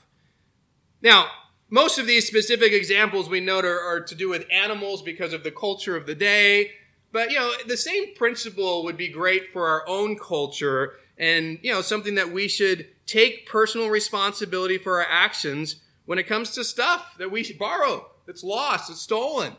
Now, 1.03 1.27
most 1.71 1.99
of 1.99 2.07
these 2.07 2.27
specific 2.27 2.73
examples 2.73 3.29
we 3.29 3.41
note 3.41 3.65
are, 3.65 3.81
are 3.81 4.01
to 4.01 4.15
do 4.15 4.29
with 4.29 4.47
animals 4.51 5.03
because 5.03 5.33
of 5.33 5.45
the 5.45 5.51
culture 5.51 5.97
of 5.97 6.07
the 6.07 6.15
day. 6.15 6.73
But, 7.13 7.31
you 7.31 7.39
know, 7.39 7.53
the 7.67 7.77
same 7.77 8.15
principle 8.15 8.85
would 8.85 8.97
be 8.97 9.09
great 9.09 9.51
for 9.53 9.69
our 9.69 9.87
own 9.89 10.19
culture 10.19 10.95
and, 11.17 11.59
you 11.63 11.73
know, 11.73 11.81
something 11.81 12.15
that 12.15 12.33
we 12.33 12.49
should 12.49 12.87
take 13.07 13.47
personal 13.47 13.89
responsibility 13.89 14.79
for 14.79 15.01
our 15.01 15.07
actions 15.11 15.77
when 16.07 16.19
it 16.19 16.27
comes 16.27 16.53
to 16.53 16.65
stuff 16.65 17.17
that 17.19 17.31
we 17.31 17.53
borrow, 17.53 18.07
that's 18.27 18.45
lost, 18.45 18.89
that's 18.89 19.01
stolen. 19.01 19.55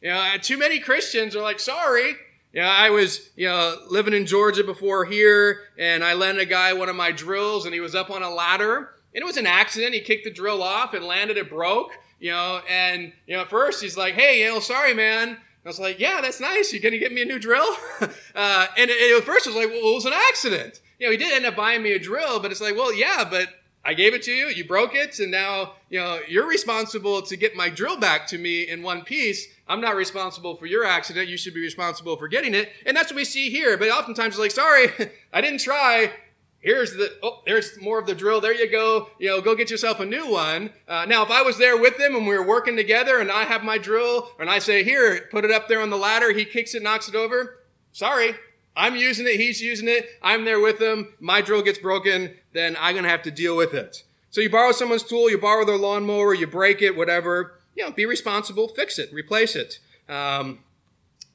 You 0.00 0.10
know, 0.10 0.18
uh, 0.18 0.38
too 0.38 0.56
many 0.56 0.78
Christians 0.78 1.34
are 1.36 1.42
like, 1.42 1.60
sorry. 1.60 2.14
You 2.52 2.62
know, 2.62 2.68
I 2.68 2.90
was, 2.90 3.30
you 3.36 3.46
know, 3.46 3.76
living 3.88 4.14
in 4.14 4.26
Georgia 4.26 4.64
before 4.64 5.04
here, 5.04 5.60
and 5.78 6.02
I 6.02 6.14
lent 6.14 6.38
a 6.38 6.46
guy 6.46 6.72
one 6.72 6.88
of 6.88 6.96
my 6.96 7.12
drills, 7.12 7.64
and 7.64 7.74
he 7.74 7.80
was 7.80 7.94
up 7.94 8.10
on 8.10 8.22
a 8.22 8.30
ladder, 8.30 8.90
and 9.14 9.22
it 9.22 9.24
was 9.24 9.36
an 9.36 9.46
accident. 9.46 9.94
He 9.94 10.00
kicked 10.00 10.24
the 10.24 10.30
drill 10.30 10.62
off 10.62 10.94
and 10.94 11.04
landed, 11.04 11.36
it 11.36 11.50
broke, 11.50 11.92
you 12.18 12.30
know, 12.30 12.60
and, 12.68 13.12
you 13.26 13.36
know, 13.36 13.42
at 13.42 13.50
first 13.50 13.82
he's 13.82 13.96
like, 13.96 14.14
hey, 14.14 14.46
know, 14.46 14.60
sorry, 14.60 14.94
man. 14.94 15.38
I 15.64 15.68
was 15.68 15.78
like, 15.78 15.98
yeah, 16.00 16.20
that's 16.22 16.40
nice. 16.40 16.72
You're 16.72 16.82
going 16.82 16.92
to 16.92 16.98
get 16.98 17.12
me 17.12 17.22
a 17.22 17.26
new 17.26 17.38
drill? 17.38 17.76
uh, 18.00 18.66
and 18.78 18.90
it, 18.90 19.16
at 19.16 19.24
first 19.24 19.46
I 19.46 19.50
was 19.50 19.56
like, 19.56 19.68
well, 19.68 19.92
it 19.92 19.94
was 19.94 20.06
an 20.06 20.14
accident. 20.14 20.80
You 20.98 21.06
know, 21.06 21.12
he 21.12 21.18
did 21.18 21.32
end 21.32 21.44
up 21.44 21.56
buying 21.56 21.82
me 21.82 21.92
a 21.92 21.98
drill, 21.98 22.40
but 22.40 22.50
it's 22.50 22.60
like, 22.60 22.76
well, 22.76 22.94
yeah, 22.94 23.26
but 23.28 23.48
I 23.84 23.94
gave 23.94 24.12
it 24.12 24.22
to 24.24 24.32
you, 24.32 24.48
you 24.48 24.66
broke 24.66 24.94
it, 24.94 25.18
and 25.20 25.30
now, 25.30 25.72
you 25.88 25.98
know, 25.98 26.20
you're 26.28 26.46
responsible 26.46 27.22
to 27.22 27.36
get 27.36 27.56
my 27.56 27.70
drill 27.70 27.98
back 27.98 28.26
to 28.28 28.38
me 28.38 28.68
in 28.68 28.82
one 28.82 29.02
piece. 29.02 29.48
I'm 29.66 29.80
not 29.80 29.96
responsible 29.96 30.54
for 30.56 30.66
your 30.66 30.84
accident. 30.84 31.28
You 31.28 31.38
should 31.38 31.54
be 31.54 31.60
responsible 31.60 32.16
for 32.16 32.28
getting 32.28 32.54
it. 32.54 32.70
And 32.84 32.96
that's 32.96 33.10
what 33.10 33.16
we 33.16 33.24
see 33.24 33.48
here. 33.48 33.78
But 33.78 33.88
oftentimes 33.88 34.34
it's 34.34 34.38
like, 34.38 34.50
sorry, 34.50 34.90
I 35.32 35.40
didn't 35.40 35.60
try 35.60 36.12
here's 36.60 36.92
the 36.92 37.12
oh 37.22 37.42
there's 37.46 37.80
more 37.80 37.98
of 37.98 38.06
the 38.06 38.14
drill. 38.14 38.40
There 38.40 38.54
you 38.54 38.70
go. 38.70 39.08
You 39.18 39.28
know 39.28 39.40
go 39.40 39.54
get 39.54 39.70
yourself 39.70 40.00
a 40.00 40.06
new 40.06 40.30
one. 40.30 40.70
Uh, 40.86 41.06
now 41.06 41.22
if 41.22 41.30
i 41.30 41.42
was 41.42 41.58
there 41.58 41.76
with 41.76 41.96
them 41.98 42.14
and 42.14 42.26
we 42.26 42.36
were 42.36 42.46
working 42.46 42.76
together 42.76 43.18
and 43.18 43.30
i 43.30 43.44
have 43.44 43.64
my 43.64 43.78
drill 43.78 44.30
and 44.38 44.48
i 44.48 44.58
say 44.58 44.84
here 44.84 45.28
put 45.30 45.44
it 45.44 45.50
up 45.50 45.68
there 45.68 45.80
on 45.80 45.90
the 45.90 45.96
ladder 45.96 46.32
he 46.32 46.44
kicks 46.44 46.74
it 46.74 46.82
knocks 46.82 47.08
it 47.08 47.14
over. 47.14 47.58
Sorry. 47.92 48.34
I'm 48.76 48.94
using 48.94 49.26
it. 49.26 49.34
He's 49.34 49.60
using 49.60 49.88
it. 49.88 50.08
I'm 50.22 50.44
there 50.44 50.60
with 50.60 50.80
him. 50.80 51.14
My 51.18 51.40
drill 51.40 51.62
gets 51.62 51.78
broken. 51.78 52.36
Then 52.52 52.76
i'm 52.78 52.94
going 52.94 53.04
to 53.04 53.10
have 53.10 53.22
to 53.22 53.30
deal 53.30 53.56
with 53.56 53.74
it. 53.74 54.04
So 54.30 54.40
you 54.40 54.48
borrow 54.48 54.72
someone's 54.72 55.02
tool 55.02 55.30
you 55.30 55.38
borrow 55.38 55.64
their 55.64 55.78
lawnmower 55.78 56.34
you 56.34 56.46
break 56.46 56.82
it 56.82 56.96
whatever. 56.96 57.58
You 57.74 57.84
know 57.84 57.90
be 57.92 58.06
responsible. 58.06 58.68
Fix 58.68 58.98
it. 58.98 59.12
Replace 59.12 59.56
it. 59.56 59.78
Um, 60.08 60.60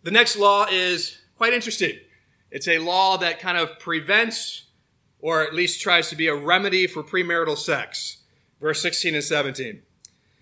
the 0.03 0.11
next 0.11 0.37
law 0.37 0.67
is 0.71 1.17
quite 1.37 1.53
interesting. 1.53 1.97
It's 2.51 2.67
a 2.67 2.77
law 2.77 3.17
that 3.17 3.39
kind 3.39 3.57
of 3.57 3.79
prevents 3.79 4.64
or 5.25 5.41
at 5.41 5.55
least 5.55 5.81
tries 5.81 6.07
to 6.07 6.15
be 6.15 6.27
a 6.27 6.35
remedy 6.35 6.85
for 6.85 7.01
premarital 7.01 7.57
sex. 7.57 8.17
Verse 8.61 8.79
16 8.79 9.15
and 9.15 9.23
17. 9.23 9.81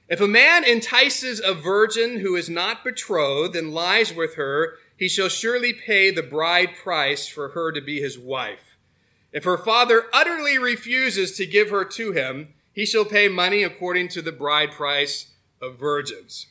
If 0.09 0.19
a 0.19 0.27
man 0.27 0.65
entices 0.65 1.39
a 1.39 1.53
virgin 1.53 2.19
who 2.19 2.35
is 2.35 2.49
not 2.49 2.83
betrothed 2.83 3.55
and 3.55 3.73
lies 3.73 4.13
with 4.13 4.35
her, 4.35 4.73
he 4.97 5.07
shall 5.07 5.29
surely 5.29 5.71
pay 5.71 6.11
the 6.11 6.21
bride 6.21 6.75
price 6.75 7.29
for 7.29 7.51
her 7.51 7.71
to 7.71 7.79
be 7.79 8.01
his 8.01 8.19
wife. 8.19 8.75
If 9.31 9.45
her 9.45 9.57
father 9.57 10.07
utterly 10.11 10.57
refuses 10.57 11.37
to 11.37 11.45
give 11.45 11.69
her 11.69 11.85
to 11.85 12.11
him, 12.11 12.49
he 12.73 12.85
shall 12.85 13.05
pay 13.05 13.29
money 13.29 13.63
according 13.63 14.09
to 14.09 14.21
the 14.21 14.33
bride 14.33 14.71
price 14.71 15.27
of 15.61 15.79
virgins. 15.79 16.47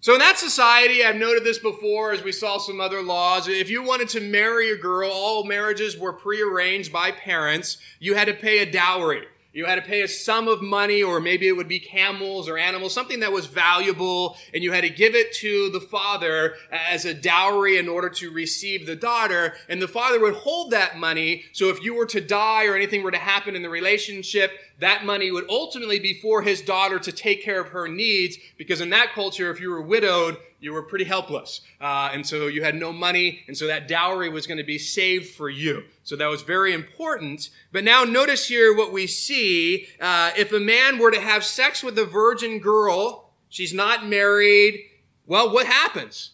So 0.00 0.12
in 0.12 0.20
that 0.20 0.38
society, 0.38 1.04
I've 1.04 1.16
noted 1.16 1.42
this 1.42 1.58
before 1.58 2.12
as 2.12 2.22
we 2.22 2.30
saw 2.30 2.58
some 2.58 2.80
other 2.80 3.02
laws. 3.02 3.48
If 3.48 3.70
you 3.70 3.82
wanted 3.82 4.08
to 4.10 4.20
marry 4.20 4.70
a 4.70 4.76
girl, 4.76 5.10
all 5.10 5.44
marriages 5.44 5.98
were 5.98 6.12
prearranged 6.12 6.92
by 6.92 7.10
parents. 7.10 7.78
You 7.98 8.14
had 8.14 8.28
to 8.28 8.34
pay 8.34 8.58
a 8.58 8.70
dowry. 8.70 9.24
You 9.56 9.64
had 9.64 9.76
to 9.76 9.82
pay 9.82 10.02
a 10.02 10.08
sum 10.08 10.48
of 10.48 10.60
money, 10.60 11.02
or 11.02 11.18
maybe 11.18 11.48
it 11.48 11.56
would 11.56 11.66
be 11.66 11.80
camels 11.80 12.46
or 12.46 12.58
animals, 12.58 12.92
something 12.92 13.20
that 13.20 13.32
was 13.32 13.46
valuable, 13.46 14.36
and 14.52 14.62
you 14.62 14.70
had 14.70 14.82
to 14.82 14.90
give 14.90 15.14
it 15.14 15.32
to 15.36 15.70
the 15.70 15.80
father 15.80 16.56
as 16.70 17.06
a 17.06 17.14
dowry 17.14 17.78
in 17.78 17.88
order 17.88 18.10
to 18.10 18.30
receive 18.30 18.84
the 18.84 18.94
daughter. 18.94 19.54
And 19.70 19.80
the 19.80 19.88
father 19.88 20.20
would 20.20 20.34
hold 20.34 20.72
that 20.72 20.98
money, 20.98 21.44
so 21.52 21.70
if 21.70 21.82
you 21.82 21.94
were 21.94 22.04
to 22.04 22.20
die 22.20 22.66
or 22.66 22.76
anything 22.76 23.02
were 23.02 23.10
to 23.10 23.16
happen 23.16 23.56
in 23.56 23.62
the 23.62 23.70
relationship, 23.70 24.50
that 24.78 25.06
money 25.06 25.30
would 25.30 25.48
ultimately 25.48 25.98
be 25.98 26.14
for 26.14 26.42
his 26.42 26.60
daughter 26.60 26.98
to 26.98 27.12
take 27.12 27.42
care 27.42 27.60
of 27.60 27.68
her 27.68 27.88
needs, 27.88 28.36
because 28.58 28.80
in 28.80 28.90
that 28.90 29.12
culture, 29.12 29.50
if 29.50 29.60
you 29.60 29.70
were 29.70 29.80
widowed, 29.80 30.36
you 30.60 30.72
were 30.72 30.82
pretty 30.82 31.04
helpless. 31.04 31.62
Uh, 31.80 32.10
and 32.12 32.26
so 32.26 32.46
you 32.46 32.62
had 32.62 32.74
no 32.74 32.92
money, 32.92 33.42
and 33.46 33.56
so 33.56 33.66
that 33.66 33.88
dowry 33.88 34.28
was 34.28 34.46
going 34.46 34.58
to 34.58 34.64
be 34.64 34.78
saved 34.78 35.34
for 35.34 35.48
you. 35.48 35.84
So 36.02 36.16
that 36.16 36.26
was 36.26 36.42
very 36.42 36.72
important. 36.72 37.50
But 37.72 37.84
now 37.84 38.04
notice 38.04 38.48
here 38.48 38.76
what 38.76 38.92
we 38.92 39.06
see. 39.06 39.88
Uh, 40.00 40.32
if 40.36 40.52
a 40.52 40.60
man 40.60 40.98
were 40.98 41.10
to 41.10 41.20
have 41.20 41.44
sex 41.44 41.82
with 41.82 41.98
a 41.98 42.04
virgin 42.04 42.58
girl, 42.58 43.30
she's 43.48 43.72
not 43.72 44.06
married, 44.06 44.80
well, 45.26 45.52
what 45.52 45.66
happens? 45.66 46.32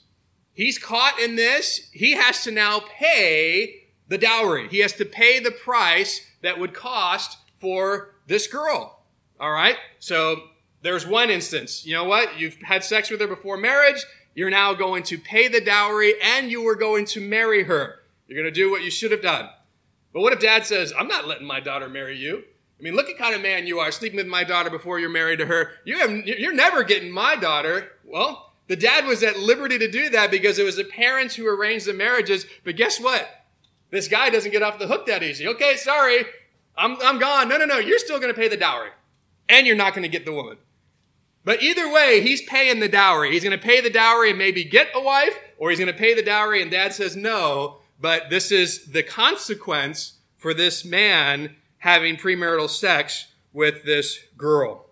He's 0.52 0.78
caught 0.78 1.18
in 1.18 1.36
this. 1.36 1.88
He 1.92 2.12
has 2.12 2.42
to 2.44 2.50
now 2.50 2.80
pay 2.80 3.84
the 4.08 4.18
dowry. 4.18 4.68
He 4.68 4.80
has 4.80 4.92
to 4.94 5.04
pay 5.04 5.40
the 5.40 5.50
price 5.50 6.20
that 6.42 6.58
would 6.58 6.74
cost 6.74 7.38
for 7.58 8.11
this 8.26 8.46
girl. 8.46 9.00
All 9.40 9.50
right? 9.50 9.76
So 9.98 10.36
there's 10.82 11.06
one 11.06 11.30
instance. 11.30 11.86
You 11.86 11.94
know 11.94 12.04
what? 12.04 12.38
You've 12.38 12.56
had 12.62 12.84
sex 12.84 13.10
with 13.10 13.20
her 13.20 13.26
before 13.26 13.56
marriage. 13.56 14.04
You're 14.34 14.50
now 14.50 14.74
going 14.74 15.02
to 15.04 15.18
pay 15.18 15.48
the 15.48 15.60
dowry 15.60 16.14
and 16.22 16.50
you 16.50 16.62
were 16.62 16.76
going 16.76 17.04
to 17.06 17.20
marry 17.20 17.64
her. 17.64 18.00
You're 18.26 18.40
going 18.42 18.52
to 18.52 18.60
do 18.60 18.70
what 18.70 18.82
you 18.82 18.90
should 18.90 19.10
have 19.10 19.22
done. 19.22 19.48
But 20.12 20.22
what 20.22 20.32
if 20.32 20.40
dad 20.40 20.66
says, 20.66 20.92
I'm 20.98 21.08
not 21.08 21.26
letting 21.26 21.46
my 21.46 21.60
daughter 21.60 21.88
marry 21.88 22.16
you? 22.16 22.44
I 22.78 22.82
mean, 22.82 22.94
look 22.94 23.08
at 23.08 23.18
kind 23.18 23.34
of 23.34 23.42
man 23.42 23.66
you 23.66 23.78
are, 23.78 23.92
sleeping 23.92 24.16
with 24.16 24.26
my 24.26 24.42
daughter 24.42 24.68
before 24.68 24.98
you're 24.98 25.08
married 25.08 25.38
to 25.38 25.46
her. 25.46 25.72
You 25.84 25.98
have, 25.98 26.10
you're 26.26 26.54
never 26.54 26.82
getting 26.82 27.12
my 27.12 27.36
daughter. 27.36 27.92
Well, 28.04 28.52
the 28.66 28.76
dad 28.76 29.06
was 29.06 29.22
at 29.22 29.38
liberty 29.38 29.78
to 29.78 29.90
do 29.90 30.08
that 30.10 30.30
because 30.30 30.58
it 30.58 30.64
was 30.64 30.76
the 30.76 30.84
parents 30.84 31.34
who 31.34 31.46
arranged 31.46 31.86
the 31.86 31.92
marriages. 31.92 32.46
But 32.64 32.76
guess 32.76 32.98
what? 33.00 33.28
This 33.90 34.08
guy 34.08 34.30
doesn't 34.30 34.50
get 34.50 34.62
off 34.62 34.78
the 34.78 34.86
hook 34.86 35.06
that 35.06 35.22
easy. 35.22 35.46
Okay, 35.46 35.76
sorry. 35.76 36.24
I'm, 36.76 36.96
I'm 37.02 37.18
gone. 37.18 37.48
No, 37.48 37.56
no, 37.56 37.64
no. 37.64 37.78
You're 37.78 37.98
still 37.98 38.18
going 38.18 38.32
to 38.32 38.38
pay 38.38 38.48
the 38.48 38.56
dowry. 38.56 38.90
And 39.48 39.66
you're 39.66 39.76
not 39.76 39.94
going 39.94 40.02
to 40.02 40.08
get 40.08 40.24
the 40.24 40.32
woman. 40.32 40.58
But 41.44 41.62
either 41.62 41.92
way, 41.92 42.20
he's 42.20 42.42
paying 42.42 42.80
the 42.80 42.88
dowry. 42.88 43.32
He's 43.32 43.42
going 43.42 43.58
to 43.58 43.64
pay 43.64 43.80
the 43.80 43.90
dowry 43.90 44.30
and 44.30 44.38
maybe 44.38 44.64
get 44.64 44.88
a 44.94 45.00
wife, 45.00 45.36
or 45.58 45.70
he's 45.70 45.78
going 45.78 45.92
to 45.92 45.98
pay 45.98 46.14
the 46.14 46.22
dowry 46.22 46.62
and 46.62 46.70
dad 46.70 46.94
says 46.94 47.16
no. 47.16 47.78
But 48.00 48.30
this 48.30 48.52
is 48.52 48.86
the 48.86 49.02
consequence 49.02 50.18
for 50.36 50.54
this 50.54 50.84
man 50.84 51.56
having 51.78 52.16
premarital 52.16 52.70
sex 52.70 53.26
with 53.52 53.84
this 53.84 54.18
girl. 54.36 54.86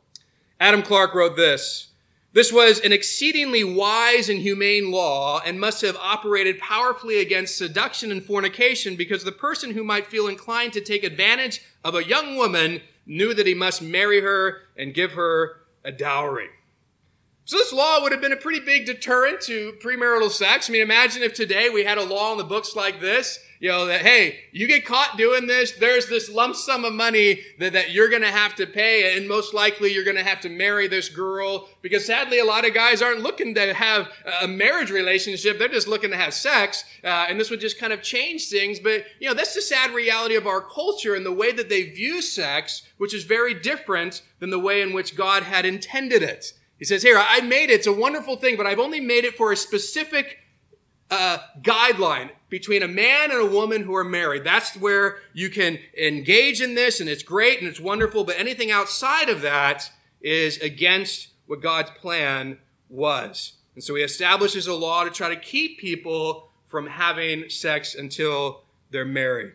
Adam 0.58 0.82
Clarke 0.82 1.14
wrote 1.14 1.36
this. 1.36 1.88
This 2.32 2.52
was 2.52 2.78
an 2.80 2.92
exceedingly 2.92 3.64
wise 3.64 4.28
and 4.28 4.40
humane 4.40 4.92
law 4.92 5.40
and 5.44 5.58
must 5.58 5.82
have 5.82 5.96
operated 5.96 6.60
powerfully 6.60 7.20
against 7.20 7.58
seduction 7.58 8.12
and 8.12 8.22
fornication 8.22 8.94
because 8.94 9.24
the 9.24 9.32
person 9.32 9.72
who 9.72 9.82
might 9.82 10.06
feel 10.06 10.28
inclined 10.28 10.72
to 10.74 10.80
take 10.80 11.02
advantage 11.02 11.60
of 11.84 11.94
a 11.94 12.04
young 12.04 12.36
woman 12.36 12.80
knew 13.06 13.34
that 13.34 13.46
he 13.46 13.54
must 13.54 13.82
marry 13.82 14.20
her 14.20 14.62
and 14.76 14.94
give 14.94 15.12
her 15.12 15.62
a 15.84 15.92
dowry. 15.92 16.48
So 17.50 17.56
this 17.56 17.72
law 17.72 18.00
would 18.00 18.12
have 18.12 18.20
been 18.20 18.30
a 18.30 18.36
pretty 18.36 18.60
big 18.60 18.86
deterrent 18.86 19.40
to 19.40 19.72
premarital 19.82 20.30
sex. 20.30 20.70
I 20.70 20.72
mean, 20.72 20.82
imagine 20.82 21.24
if 21.24 21.34
today 21.34 21.68
we 21.68 21.82
had 21.82 21.98
a 21.98 22.04
law 22.04 22.30
in 22.30 22.38
the 22.38 22.44
books 22.44 22.76
like 22.76 23.00
this, 23.00 23.40
you 23.58 23.68
know, 23.68 23.86
that, 23.86 24.02
hey, 24.02 24.38
you 24.52 24.68
get 24.68 24.86
caught 24.86 25.16
doing 25.16 25.48
this, 25.48 25.72
there's 25.72 26.06
this 26.06 26.30
lump 26.30 26.54
sum 26.54 26.84
of 26.84 26.92
money 26.92 27.40
that, 27.58 27.72
that 27.72 27.90
you're 27.90 28.08
going 28.08 28.22
to 28.22 28.30
have 28.30 28.54
to 28.54 28.68
pay, 28.68 29.16
and 29.16 29.26
most 29.26 29.52
likely 29.52 29.92
you're 29.92 30.04
going 30.04 30.16
to 30.16 30.22
have 30.22 30.40
to 30.42 30.48
marry 30.48 30.86
this 30.86 31.08
girl, 31.08 31.68
because 31.82 32.06
sadly 32.06 32.38
a 32.38 32.44
lot 32.44 32.64
of 32.64 32.72
guys 32.72 33.02
aren't 33.02 33.20
looking 33.20 33.52
to 33.56 33.74
have 33.74 34.06
a 34.42 34.46
marriage 34.46 34.92
relationship, 34.92 35.58
they're 35.58 35.66
just 35.66 35.88
looking 35.88 36.10
to 36.10 36.16
have 36.16 36.32
sex, 36.32 36.84
uh, 37.02 37.26
and 37.28 37.40
this 37.40 37.50
would 37.50 37.60
just 37.60 37.80
kind 37.80 37.92
of 37.92 38.00
change 38.00 38.48
things, 38.48 38.78
but, 38.78 39.06
you 39.18 39.26
know, 39.26 39.34
that's 39.34 39.56
the 39.56 39.60
sad 39.60 39.90
reality 39.90 40.36
of 40.36 40.46
our 40.46 40.60
culture 40.60 41.16
and 41.16 41.26
the 41.26 41.32
way 41.32 41.50
that 41.50 41.68
they 41.68 41.82
view 41.82 42.22
sex, 42.22 42.86
which 42.98 43.12
is 43.12 43.24
very 43.24 43.54
different 43.54 44.22
than 44.38 44.50
the 44.50 44.60
way 44.60 44.80
in 44.80 44.92
which 44.92 45.16
God 45.16 45.42
had 45.42 45.66
intended 45.66 46.22
it. 46.22 46.52
He 46.80 46.86
says, 46.86 47.04
Here, 47.04 47.22
I 47.22 47.42
made 47.42 47.70
it. 47.70 47.74
It's 47.74 47.86
a 47.86 47.92
wonderful 47.92 48.36
thing, 48.36 48.56
but 48.56 48.66
I've 48.66 48.80
only 48.80 48.98
made 48.98 49.24
it 49.24 49.36
for 49.36 49.52
a 49.52 49.56
specific 49.56 50.38
uh, 51.10 51.38
guideline 51.60 52.30
between 52.48 52.82
a 52.82 52.88
man 52.88 53.30
and 53.30 53.40
a 53.40 53.46
woman 53.46 53.82
who 53.82 53.94
are 53.94 54.02
married. 54.02 54.42
That's 54.42 54.76
where 54.76 55.18
you 55.32 55.50
can 55.50 55.78
engage 55.96 56.60
in 56.60 56.74
this, 56.74 56.98
and 56.98 57.08
it's 57.08 57.22
great 57.22 57.60
and 57.60 57.68
it's 57.68 57.78
wonderful, 57.78 58.24
but 58.24 58.38
anything 58.38 58.70
outside 58.70 59.28
of 59.28 59.42
that 59.42 59.92
is 60.20 60.58
against 60.58 61.28
what 61.46 61.60
God's 61.60 61.90
plan 61.90 62.58
was. 62.88 63.52
And 63.74 63.84
so 63.84 63.94
he 63.94 64.02
establishes 64.02 64.66
a 64.66 64.74
law 64.74 65.04
to 65.04 65.10
try 65.10 65.28
to 65.28 65.36
keep 65.36 65.78
people 65.78 66.48
from 66.66 66.86
having 66.86 67.48
sex 67.50 67.94
until 67.94 68.62
they're 68.90 69.04
married. 69.04 69.52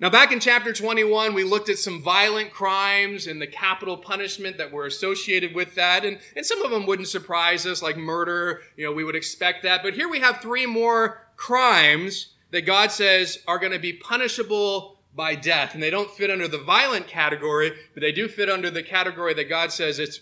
Now, 0.00 0.10
back 0.10 0.30
in 0.30 0.38
chapter 0.38 0.72
21, 0.72 1.34
we 1.34 1.42
looked 1.42 1.68
at 1.68 1.76
some 1.76 2.00
violent 2.00 2.52
crimes 2.52 3.26
and 3.26 3.42
the 3.42 3.48
capital 3.48 3.96
punishment 3.96 4.56
that 4.56 4.70
were 4.70 4.86
associated 4.86 5.56
with 5.56 5.74
that. 5.74 6.04
And, 6.04 6.20
and 6.36 6.46
some 6.46 6.62
of 6.62 6.70
them 6.70 6.86
wouldn't 6.86 7.08
surprise 7.08 7.66
us, 7.66 7.82
like 7.82 7.96
murder. 7.96 8.60
You 8.76 8.84
know, 8.84 8.92
we 8.92 9.02
would 9.02 9.16
expect 9.16 9.64
that. 9.64 9.82
But 9.82 9.94
here 9.94 10.08
we 10.08 10.20
have 10.20 10.40
three 10.40 10.66
more 10.66 11.26
crimes 11.34 12.34
that 12.52 12.62
God 12.62 12.92
says 12.92 13.40
are 13.48 13.58
going 13.58 13.72
to 13.72 13.80
be 13.80 13.92
punishable 13.92 15.00
by 15.16 15.34
death. 15.34 15.74
And 15.74 15.82
they 15.82 15.90
don't 15.90 16.12
fit 16.12 16.30
under 16.30 16.46
the 16.46 16.58
violent 16.58 17.08
category, 17.08 17.72
but 17.92 18.00
they 18.00 18.12
do 18.12 18.28
fit 18.28 18.48
under 18.48 18.70
the 18.70 18.84
category 18.84 19.34
that 19.34 19.48
God 19.48 19.72
says 19.72 19.98
it's 19.98 20.20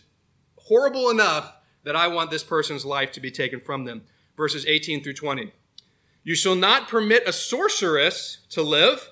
horrible 0.57 1.11
enough 1.11 1.53
that 1.85 1.95
I 1.95 2.09
want 2.09 2.31
this 2.31 2.45
person's 2.45 2.87
life 2.87 3.13
to 3.13 3.21
be 3.21 3.31
taken 3.31 3.61
from 3.61 3.85
them. 3.85 4.05
Verses 4.39 4.65
18 4.65 5.03
through 5.03 5.13
20. 5.13 5.53
You 6.25 6.35
shall 6.35 6.57
not 6.57 6.89
permit 6.89 7.29
a 7.29 7.33
sorceress 7.33 8.39
to 8.49 8.63
live 8.63 9.11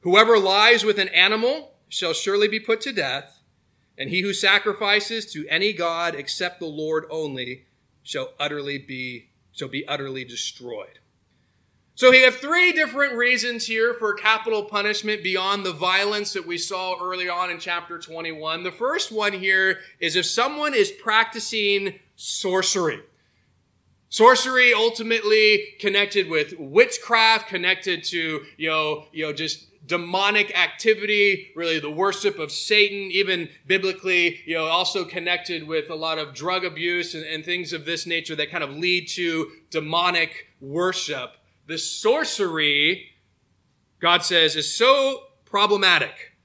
Whoever 0.00 0.38
lies 0.38 0.84
with 0.84 0.98
an 0.98 1.08
animal 1.08 1.72
shall 1.88 2.12
surely 2.12 2.48
be 2.48 2.60
put 2.60 2.80
to 2.82 2.92
death, 2.92 3.40
and 3.98 4.08
he 4.08 4.22
who 4.22 4.32
sacrifices 4.32 5.30
to 5.32 5.46
any 5.48 5.72
god 5.72 6.14
except 6.14 6.58
the 6.58 6.66
Lord 6.66 7.04
only 7.10 7.66
shall 8.02 8.32
utterly 8.38 8.78
be 8.78 9.28
shall 9.52 9.68
be 9.68 9.86
utterly 9.86 10.24
destroyed. 10.24 11.00
So 11.94 12.10
we 12.10 12.22
have 12.22 12.36
three 12.36 12.72
different 12.72 13.12
reasons 13.14 13.66
here 13.66 13.92
for 13.92 14.14
capital 14.14 14.62
punishment 14.62 15.22
beyond 15.22 15.66
the 15.66 15.72
violence 15.72 16.32
that 16.32 16.46
we 16.46 16.56
saw 16.56 16.96
early 16.98 17.28
on 17.28 17.50
in 17.50 17.58
chapter 17.58 17.98
21. 17.98 18.62
The 18.62 18.72
first 18.72 19.12
one 19.12 19.34
here 19.34 19.80
is 19.98 20.16
if 20.16 20.24
someone 20.24 20.72
is 20.72 20.90
practicing 20.90 21.98
sorcery. 22.16 23.00
Sorcery 24.08 24.72
ultimately 24.72 25.74
connected 25.78 26.30
with 26.30 26.54
witchcraft, 26.58 27.48
connected 27.48 28.02
to, 28.04 28.44
you 28.56 28.70
know, 28.70 29.04
you 29.12 29.26
know, 29.26 29.34
just 29.34 29.66
demonic 29.86 30.56
activity, 30.56 31.50
really 31.56 31.78
the 31.78 31.90
worship 31.90 32.38
of 32.38 32.52
Satan, 32.52 33.10
even 33.10 33.48
biblically, 33.66 34.40
you 34.44 34.54
know, 34.54 34.66
also 34.66 35.04
connected 35.04 35.66
with 35.66 35.90
a 35.90 35.94
lot 35.94 36.18
of 36.18 36.34
drug 36.34 36.64
abuse 36.64 37.14
and, 37.14 37.24
and 37.24 37.44
things 37.44 37.72
of 37.72 37.84
this 37.86 38.06
nature 38.06 38.36
that 38.36 38.50
kind 38.50 38.62
of 38.62 38.70
lead 38.70 39.08
to 39.08 39.50
demonic 39.70 40.48
worship. 40.60 41.36
The 41.66 41.78
sorcery, 41.78 43.12
God 44.00 44.24
says, 44.24 44.56
is 44.56 44.74
so 44.74 45.24
problematic. 45.44 46.36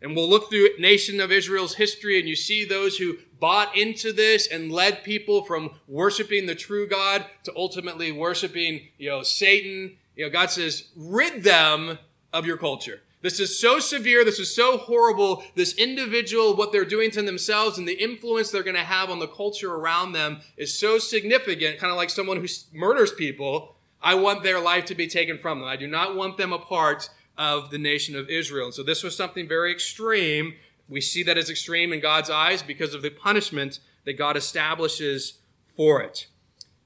And 0.00 0.14
we'll 0.14 0.28
look 0.28 0.50
through 0.50 0.68
nation 0.78 1.20
of 1.20 1.32
Israel's 1.32 1.76
history 1.76 2.18
and 2.18 2.28
you 2.28 2.36
see 2.36 2.64
those 2.64 2.98
who 2.98 3.16
bought 3.40 3.76
into 3.76 4.12
this 4.12 4.46
and 4.46 4.70
led 4.70 5.02
people 5.02 5.44
from 5.44 5.70
worshiping 5.88 6.46
the 6.46 6.54
true 6.54 6.86
God 6.86 7.24
to 7.44 7.52
ultimately 7.56 8.12
worshiping, 8.12 8.88
you 8.98 9.08
know, 9.08 9.22
Satan. 9.22 9.96
You 10.14 10.26
know, 10.26 10.30
God 10.30 10.50
says, 10.50 10.88
rid 10.94 11.42
them 11.42 11.98
of 12.34 12.44
your 12.44 12.58
culture. 12.58 13.00
This 13.22 13.40
is 13.40 13.58
so 13.58 13.78
severe. 13.78 14.22
This 14.22 14.38
is 14.38 14.54
so 14.54 14.76
horrible. 14.76 15.42
This 15.54 15.74
individual, 15.76 16.54
what 16.54 16.72
they're 16.72 16.84
doing 16.84 17.10
to 17.12 17.22
themselves 17.22 17.78
and 17.78 17.88
the 17.88 17.94
influence 17.94 18.50
they're 18.50 18.62
going 18.62 18.76
to 18.76 18.82
have 18.82 19.08
on 19.08 19.18
the 19.18 19.26
culture 19.26 19.74
around 19.74 20.12
them 20.12 20.42
is 20.58 20.78
so 20.78 20.98
significant, 20.98 21.78
kind 21.78 21.90
of 21.90 21.96
like 21.96 22.10
someone 22.10 22.38
who 22.38 22.46
murders 22.74 23.12
people. 23.12 23.76
I 24.02 24.14
want 24.14 24.42
their 24.42 24.60
life 24.60 24.84
to 24.86 24.94
be 24.94 25.06
taken 25.06 25.38
from 25.38 25.60
them. 25.60 25.68
I 25.68 25.76
do 25.76 25.86
not 25.86 26.14
want 26.14 26.36
them 26.36 26.52
a 26.52 26.58
part 26.58 27.08
of 27.38 27.70
the 27.70 27.78
nation 27.78 28.14
of 28.14 28.28
Israel. 28.28 28.66
And 28.66 28.74
So 28.74 28.82
this 28.82 29.02
was 29.02 29.16
something 29.16 29.48
very 29.48 29.72
extreme. 29.72 30.56
We 30.86 31.00
see 31.00 31.22
that 31.22 31.38
as 31.38 31.48
extreme 31.48 31.94
in 31.94 32.00
God's 32.00 32.28
eyes 32.28 32.62
because 32.62 32.92
of 32.92 33.00
the 33.00 33.08
punishment 33.08 33.78
that 34.04 34.18
God 34.18 34.36
establishes 34.36 35.38
for 35.74 36.02
it. 36.02 36.26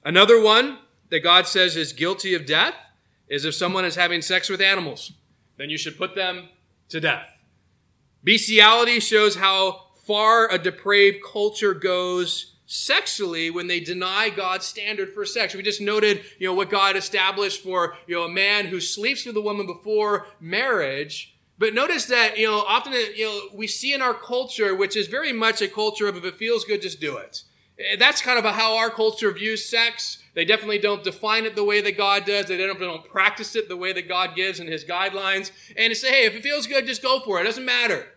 Another 0.05 0.41
one 0.41 0.77
that 1.09 1.19
God 1.19 1.47
says 1.47 1.75
is 1.75 1.91
guilty 1.91 2.33
of 2.33 2.45
death 2.45 2.75
is 3.27 3.43
if 3.43 3.55
someone 3.55 3.83
is 3.83 3.95
having 3.95 4.21
sex 4.21 4.47
with 4.47 4.61
animals 4.61 5.11
then 5.59 5.69
you 5.69 5.77
should 5.77 5.97
put 5.97 6.15
them 6.15 6.47
to 6.87 6.99
death. 6.99 7.27
Bestiality 8.23 8.99
shows 8.99 9.35
how 9.35 9.87
far 10.05 10.49
a 10.49 10.57
depraved 10.57 11.17
culture 11.23 11.73
goes 11.73 12.55
sexually 12.65 13.49
when 13.49 13.67
they 13.67 13.79
deny 13.79 14.29
God's 14.29 14.65
standard 14.65 15.13
for 15.13 15.25
sex. 15.25 15.53
We 15.53 15.61
just 15.61 15.81
noted, 15.81 16.21
you 16.39 16.47
know, 16.47 16.53
what 16.53 16.69
God 16.69 16.95
established 16.95 17.61
for, 17.61 17.95
you 18.07 18.15
know, 18.15 18.23
a 18.23 18.29
man 18.29 18.67
who 18.67 18.79
sleeps 18.79 19.25
with 19.25 19.35
a 19.35 19.41
woman 19.41 19.65
before 19.65 20.27
marriage. 20.39 21.35
But 21.57 21.73
notice 21.73 22.05
that, 22.05 22.37
you 22.37 22.47
know, 22.47 22.59
often, 22.59 22.93
you 22.93 23.25
know, 23.25 23.39
we 23.53 23.67
see 23.67 23.93
in 23.93 24.01
our 24.01 24.13
culture, 24.13 24.75
which 24.75 24.95
is 24.95 25.07
very 25.07 25.33
much 25.33 25.61
a 25.61 25.67
culture 25.67 26.07
of 26.07 26.15
if 26.15 26.23
it 26.23 26.37
feels 26.37 26.63
good, 26.63 26.81
just 26.81 27.01
do 27.01 27.17
it. 27.17 27.43
Eh, 27.79 27.95
that's 27.97 28.21
kind 28.21 28.37
of 28.37 28.45
how 28.53 28.77
our 28.77 28.89
culture 28.89 29.31
views 29.31 29.65
sex. 29.65 30.17
They 30.35 30.45
definitely 30.45 30.79
don't 30.79 31.03
define 31.03 31.45
it 31.45 31.55
the 31.55 31.63
way 31.63 31.81
that 31.81 31.97
God 31.97 32.25
does. 32.25 32.47
They 32.47 32.57
don't, 32.57 32.79
don't 32.79 33.09
practice 33.09 33.55
it 33.55 33.67
the 33.67 33.77
way 33.77 33.93
that 33.93 34.07
God 34.07 34.35
gives 34.35 34.59
in 34.59 34.67
His 34.67 34.85
guidelines. 34.85 35.51
And 35.77 35.91
to 35.91 35.95
say, 35.95 36.11
hey, 36.11 36.25
if 36.25 36.35
it 36.35 36.43
feels 36.43 36.67
good, 36.67 36.85
just 36.85 37.01
go 37.01 37.19
for 37.19 37.37
it. 37.37 37.41
It 37.41 37.45
doesn't 37.45 37.65
matter. 37.65 38.07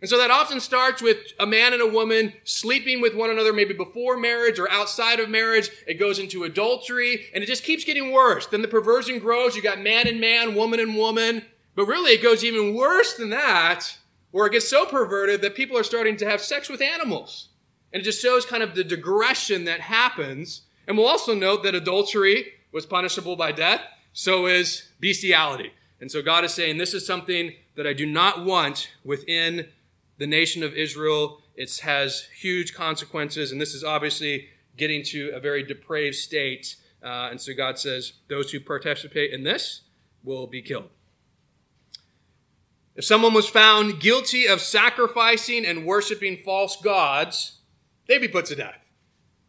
And 0.00 0.08
so 0.08 0.16
that 0.16 0.30
often 0.30 0.60
starts 0.60 1.02
with 1.02 1.18
a 1.38 1.46
man 1.46 1.74
and 1.74 1.82
a 1.82 1.86
woman 1.86 2.32
sleeping 2.44 3.02
with 3.02 3.14
one 3.14 3.28
another, 3.28 3.52
maybe 3.52 3.74
before 3.74 4.16
marriage 4.16 4.58
or 4.58 4.70
outside 4.70 5.20
of 5.20 5.28
marriage. 5.28 5.68
It 5.86 5.94
goes 5.98 6.18
into 6.18 6.44
adultery, 6.44 7.26
and 7.34 7.44
it 7.44 7.46
just 7.46 7.64
keeps 7.64 7.84
getting 7.84 8.10
worse. 8.10 8.46
Then 8.46 8.62
the 8.62 8.68
perversion 8.68 9.18
grows. 9.18 9.54
You 9.54 9.62
got 9.62 9.78
man 9.78 10.08
and 10.08 10.18
man, 10.18 10.54
woman 10.54 10.80
and 10.80 10.96
woman. 10.96 11.44
But 11.76 11.84
really, 11.84 12.12
it 12.12 12.22
goes 12.22 12.42
even 12.42 12.74
worse 12.74 13.14
than 13.14 13.28
that, 13.30 13.98
where 14.30 14.46
it 14.46 14.52
gets 14.52 14.68
so 14.68 14.86
perverted 14.86 15.42
that 15.42 15.54
people 15.54 15.76
are 15.76 15.84
starting 15.84 16.16
to 16.16 16.28
have 16.28 16.40
sex 16.40 16.70
with 16.70 16.80
animals. 16.80 17.49
And 17.92 18.02
it 18.02 18.04
just 18.04 18.22
shows 18.22 18.46
kind 18.46 18.62
of 18.62 18.74
the 18.74 18.84
digression 18.84 19.64
that 19.64 19.80
happens. 19.80 20.62
And 20.86 20.96
we'll 20.96 21.08
also 21.08 21.34
note 21.34 21.62
that 21.62 21.74
adultery 21.74 22.52
was 22.72 22.86
punishable 22.86 23.36
by 23.36 23.52
death, 23.52 23.82
so 24.12 24.46
is 24.46 24.88
bestiality. 25.00 25.72
And 26.00 26.10
so 26.10 26.22
God 26.22 26.44
is 26.44 26.54
saying, 26.54 26.78
this 26.78 26.94
is 26.94 27.04
something 27.06 27.52
that 27.76 27.86
I 27.86 27.92
do 27.92 28.06
not 28.06 28.44
want 28.44 28.90
within 29.04 29.68
the 30.18 30.26
nation 30.26 30.62
of 30.62 30.74
Israel. 30.74 31.42
It 31.56 31.78
has 31.80 32.28
huge 32.38 32.74
consequences, 32.74 33.52
and 33.52 33.60
this 33.60 33.74
is 33.74 33.84
obviously 33.84 34.48
getting 34.76 35.02
to 35.04 35.30
a 35.34 35.40
very 35.40 35.62
depraved 35.62 36.16
state. 36.16 36.76
Uh, 37.02 37.28
and 37.30 37.40
so 37.40 37.52
God 37.54 37.78
says, 37.78 38.14
those 38.28 38.50
who 38.50 38.60
participate 38.60 39.32
in 39.32 39.42
this 39.42 39.82
will 40.24 40.46
be 40.46 40.62
killed. 40.62 40.88
If 42.96 43.04
someone 43.04 43.34
was 43.34 43.48
found 43.48 44.00
guilty 44.00 44.46
of 44.46 44.60
sacrificing 44.60 45.64
and 45.64 45.86
worshiping 45.86 46.38
false 46.44 46.76
gods, 46.76 47.59
they'd 48.10 48.18
be 48.18 48.28
put 48.28 48.46
to 48.46 48.56
death. 48.56 48.84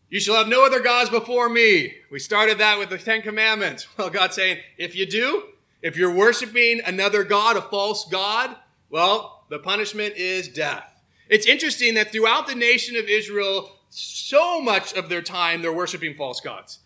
You 0.09 0.19
shall 0.19 0.35
have 0.35 0.47
no 0.47 0.65
other 0.65 0.81
gods 0.81 1.09
before 1.09 1.49
me. 1.49 1.95
We 2.11 2.19
started 2.19 2.59
that 2.59 2.77
with 2.77 2.89
the 2.89 2.97
Ten 2.97 3.21
Commandments. 3.21 3.87
Well, 3.97 4.09
God's 4.09 4.35
saying, 4.35 4.59
if 4.77 4.95
you 4.95 5.05
do, 5.05 5.43
if 5.81 5.97
you're 5.97 6.13
worshiping 6.13 6.79
another 6.85 7.23
God, 7.23 7.57
a 7.57 7.61
false 7.61 8.07
God, 8.09 8.55
well, 8.89 9.45
the 9.49 9.57
punishment 9.57 10.15
is 10.15 10.47
death. 10.47 11.01
It's 11.27 11.47
interesting 11.47 11.95
that 11.95 12.11
throughout 12.11 12.45
the 12.45 12.55
nation 12.55 12.95
of 12.97 13.05
Israel, 13.05 13.71
so 13.89 14.61
much 14.61 14.93
of 14.93 15.09
their 15.09 15.21
time 15.21 15.61
they're 15.61 15.73
worshiping 15.73 16.13
false 16.15 16.39
gods. 16.39 16.79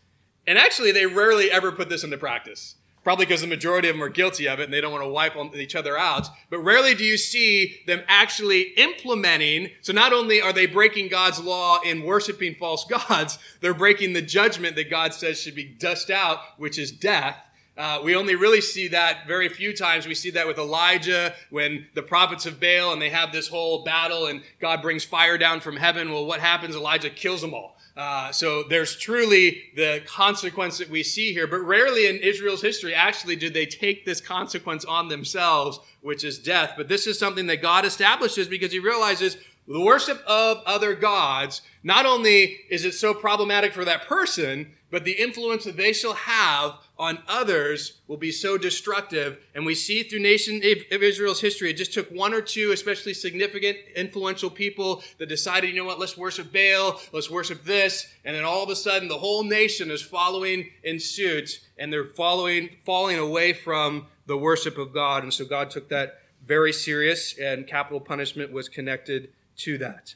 And 0.47 0.57
actually, 0.57 0.91
they 0.91 1.07
rarely 1.07 1.51
ever 1.51 1.71
put 1.71 1.89
this 1.89 2.03
into 2.03 2.17
practice. 2.17 2.76
Probably 3.05 3.27
because 3.27 3.41
the 3.41 3.47
majority 3.47 3.87
of 3.87 3.95
them 3.95 4.03
are 4.03 4.09
guilty 4.09 4.47
of 4.47 4.59
it 4.59 4.63
and 4.63 4.73
they 4.73 4.81
don't 4.81 4.91
want 4.91 5.03
to 5.03 5.09
wipe 5.09 5.35
each 5.53 5.75
other 5.75 5.95
out. 5.95 6.27
But 6.49 6.61
rarely 6.61 6.95
do 6.95 7.03
you 7.03 7.17
see 7.17 7.81
them 7.85 8.01
actually 8.07 8.73
implementing. 8.77 9.69
So 9.81 9.93
not 9.93 10.11
only 10.11 10.41
are 10.41 10.51
they 10.51 10.65
breaking 10.65 11.09
God's 11.09 11.39
law 11.39 11.79
in 11.85 12.01
worshiping 12.01 12.55
false 12.55 12.83
gods, 12.89 13.37
they're 13.61 13.75
breaking 13.75 14.13
the 14.13 14.23
judgment 14.23 14.75
that 14.75 14.89
God 14.89 15.13
says 15.13 15.39
should 15.39 15.53
be 15.53 15.65
dust 15.65 16.09
out, 16.09 16.39
which 16.57 16.79
is 16.79 16.91
death. 16.91 17.37
Uh, 17.77 17.99
we 18.03 18.15
only 18.15 18.33
really 18.33 18.61
see 18.61 18.87
that 18.87 19.27
very 19.27 19.49
few 19.49 19.75
times. 19.75 20.07
We 20.07 20.15
see 20.15 20.31
that 20.31 20.47
with 20.47 20.57
Elijah 20.57 21.35
when 21.51 21.85
the 21.93 22.01
prophets 22.01 22.47
of 22.47 22.59
Baal 22.59 22.91
and 22.91 22.99
they 22.99 23.09
have 23.09 23.31
this 23.31 23.49
whole 23.49 23.83
battle 23.83 24.25
and 24.25 24.41
God 24.59 24.81
brings 24.81 25.03
fire 25.03 25.37
down 25.37 25.59
from 25.59 25.75
heaven. 25.75 26.11
Well, 26.11 26.25
what 26.25 26.39
happens? 26.39 26.75
Elijah 26.75 27.11
kills 27.11 27.41
them 27.41 27.53
all. 27.53 27.74
Uh, 27.95 28.29
so 28.31 28.63
there's 28.63 28.97
truly 28.97 29.63
the 29.75 30.01
consequence 30.05 30.77
that 30.77 30.89
we 30.89 31.01
see 31.01 31.31
here, 31.31 31.47
but 31.47 31.59
rarely 31.59 32.07
in 32.07 32.17
Israel's 32.17 32.61
history 32.61 32.93
actually 32.93 33.37
did 33.37 33.53
they 33.53 33.65
take 33.65 34.03
this 34.03 34.19
consequence 34.19 34.83
on 34.83 35.07
themselves, 35.07 35.79
which 36.01 36.23
is 36.23 36.37
death. 36.37 36.73
But 36.75 36.89
this 36.89 37.07
is 37.07 37.17
something 37.17 37.47
that 37.47 37.61
God 37.61 37.85
establishes 37.85 38.49
because 38.49 38.73
he 38.73 38.79
realizes 38.79 39.37
the 39.67 39.79
worship 39.79 40.21
of 40.27 40.61
other 40.65 40.93
gods, 40.93 41.61
not 41.83 42.05
only 42.05 42.57
is 42.69 42.85
it 42.85 42.93
so 42.93 43.13
problematic 43.13 43.73
for 43.73 43.85
that 43.85 44.07
person, 44.07 44.73
but 44.91 45.05
the 45.05 45.13
influence 45.13 45.63
that 45.63 45.77
they 45.77 45.93
shall 45.93 46.13
have 46.13 46.73
on 46.97 47.19
others 47.27 47.99
will 48.07 48.17
be 48.17 48.31
so 48.31 48.57
destructive. 48.57 49.37
And 49.53 49.65
we 49.65 49.75
see 49.75 50.03
through 50.03 50.19
nation 50.19 50.61
of 50.91 51.03
Israel's 51.03 51.41
history, 51.41 51.69
it 51.69 51.77
just 51.77 51.93
took 51.93 52.09
one 52.09 52.33
or 52.33 52.41
two, 52.41 52.71
especially 52.71 53.13
significant, 53.13 53.77
influential 53.95 54.49
people 54.49 55.03
that 55.17 55.27
decided, 55.27 55.69
you 55.69 55.75
know 55.75 55.85
what, 55.85 55.99
let's 55.99 56.17
worship 56.17 56.53
Baal, 56.53 56.99
let's 57.11 57.29
worship 57.29 57.63
this. 57.63 58.07
And 58.23 58.35
then 58.35 58.45
all 58.45 58.63
of 58.63 58.69
a 58.69 58.75
sudden, 58.75 59.09
the 59.09 59.17
whole 59.17 59.43
nation 59.43 59.91
is 59.91 60.01
following 60.01 60.69
in 60.83 60.99
suit 60.99 61.59
and 61.77 61.91
they're 61.91 62.05
following, 62.05 62.69
falling 62.85 63.19
away 63.19 63.51
from 63.51 64.07
the 64.25 64.37
worship 64.37 64.77
of 64.77 64.93
God. 64.93 65.23
And 65.23 65.33
so 65.33 65.45
God 65.45 65.69
took 65.69 65.89
that 65.89 66.19
very 66.45 66.71
serious 66.71 67.37
and 67.37 67.67
capital 67.67 67.99
punishment 67.99 68.51
was 68.51 68.69
connected 68.69 69.29
to 69.57 69.77
that. 69.79 70.15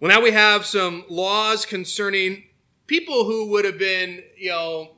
Well, 0.00 0.10
now 0.10 0.22
we 0.22 0.30
have 0.30 0.64
some 0.64 1.04
laws 1.08 1.66
concerning 1.66 2.44
people 2.88 3.24
who 3.24 3.46
would 3.50 3.64
have 3.64 3.78
been, 3.78 4.24
you 4.36 4.50
know, 4.50 4.96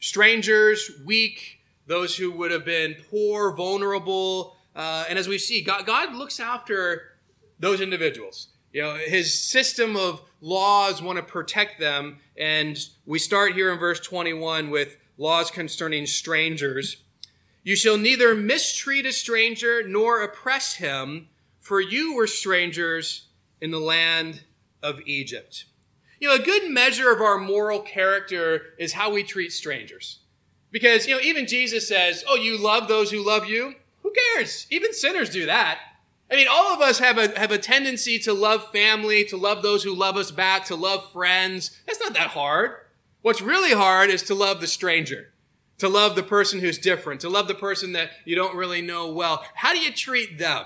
strangers, 0.00 0.90
weak, 1.06 1.60
those 1.86 2.16
who 2.16 2.30
would 2.32 2.50
have 2.50 2.66
been 2.66 2.96
poor, 3.10 3.52
vulnerable. 3.52 4.56
Uh, 4.74 5.06
and 5.08 5.18
as 5.18 5.26
we 5.26 5.38
see, 5.38 5.62
God, 5.62 5.86
God 5.86 6.14
looks 6.14 6.38
after 6.38 7.12
those 7.58 7.80
individuals. 7.80 8.48
You 8.72 8.82
know, 8.82 8.94
his 8.96 9.38
system 9.38 9.96
of 9.96 10.20
laws 10.42 11.00
want 11.00 11.16
to 11.16 11.22
protect 11.22 11.80
them. 11.80 12.18
And 12.36 12.78
we 13.06 13.18
start 13.18 13.54
here 13.54 13.72
in 13.72 13.78
verse 13.78 14.00
21 14.00 14.68
with 14.68 14.98
laws 15.16 15.50
concerning 15.50 16.04
strangers. 16.06 16.98
You 17.62 17.76
shall 17.76 17.96
neither 17.96 18.34
mistreat 18.34 19.06
a 19.06 19.12
stranger 19.12 19.86
nor 19.88 20.22
oppress 20.22 20.74
him, 20.74 21.28
for 21.58 21.80
you 21.80 22.14
were 22.14 22.26
strangers 22.26 23.28
in 23.60 23.70
the 23.70 23.80
land 23.80 24.42
of 24.82 25.00
Egypt. 25.06 25.64
You 26.18 26.28
know, 26.28 26.34
a 26.34 26.44
good 26.44 26.70
measure 26.70 27.10
of 27.10 27.20
our 27.20 27.38
moral 27.38 27.80
character 27.80 28.74
is 28.78 28.94
how 28.94 29.12
we 29.12 29.22
treat 29.22 29.52
strangers. 29.52 30.20
Because, 30.70 31.06
you 31.06 31.14
know, 31.14 31.20
even 31.20 31.46
Jesus 31.46 31.88
says, 31.88 32.24
Oh, 32.28 32.36
you 32.36 32.58
love 32.58 32.88
those 32.88 33.10
who 33.10 33.24
love 33.24 33.46
you? 33.46 33.74
Who 34.02 34.12
cares? 34.34 34.66
Even 34.70 34.92
sinners 34.92 35.30
do 35.30 35.46
that. 35.46 35.80
I 36.30 36.34
mean, 36.34 36.48
all 36.50 36.74
of 36.74 36.80
us 36.80 36.98
have 36.98 37.18
a, 37.18 37.38
have 37.38 37.52
a 37.52 37.58
tendency 37.58 38.18
to 38.20 38.32
love 38.32 38.72
family, 38.72 39.24
to 39.24 39.36
love 39.36 39.62
those 39.62 39.84
who 39.84 39.94
love 39.94 40.16
us 40.16 40.30
back, 40.30 40.64
to 40.66 40.74
love 40.74 41.12
friends. 41.12 41.78
That's 41.86 42.00
not 42.00 42.14
that 42.14 42.28
hard. 42.28 42.72
What's 43.22 43.42
really 43.42 43.72
hard 43.72 44.10
is 44.10 44.22
to 44.24 44.34
love 44.34 44.60
the 44.60 44.66
stranger, 44.66 45.32
to 45.78 45.88
love 45.88 46.16
the 46.16 46.22
person 46.22 46.60
who's 46.60 46.78
different, 46.78 47.20
to 47.20 47.28
love 47.28 47.48
the 47.48 47.54
person 47.54 47.92
that 47.92 48.10
you 48.24 48.34
don't 48.34 48.56
really 48.56 48.82
know 48.82 49.10
well. 49.10 49.44
How 49.54 49.72
do 49.72 49.78
you 49.78 49.92
treat 49.92 50.38
them? 50.38 50.64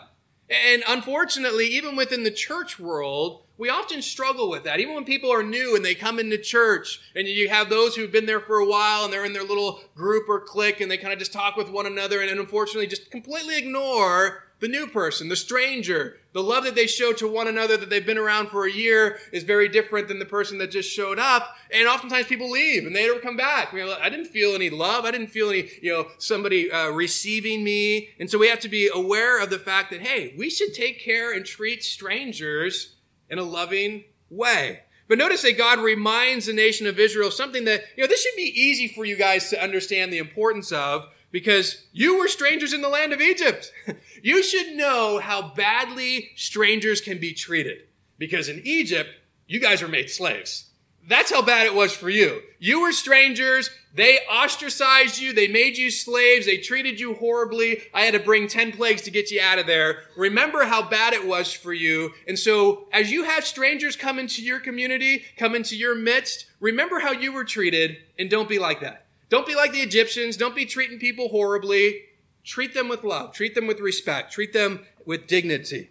And 0.50 0.82
unfortunately, 0.88 1.66
even 1.66 1.94
within 1.94 2.24
the 2.24 2.30
church 2.30 2.80
world, 2.80 3.42
we 3.56 3.68
often 3.68 4.02
struggle 4.02 4.50
with 4.50 4.64
that. 4.64 4.80
Even 4.80 4.94
when 4.94 5.04
people 5.04 5.32
are 5.32 5.44
new 5.44 5.76
and 5.76 5.84
they 5.84 5.94
come 5.94 6.18
into 6.18 6.38
church 6.38 7.00
and 7.14 7.28
you 7.28 7.48
have 7.48 7.70
those 7.70 7.94
who've 7.94 8.10
been 8.10 8.26
there 8.26 8.40
for 8.40 8.56
a 8.56 8.66
while 8.66 9.04
and 9.04 9.12
they're 9.12 9.24
in 9.24 9.32
their 9.32 9.44
little 9.44 9.80
group 9.94 10.28
or 10.28 10.40
clique 10.40 10.80
and 10.80 10.90
they 10.90 10.96
kind 10.96 11.12
of 11.12 11.18
just 11.18 11.32
talk 11.32 11.56
with 11.56 11.70
one 11.70 11.86
another 11.86 12.20
and, 12.20 12.30
unfortunately 12.30 12.86
just 12.86 13.10
completely 13.10 13.58
ignore 13.58 14.44
the 14.60 14.68
new 14.68 14.86
person, 14.86 15.28
the 15.28 15.36
stranger. 15.36 16.18
The 16.32 16.42
love 16.42 16.64
that 16.64 16.74
they 16.74 16.86
show 16.86 17.12
to 17.14 17.26
one 17.26 17.48
another 17.48 17.76
that 17.76 17.90
they've 17.90 18.06
been 18.06 18.18
around 18.18 18.48
for 18.48 18.66
a 18.66 18.72
year 18.72 19.18
is 19.32 19.42
very 19.42 19.68
different 19.68 20.06
than 20.06 20.18
the 20.18 20.24
person 20.24 20.58
that 20.58 20.70
just 20.70 20.90
showed 20.90 21.18
up. 21.18 21.56
And 21.72 21.88
oftentimes 21.88 22.26
people 22.26 22.50
leave 22.50 22.86
and 22.86 22.94
they 22.94 23.06
never 23.06 23.18
come 23.18 23.36
back. 23.36 23.74
I 23.74 24.08
didn't 24.08 24.26
feel 24.26 24.54
any 24.54 24.70
love. 24.70 25.04
I 25.04 25.10
didn't 25.10 25.28
feel 25.28 25.50
any, 25.50 25.68
you 25.82 25.92
know, 25.92 26.06
somebody 26.18 26.70
uh, 26.70 26.90
receiving 26.90 27.64
me. 27.64 28.10
And 28.20 28.30
so 28.30 28.38
we 28.38 28.48
have 28.48 28.60
to 28.60 28.68
be 28.68 28.88
aware 28.94 29.42
of 29.42 29.50
the 29.50 29.58
fact 29.58 29.90
that, 29.90 30.02
hey, 30.02 30.34
we 30.38 30.50
should 30.50 30.74
take 30.74 31.02
care 31.02 31.32
and 31.32 31.44
treat 31.44 31.82
strangers 31.82 32.96
in 33.28 33.38
a 33.38 33.42
loving 33.42 34.04
way. 34.28 34.80
But 35.08 35.18
notice 35.18 35.42
that 35.42 35.58
God 35.58 35.80
reminds 35.80 36.46
the 36.46 36.52
nation 36.52 36.86
of 36.86 37.00
Israel 37.00 37.28
of 37.28 37.34
something 37.34 37.64
that, 37.64 37.82
you 37.96 38.04
know, 38.04 38.06
this 38.06 38.22
should 38.22 38.36
be 38.36 38.52
easy 38.54 38.86
for 38.86 39.04
you 39.04 39.16
guys 39.16 39.50
to 39.50 39.60
understand 39.60 40.12
the 40.12 40.18
importance 40.18 40.70
of 40.70 41.08
because 41.30 41.84
you 41.92 42.18
were 42.18 42.28
strangers 42.28 42.72
in 42.72 42.82
the 42.82 42.88
land 42.88 43.12
of 43.12 43.20
Egypt. 43.20 43.72
you 44.22 44.42
should 44.42 44.76
know 44.76 45.18
how 45.18 45.54
badly 45.54 46.30
strangers 46.36 47.00
can 47.00 47.18
be 47.18 47.32
treated 47.32 47.82
because 48.18 48.48
in 48.48 48.60
Egypt, 48.64 49.10
you 49.46 49.60
guys 49.60 49.82
were 49.82 49.88
made 49.88 50.10
slaves. 50.10 50.66
That's 51.08 51.32
how 51.32 51.42
bad 51.42 51.66
it 51.66 51.74
was 51.74 51.92
for 51.94 52.10
you. 52.10 52.42
You 52.58 52.82
were 52.82 52.92
strangers. 52.92 53.70
They 53.94 54.18
ostracized 54.30 55.18
you. 55.18 55.32
They 55.32 55.48
made 55.48 55.76
you 55.76 55.90
slaves. 55.90 56.46
They 56.46 56.58
treated 56.58 57.00
you 57.00 57.14
horribly. 57.14 57.82
I 57.94 58.02
had 58.02 58.14
to 58.14 58.20
bring 58.20 58.46
10 58.46 58.72
plagues 58.72 59.02
to 59.02 59.10
get 59.10 59.30
you 59.30 59.40
out 59.40 59.58
of 59.58 59.66
there. 59.66 60.02
Remember 60.16 60.64
how 60.64 60.88
bad 60.88 61.14
it 61.14 61.26
was 61.26 61.52
for 61.52 61.72
you. 61.72 62.12
And 62.28 62.38
so 62.38 62.86
as 62.92 63.10
you 63.10 63.24
have 63.24 63.44
strangers 63.44 63.96
come 63.96 64.18
into 64.18 64.42
your 64.42 64.60
community, 64.60 65.24
come 65.36 65.54
into 65.54 65.76
your 65.76 65.94
midst, 65.94 66.46
remember 66.60 67.00
how 67.00 67.12
you 67.12 67.32
were 67.32 67.44
treated 67.44 67.96
and 68.18 68.30
don't 68.30 68.48
be 68.48 68.58
like 68.58 68.80
that. 68.82 69.06
Don't 69.30 69.46
be 69.46 69.54
like 69.54 69.72
the 69.72 69.80
Egyptians. 69.80 70.36
Don't 70.36 70.54
be 70.54 70.66
treating 70.66 70.98
people 70.98 71.28
horribly. 71.28 72.02
Treat 72.44 72.74
them 72.74 72.88
with 72.88 73.04
love. 73.04 73.32
Treat 73.32 73.54
them 73.54 73.66
with 73.66 73.80
respect. 73.80 74.32
Treat 74.32 74.52
them 74.52 74.84
with 75.06 75.26
dignity. 75.26 75.90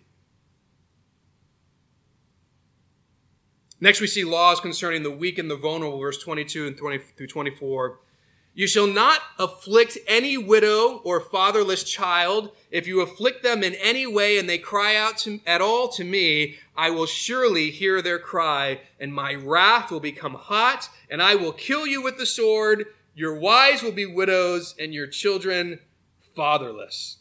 Next, 3.81 4.01
we 4.01 4.07
see 4.07 4.25
laws 4.25 4.59
concerning 4.59 5.03
the 5.03 5.11
weak 5.11 5.39
and 5.39 5.49
the 5.49 5.55
vulnerable, 5.55 5.99
verse 5.99 6.17
22 6.21 6.67
and 6.67 6.77
20 6.77 6.97
through 6.97 7.27
24. 7.27 7.99
You 8.53 8.67
shall 8.67 8.87
not 8.87 9.21
afflict 9.37 9.97
any 10.05 10.37
widow 10.37 10.97
or 11.05 11.21
fatherless 11.21 11.83
child. 11.83 12.51
If 12.71 12.87
you 12.87 12.99
afflict 12.99 13.41
them 13.41 13.63
in 13.63 13.73
any 13.75 14.05
way 14.05 14.37
and 14.37 14.49
they 14.49 14.57
cry 14.57 14.97
out 14.97 15.17
to, 15.19 15.39
at 15.47 15.61
all 15.61 15.87
to 15.89 16.03
me, 16.03 16.57
I 16.75 16.89
will 16.89 17.05
surely 17.05 17.69
hear 17.69 18.01
their 18.01 18.19
cry, 18.19 18.81
and 18.99 19.13
my 19.13 19.33
wrath 19.33 19.91
will 19.91 20.01
become 20.01 20.33
hot, 20.33 20.89
and 21.09 21.21
I 21.21 21.35
will 21.35 21.53
kill 21.53 21.87
you 21.87 22.01
with 22.01 22.17
the 22.17 22.25
sword. 22.25 22.87
Your 23.13 23.37
wives 23.37 23.81
will 23.81 23.91
be 23.91 24.05
widows, 24.05 24.75
and 24.79 24.93
your 24.93 25.07
children 25.07 25.79
fatherless. 26.35 27.17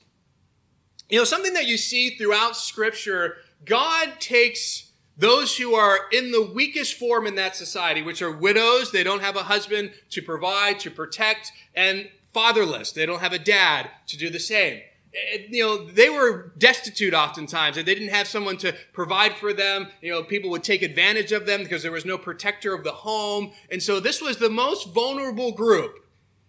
You 1.09 1.18
know, 1.18 1.24
something 1.24 1.55
that 1.55 1.66
you 1.66 1.76
see 1.76 2.11
throughout 2.11 2.57
Scripture, 2.57 3.36
God 3.64 4.20
takes 4.20 4.91
those 5.16 5.57
who 5.57 5.74
are 5.74 6.01
in 6.12 6.30
the 6.30 6.49
weakest 6.55 6.95
form 6.95 7.26
in 7.26 7.34
that 7.34 7.57
society, 7.57 8.03
which 8.03 8.22
are 8.22 8.30
widows, 8.30 8.93
they 8.93 9.03
don't 9.03 9.22
have 9.22 9.36
a 9.36 9.43
husband 9.43 9.93
to 10.11 10.22
provide, 10.22 10.78
to 10.80 10.91
protect, 10.91 11.51
and 11.74 12.09
fatherless, 12.32 12.93
they 12.93 13.05
don't 13.05 13.20
have 13.20 13.32
a 13.32 13.39
dad 13.39 13.91
to 14.07 14.16
do 14.16 14.30
the 14.30 14.39
same. 14.39 14.80
Eh, 15.15 15.47
you 15.49 15.65
know, 15.65 15.87
they 15.87 16.11
were 16.11 16.53
destitute 16.59 17.15
oftentimes. 17.15 17.77
They 17.77 17.83
didn't 17.83 18.09
have 18.09 18.29
someone 18.29 18.57
to 18.59 18.75
provide 18.93 19.35
for 19.35 19.53
them. 19.53 19.89
You 20.01 20.13
know, 20.13 20.23
people 20.23 20.51
would 20.51 20.65
take 20.65 20.83
advantage 20.83 21.33
of 21.33 21.47
them 21.47 21.63
because 21.63 21.83
there 21.83 21.93
was 21.93 22.05
no 22.05 22.19
protector 22.19 22.75
of 22.75 22.85
the 22.85 22.93
home. 22.93 23.53
And 23.71 23.83
so 23.83 24.01
this 24.01 24.21
was 24.21 24.37
the 24.37 24.51
most 24.51 24.93
vulnerable 24.93 25.53
group. 25.53 26.05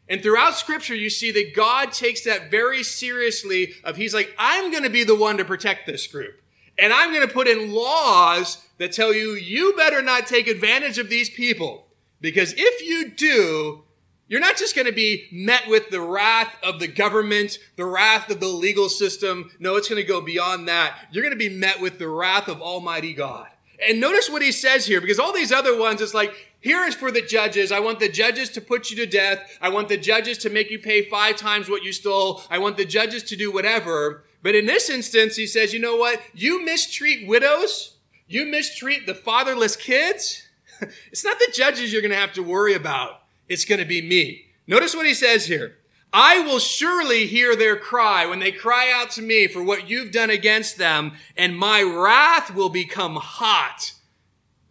And 0.10 0.24
throughout 0.24 0.56
scripture, 0.56 0.96
you 0.96 1.10
see 1.10 1.32
that 1.32 1.54
God 1.56 1.92
takes 1.92 2.24
that 2.24 2.50
very 2.50 2.84
seriously 2.84 3.76
of 3.84 3.96
he's 3.96 4.14
like, 4.14 4.34
I'm 4.40 4.72
going 4.72 4.84
to 4.84 4.90
be 4.90 5.04
the 5.04 5.16
one 5.16 5.38
to 5.38 5.46
protect 5.46 5.86
this 5.86 6.08
group. 6.08 6.42
And 6.80 6.92
I'm 6.92 7.14
going 7.14 7.28
to 7.28 7.34
put 7.34 7.48
in 7.48 7.74
laws 7.74 8.66
that 8.80 8.92
tell 8.92 9.14
you, 9.14 9.34
you 9.34 9.76
better 9.76 10.02
not 10.02 10.26
take 10.26 10.48
advantage 10.48 10.98
of 10.98 11.10
these 11.10 11.30
people. 11.30 11.88
Because 12.22 12.54
if 12.58 12.82
you 12.88 13.12
do, 13.12 13.84
you're 14.30 14.40
not 14.40 14.58
just 14.58 14.76
going 14.76 14.86
to 14.86 14.94
be 14.94 15.28
met 15.32 15.68
with 15.68 15.90
the 15.90 16.00
wrath 16.00 16.56
of 16.64 16.80
the 16.80 16.88
government, 16.88 17.58
the 17.78 17.86
wrath 17.86 18.30
of 18.30 18.40
the 18.40 18.48
legal 18.48 18.88
system. 18.88 19.50
No, 19.60 19.76
it's 19.76 19.90
going 19.90 20.02
to 20.02 20.08
go 20.08 20.22
beyond 20.22 20.68
that. 20.68 20.96
You're 21.12 21.24
going 21.24 21.34
to 21.34 21.50
be 21.50 21.50
met 21.50 21.82
with 21.82 21.98
the 21.98 22.08
wrath 22.08 22.48
of 22.48 22.62
Almighty 22.62 23.14
God. 23.14 23.48
And 23.88 24.00
notice 24.00 24.30
what 24.30 24.44
he 24.44 24.52
says 24.52 24.86
here, 24.86 25.02
because 25.02 25.18
all 25.18 25.34
these 25.34 25.52
other 25.52 25.78
ones, 25.78 26.00
it's 26.00 26.14
like, 26.14 26.32
here 26.62 26.84
is 26.84 26.94
for 26.94 27.10
the 27.10 27.24
judges. 27.24 27.72
I 27.72 27.80
want 27.80 28.00
the 28.00 28.10
judges 28.10 28.50
to 28.50 28.62
put 28.62 28.92
you 28.92 28.98
to 28.98 29.08
death. 29.08 29.58
I 29.62 29.70
want 29.70 29.90
the 29.90 29.98
judges 29.98 30.38
to 30.40 30.52
make 30.52 30.70
you 30.70 30.78
pay 30.78 31.10
five 31.10 31.36
times 31.36 31.68
what 31.68 31.84
you 31.84 31.92
stole. 31.92 32.44
I 32.52 32.60
want 32.60 32.78
the 32.78 32.86
judges 32.86 33.24
to 33.24 33.36
do 33.36 33.52
whatever. 33.52 34.26
But 34.44 34.54
in 34.54 34.68
this 34.68 34.92
instance, 34.92 35.38
he 35.38 35.48
says, 35.48 35.74
you 35.74 35.80
know 35.80 35.96
what? 35.96 36.22
You 36.36 36.64
mistreat 36.64 37.28
widows. 37.28 37.96
You 38.28 38.46
mistreat 38.46 39.08
the 39.08 39.16
fatherless 39.16 39.76
kids. 39.76 40.48
it's 41.12 41.24
not 41.24 41.40
the 41.40 41.52
judges 41.52 41.92
you're 41.92 42.04
going 42.04 42.12
to 42.12 42.18
have 42.18 42.34
to 42.34 42.44
worry 42.44 42.76
about 42.76 43.19
it's 43.50 43.66
going 43.66 43.80
to 43.80 43.86
be 43.86 44.02
me. 44.02 44.46
Notice 44.68 44.96
what 44.96 45.06
he 45.06 45.14
says 45.14 45.48
here. 45.48 45.76
I 46.14 46.40
will 46.40 46.60
surely 46.60 47.28
hear 47.28 47.56
their 47.56 47.76
cry 47.76 48.26
when 48.26 48.40
they 48.40 48.52
cry 48.52 48.92
out 48.92 49.12
to 49.12 49.22
me 49.22 49.48
for 49.48 49.64
what 49.64 49.90
you've 49.90 50.12
done 50.12 50.30
against 50.30 50.78
them, 50.78 51.14
and 51.38 51.58
my 51.58 51.84
wrath 51.84 52.54
will 52.54 52.70
become 52.70 53.16
hot. 53.16 53.94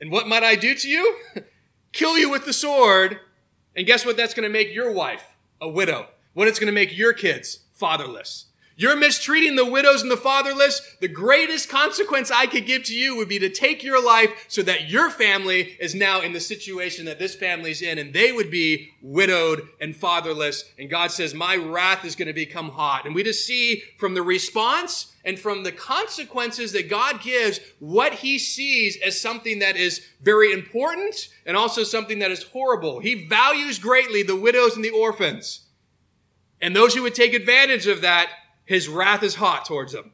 And 0.01 0.11
what 0.11 0.29
might 0.29 0.43
I 0.43 0.55
do 0.57 0.75
to 0.75 0.89
you? 0.89 1.17
Kill 1.93 2.19
you 2.19 2.31
with 2.31 2.45
the 2.45 2.53
sword. 2.53 3.21
And 3.77 3.87
guess 3.87 4.05
what 4.05 4.17
that's 4.17 4.35
going 4.35 4.49
to 4.49 4.53
make 4.53 4.75
your 4.75 4.93
wife? 4.93 5.37
A 5.61 5.69
widow. 5.69 6.09
What 6.35 6.49
it's 6.49 6.59
going 6.59 6.67
to 6.67 6.73
make 6.73 6.97
your 6.97 7.13
kids? 7.13 7.61
Fatherless. 7.73 8.47
You're 8.81 8.95
mistreating 8.95 9.57
the 9.57 9.69
widows 9.69 10.03
and 10.03 10.11
the 10.11 10.17
fatherless. 10.17 10.81
The 11.01 11.09
greatest 11.09 11.69
consequence 11.69 12.31
I 12.31 12.47
could 12.47 12.65
give 12.65 12.85
to 12.85 12.95
you 12.95 13.17
would 13.17 13.29
be 13.29 13.41
to 13.41 13.51
take 13.51 13.83
your 13.83 14.01
life 14.01 14.45
so 14.47 14.63
that 14.63 14.89
your 14.89 15.11
family 15.11 15.77
is 15.81 15.97
now 15.97 16.21
in 16.21 16.33
the 16.33 16.39
situation 16.39 17.05
that 17.07 17.19
this 17.19 17.35
family's 17.35 17.83
in 17.83 17.99
and 17.99 18.15
they 18.15 18.31
would 18.31 18.53
be 18.53 18.93
widowed 19.03 19.67
and 19.81 19.97
fatherless. 19.97 20.63
And 20.79 20.89
God 20.89 21.11
says, 21.11 21.35
my 21.35 21.57
wrath 21.57 22.05
is 22.05 22.15
going 22.15 22.29
to 22.29 22.33
become 22.33 22.69
hot. 22.69 23.05
And 23.05 23.17
we 23.17 23.25
just 23.25 23.45
see 23.45 23.83
from 23.99 24.15
the 24.15 24.23
response 24.23 25.13
and 25.25 25.41
from 25.41 25.65
the 25.65 25.73
consequences 25.73 26.71
that 26.71 26.89
God 26.89 27.21
gives 27.21 27.59
what 27.81 28.15
he 28.15 28.39
sees 28.39 28.97
as 29.05 29.21
something 29.21 29.59
that 29.59 29.77
is 29.77 30.07
very 30.23 30.53
important 30.53 31.31
and 31.45 31.57
also 31.57 31.83
something 31.83 32.21
that 32.21 32.31
is 32.31 32.45
horrible. 32.45 33.01
He 33.01 33.27
values 33.27 33.81
greatly 33.81 34.23
the 34.23 34.37
widows 34.37 34.77
and 34.77 34.85
the 34.85 34.91
orphans. 34.91 35.67
And 36.61 36.77
those 36.77 36.95
who 36.95 37.03
would 37.03 37.17
take 37.17 37.35
advantage 37.35 37.89
of 37.89 38.03
that 38.03 38.31
his 38.69 38.87
wrath 38.87 39.23
is 39.23 39.37
hot 39.37 39.65
towards 39.65 39.95
them. 39.95 40.13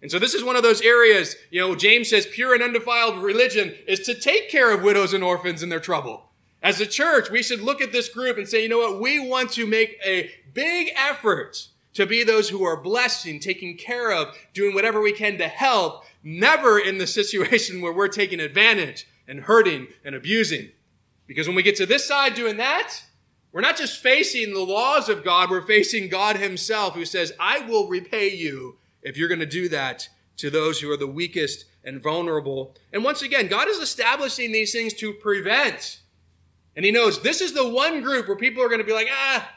And 0.00 0.12
so 0.12 0.20
this 0.20 0.32
is 0.32 0.44
one 0.44 0.54
of 0.54 0.62
those 0.62 0.80
areas, 0.80 1.34
you 1.50 1.60
know, 1.60 1.74
James 1.74 2.08
says 2.08 2.24
pure 2.24 2.54
and 2.54 2.62
undefiled 2.62 3.20
religion 3.20 3.74
is 3.88 3.98
to 4.00 4.14
take 4.14 4.48
care 4.48 4.72
of 4.72 4.84
widows 4.84 5.12
and 5.12 5.24
orphans 5.24 5.60
in 5.60 5.70
their 5.70 5.80
trouble. 5.80 6.30
As 6.62 6.80
a 6.80 6.86
church, 6.86 7.30
we 7.30 7.42
should 7.42 7.60
look 7.60 7.82
at 7.82 7.90
this 7.90 8.08
group 8.08 8.38
and 8.38 8.48
say, 8.48 8.62
you 8.62 8.68
know 8.68 8.78
what, 8.78 9.00
we 9.00 9.18
want 9.18 9.50
to 9.54 9.66
make 9.66 9.98
a 10.04 10.30
big 10.54 10.92
effort 10.96 11.66
to 11.94 12.06
be 12.06 12.22
those 12.22 12.50
who 12.50 12.62
are 12.62 12.80
blessing, 12.80 13.40
taking 13.40 13.76
care 13.76 14.12
of, 14.12 14.36
doing 14.54 14.72
whatever 14.72 15.00
we 15.00 15.12
can 15.12 15.36
to 15.38 15.48
help, 15.48 16.04
never 16.22 16.78
in 16.78 16.98
the 16.98 17.06
situation 17.08 17.80
where 17.80 17.92
we're 17.92 18.06
taking 18.06 18.38
advantage 18.38 19.08
and 19.26 19.40
hurting 19.40 19.88
and 20.04 20.14
abusing. 20.14 20.68
Because 21.26 21.48
when 21.48 21.56
we 21.56 21.64
get 21.64 21.74
to 21.76 21.86
this 21.86 22.06
side 22.06 22.34
doing 22.34 22.56
that, 22.58 23.02
we're 23.56 23.62
not 23.62 23.78
just 23.78 24.02
facing 24.02 24.52
the 24.52 24.60
laws 24.60 25.08
of 25.08 25.24
God, 25.24 25.48
we're 25.48 25.62
facing 25.62 26.10
God 26.10 26.36
Himself 26.36 26.94
who 26.94 27.06
says, 27.06 27.32
I 27.40 27.60
will 27.60 27.88
repay 27.88 28.28
you 28.28 28.76
if 29.00 29.16
you're 29.16 29.30
going 29.30 29.40
to 29.40 29.46
do 29.46 29.70
that 29.70 30.10
to 30.36 30.50
those 30.50 30.78
who 30.78 30.90
are 30.90 30.96
the 30.98 31.06
weakest 31.06 31.64
and 31.82 32.02
vulnerable. 32.02 32.74
And 32.92 33.02
once 33.02 33.22
again, 33.22 33.46
God 33.46 33.66
is 33.66 33.78
establishing 33.78 34.52
these 34.52 34.72
things 34.72 34.92
to 34.96 35.14
prevent. 35.14 36.00
And 36.76 36.84
He 36.84 36.90
knows 36.90 37.22
this 37.22 37.40
is 37.40 37.54
the 37.54 37.66
one 37.66 38.02
group 38.02 38.28
where 38.28 38.36
people 38.36 38.62
are 38.62 38.68
going 38.68 38.82
to 38.82 38.84
be 38.84 38.92
like, 38.92 39.08
ah, 39.10 39.50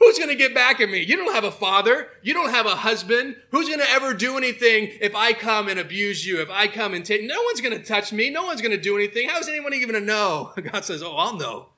Who's 0.00 0.18
going 0.18 0.28
to 0.28 0.36
get 0.36 0.54
back 0.54 0.78
at 0.82 0.90
me? 0.90 1.00
You 1.00 1.16
don't 1.16 1.32
have 1.32 1.44
a 1.44 1.50
father. 1.50 2.08
You 2.20 2.34
don't 2.34 2.50
have 2.50 2.66
a 2.66 2.76
husband. 2.76 3.36
Who's 3.52 3.68
going 3.68 3.80
to 3.80 3.90
ever 3.90 4.12
do 4.12 4.36
anything 4.36 4.90
if 5.00 5.14
I 5.14 5.32
come 5.32 5.68
and 5.68 5.80
abuse 5.80 6.26
you? 6.26 6.42
If 6.42 6.50
I 6.50 6.66
come 6.66 6.92
and 6.92 7.06
take, 7.06 7.24
no 7.24 7.42
one's 7.44 7.62
going 7.62 7.78
to 7.78 7.82
touch 7.82 8.12
me. 8.12 8.28
No 8.28 8.44
one's 8.44 8.60
going 8.60 8.76
to 8.76 8.82
do 8.82 8.98
anything. 8.98 9.30
How 9.30 9.38
is 9.38 9.48
anyone 9.48 9.72
even 9.72 9.88
going 9.88 10.02
to 10.02 10.06
know? 10.06 10.52
God 10.72 10.84
says, 10.84 11.02
Oh, 11.02 11.16
I'll 11.16 11.38
know 11.38 11.70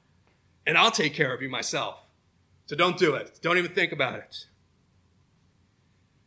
and 0.69 0.77
I'll 0.77 0.91
take 0.91 1.14
care 1.14 1.35
of 1.35 1.41
you 1.41 1.49
myself. 1.49 1.99
So 2.66 2.77
don't 2.77 2.99
do 2.99 3.14
it. 3.14 3.41
Don't 3.41 3.57
even 3.57 3.73
think 3.73 3.91
about 3.91 4.16
it. 4.16 4.47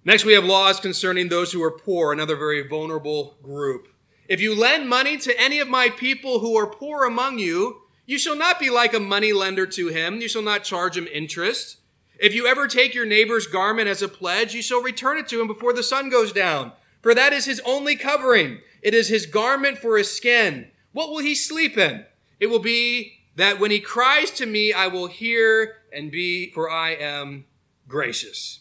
Next, 0.03 0.25
we 0.25 0.33
have 0.33 0.43
laws 0.43 0.79
concerning 0.79 1.29
those 1.29 1.51
who 1.51 1.61
are 1.61 1.69
poor, 1.69 2.11
another 2.11 2.35
very 2.35 2.67
vulnerable 2.67 3.37
group. 3.43 3.87
If 4.27 4.41
you 4.41 4.55
lend 4.55 4.89
money 4.89 5.17
to 5.17 5.39
any 5.39 5.59
of 5.59 5.67
my 5.67 5.89
people 5.89 6.39
who 6.39 6.57
are 6.57 6.65
poor 6.65 7.05
among 7.05 7.37
you, 7.37 7.81
you 8.07 8.17
shall 8.17 8.35
not 8.35 8.59
be 8.59 8.71
like 8.71 8.95
a 8.95 8.99
money 8.99 9.31
lender 9.31 9.67
to 9.67 9.89
him. 9.89 10.19
You 10.19 10.27
shall 10.27 10.41
not 10.41 10.63
charge 10.63 10.97
him 10.97 11.07
interest. 11.13 11.77
If 12.19 12.33
you 12.33 12.47
ever 12.47 12.67
take 12.67 12.95
your 12.95 13.05
neighbor's 13.05 13.45
garment 13.45 13.89
as 13.89 14.01
a 14.01 14.07
pledge, 14.07 14.55
you 14.55 14.63
shall 14.63 14.81
return 14.81 15.19
it 15.19 15.27
to 15.27 15.39
him 15.39 15.47
before 15.47 15.73
the 15.73 15.83
sun 15.83 16.09
goes 16.09 16.33
down. 16.33 16.71
For 17.03 17.13
that 17.13 17.31
is 17.31 17.45
his 17.45 17.61
only 17.63 17.95
covering. 17.95 18.61
It 18.81 18.95
is 18.95 19.07
his 19.07 19.27
garment 19.27 19.77
for 19.77 19.99
his 19.99 20.11
skin. 20.11 20.71
What 20.93 21.11
will 21.11 21.19
he 21.19 21.35
sleep 21.35 21.77
in? 21.77 22.05
It 22.39 22.47
will 22.47 22.59
be 22.59 23.20
that 23.35 23.59
when 23.59 23.71
he 23.71 23.79
cries 23.79 24.31
to 24.31 24.45
me, 24.45 24.73
I 24.73 24.87
will 24.87 25.07
hear 25.07 25.77
and 25.93 26.11
be, 26.11 26.51
for 26.51 26.69
I 26.69 26.91
am 26.91 27.45
gracious. 27.87 28.59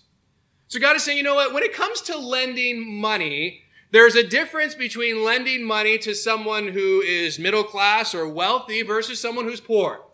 So 0.69 0.79
God 0.79 0.97
is 0.97 1.03
saying, 1.03 1.19
you 1.19 1.25
know 1.25 1.35
what? 1.35 1.53
When 1.53 1.63
it 1.63 1.73
comes 1.73 2.01
to 2.03 2.17
lending 2.17 2.89
money, 3.01 3.63
there's 3.91 4.15
a 4.15 4.27
difference 4.27 4.75
between 4.75 5.25
lending 5.25 5.65
money 5.65 5.99
to 5.99 6.15
someone 6.15 6.69
who 6.69 7.01
is 7.01 7.39
middle 7.39 7.65
class 7.65 8.15
or 8.15 8.29
wealthy 8.29 8.83
versus 8.83 9.21
someone 9.21 9.47
who's 9.47 9.61
poor. 9.61 10.05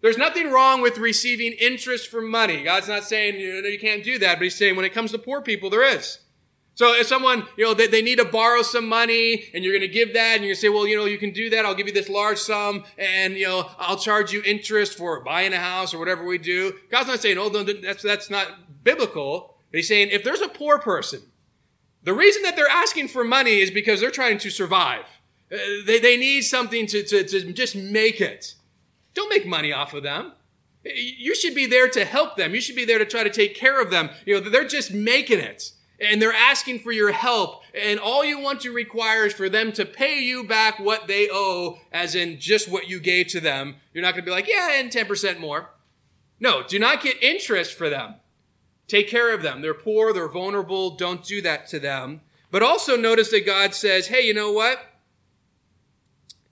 There's 0.00 0.16
nothing 0.16 0.50
wrong 0.50 0.80
with 0.80 0.96
receiving 0.96 1.52
interest 1.52 2.08
for 2.08 2.22
money. 2.22 2.62
God's 2.62 2.88
not 2.88 3.04
saying 3.04 3.38
you, 3.38 3.60
know, 3.60 3.68
you 3.68 3.78
can't 3.78 4.04
do 4.04 4.18
that, 4.20 4.36
but 4.36 4.44
He's 4.44 4.54
saying 4.54 4.76
when 4.76 4.84
it 4.84 4.94
comes 4.94 5.10
to 5.10 5.18
poor 5.18 5.42
people, 5.42 5.68
there 5.68 5.84
is. 5.84 6.20
So 6.80 6.94
if 6.94 7.08
someone, 7.08 7.46
you 7.58 7.64
know, 7.66 7.74
they, 7.74 7.88
they 7.88 8.00
need 8.00 8.20
to 8.20 8.24
borrow 8.24 8.62
some 8.62 8.88
money 8.88 9.44
and 9.52 9.62
you're 9.62 9.74
going 9.74 9.86
to 9.86 9.94
give 9.94 10.14
that 10.14 10.36
and 10.36 10.42
you're 10.42 10.48
going 10.48 10.54
to 10.54 10.60
say, 10.62 10.70
well, 10.70 10.86
you 10.86 10.96
know, 10.96 11.04
you 11.04 11.18
can 11.18 11.30
do 11.30 11.50
that. 11.50 11.66
I'll 11.66 11.74
give 11.74 11.86
you 11.86 11.92
this 11.92 12.08
large 12.08 12.38
sum 12.38 12.84
and, 12.96 13.34
you 13.34 13.46
know, 13.46 13.70
I'll 13.78 13.98
charge 13.98 14.32
you 14.32 14.42
interest 14.46 14.96
for 14.96 15.20
buying 15.20 15.52
a 15.52 15.58
house 15.58 15.92
or 15.92 15.98
whatever 15.98 16.24
we 16.24 16.38
do. 16.38 16.72
God's 16.90 17.08
not 17.08 17.20
saying, 17.20 17.36
oh, 17.36 17.50
that's, 17.50 18.02
that's 18.02 18.30
not 18.30 18.82
biblical. 18.82 19.58
But 19.70 19.76
he's 19.76 19.88
saying 19.88 20.08
if 20.10 20.24
there's 20.24 20.40
a 20.40 20.48
poor 20.48 20.78
person, 20.78 21.20
the 22.02 22.14
reason 22.14 22.44
that 22.44 22.56
they're 22.56 22.66
asking 22.66 23.08
for 23.08 23.24
money 23.24 23.60
is 23.60 23.70
because 23.70 24.00
they're 24.00 24.10
trying 24.10 24.38
to 24.38 24.48
survive. 24.48 25.04
Uh, 25.52 25.58
they, 25.84 25.98
they 25.98 26.16
need 26.16 26.44
something 26.44 26.86
to, 26.86 27.02
to, 27.02 27.24
to 27.24 27.52
just 27.52 27.76
make 27.76 28.22
it. 28.22 28.54
Don't 29.12 29.28
make 29.28 29.46
money 29.46 29.70
off 29.70 29.92
of 29.92 30.02
them. 30.02 30.32
You 30.82 31.34
should 31.34 31.54
be 31.54 31.66
there 31.66 31.88
to 31.90 32.06
help 32.06 32.36
them. 32.36 32.54
You 32.54 32.60
should 32.62 32.74
be 32.74 32.86
there 32.86 32.98
to 32.98 33.04
try 33.04 33.22
to 33.22 33.28
take 33.28 33.54
care 33.54 33.82
of 33.82 33.90
them. 33.90 34.08
You 34.24 34.40
know, 34.40 34.48
they're 34.48 34.66
just 34.66 34.94
making 34.94 35.40
it 35.40 35.72
and 36.00 36.20
they're 36.20 36.32
asking 36.32 36.80
for 36.80 36.92
your 36.92 37.12
help. 37.12 37.62
And 37.74 38.00
all 38.00 38.24
you 38.24 38.38
want 38.38 38.60
to 38.62 38.72
require 38.72 39.26
is 39.26 39.34
for 39.34 39.48
them 39.48 39.72
to 39.72 39.84
pay 39.84 40.20
you 40.20 40.44
back 40.44 40.78
what 40.78 41.06
they 41.06 41.28
owe, 41.30 41.78
as 41.92 42.14
in 42.14 42.40
just 42.40 42.70
what 42.70 42.88
you 42.88 42.98
gave 43.00 43.28
to 43.28 43.40
them. 43.40 43.76
You're 43.92 44.02
not 44.02 44.14
going 44.14 44.24
to 44.24 44.28
be 44.28 44.30
like, 44.30 44.48
yeah, 44.48 44.72
and 44.72 44.90
10% 44.90 45.38
more. 45.38 45.70
No, 46.38 46.62
do 46.66 46.78
not 46.78 47.02
get 47.02 47.22
interest 47.22 47.74
for 47.74 47.90
them. 47.90 48.14
Take 48.88 49.08
care 49.08 49.32
of 49.34 49.42
them. 49.42 49.60
They're 49.60 49.74
poor, 49.74 50.12
they're 50.12 50.26
vulnerable. 50.26 50.96
Don't 50.96 51.22
do 51.22 51.42
that 51.42 51.68
to 51.68 51.78
them. 51.78 52.22
But 52.50 52.62
also 52.62 52.96
notice 52.96 53.30
that 53.30 53.46
God 53.46 53.74
says, 53.74 54.08
hey, 54.08 54.22
you 54.22 54.34
know 54.34 54.50
what? 54.50 54.80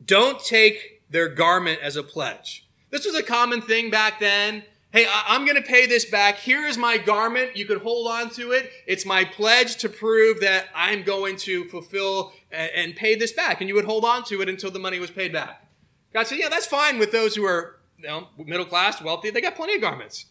Don't 0.05 0.38
take 0.38 1.03
their 1.11 1.28
garment 1.28 1.80
as 1.82 1.96
a 1.96 2.03
pledge. 2.03 2.68
This 2.90 3.05
was 3.05 3.14
a 3.14 3.22
common 3.22 3.61
thing 3.61 3.90
back 3.90 4.20
then. 4.20 4.62
Hey, 4.91 5.07
I'm 5.11 5.45
going 5.45 5.57
to 5.57 5.68
pay 5.68 5.86
this 5.86 6.07
back. 6.07 6.36
Here 6.36 6.64
is 6.64 6.78
my 6.78 6.97
garment. 6.97 7.55
You 7.57 7.66
can 7.66 7.78
hold 7.78 8.07
on 8.07 8.30
to 8.30 8.53
it. 8.53 8.70
It's 8.86 9.05
my 9.05 9.22
pledge 9.22 9.76
to 9.76 9.89
prove 9.91 10.41
that 10.41 10.68
I'm 10.74 11.03
going 11.03 11.36
to 11.39 11.64
fulfill 11.66 12.32
and 12.51 12.97
pay 12.97 13.14
this 13.14 13.32
back. 13.32 13.61
And 13.61 13.68
you 13.68 13.74
would 13.74 13.84
hold 13.84 14.07
on 14.07 14.24
to 14.24 14.41
it 14.41 14.49
until 14.49 14.70
the 14.70 14.78
money 14.78 14.99
was 14.99 15.11
paid 15.11 15.30
back. 15.30 15.68
God 16.14 16.26
said, 16.26 16.39
yeah, 16.39 16.49
that's 16.49 16.64
fine 16.64 16.99
with 16.99 17.12
those 17.12 17.36
who 17.36 17.45
are 17.45 17.80
you 17.99 18.09
know, 18.09 18.28
middle 18.39 18.64
class, 18.64 19.03
wealthy. 19.03 19.28
They 19.28 19.43
got 19.43 19.57
plenty 19.57 19.74
of 19.74 19.82
garments. 19.82 20.24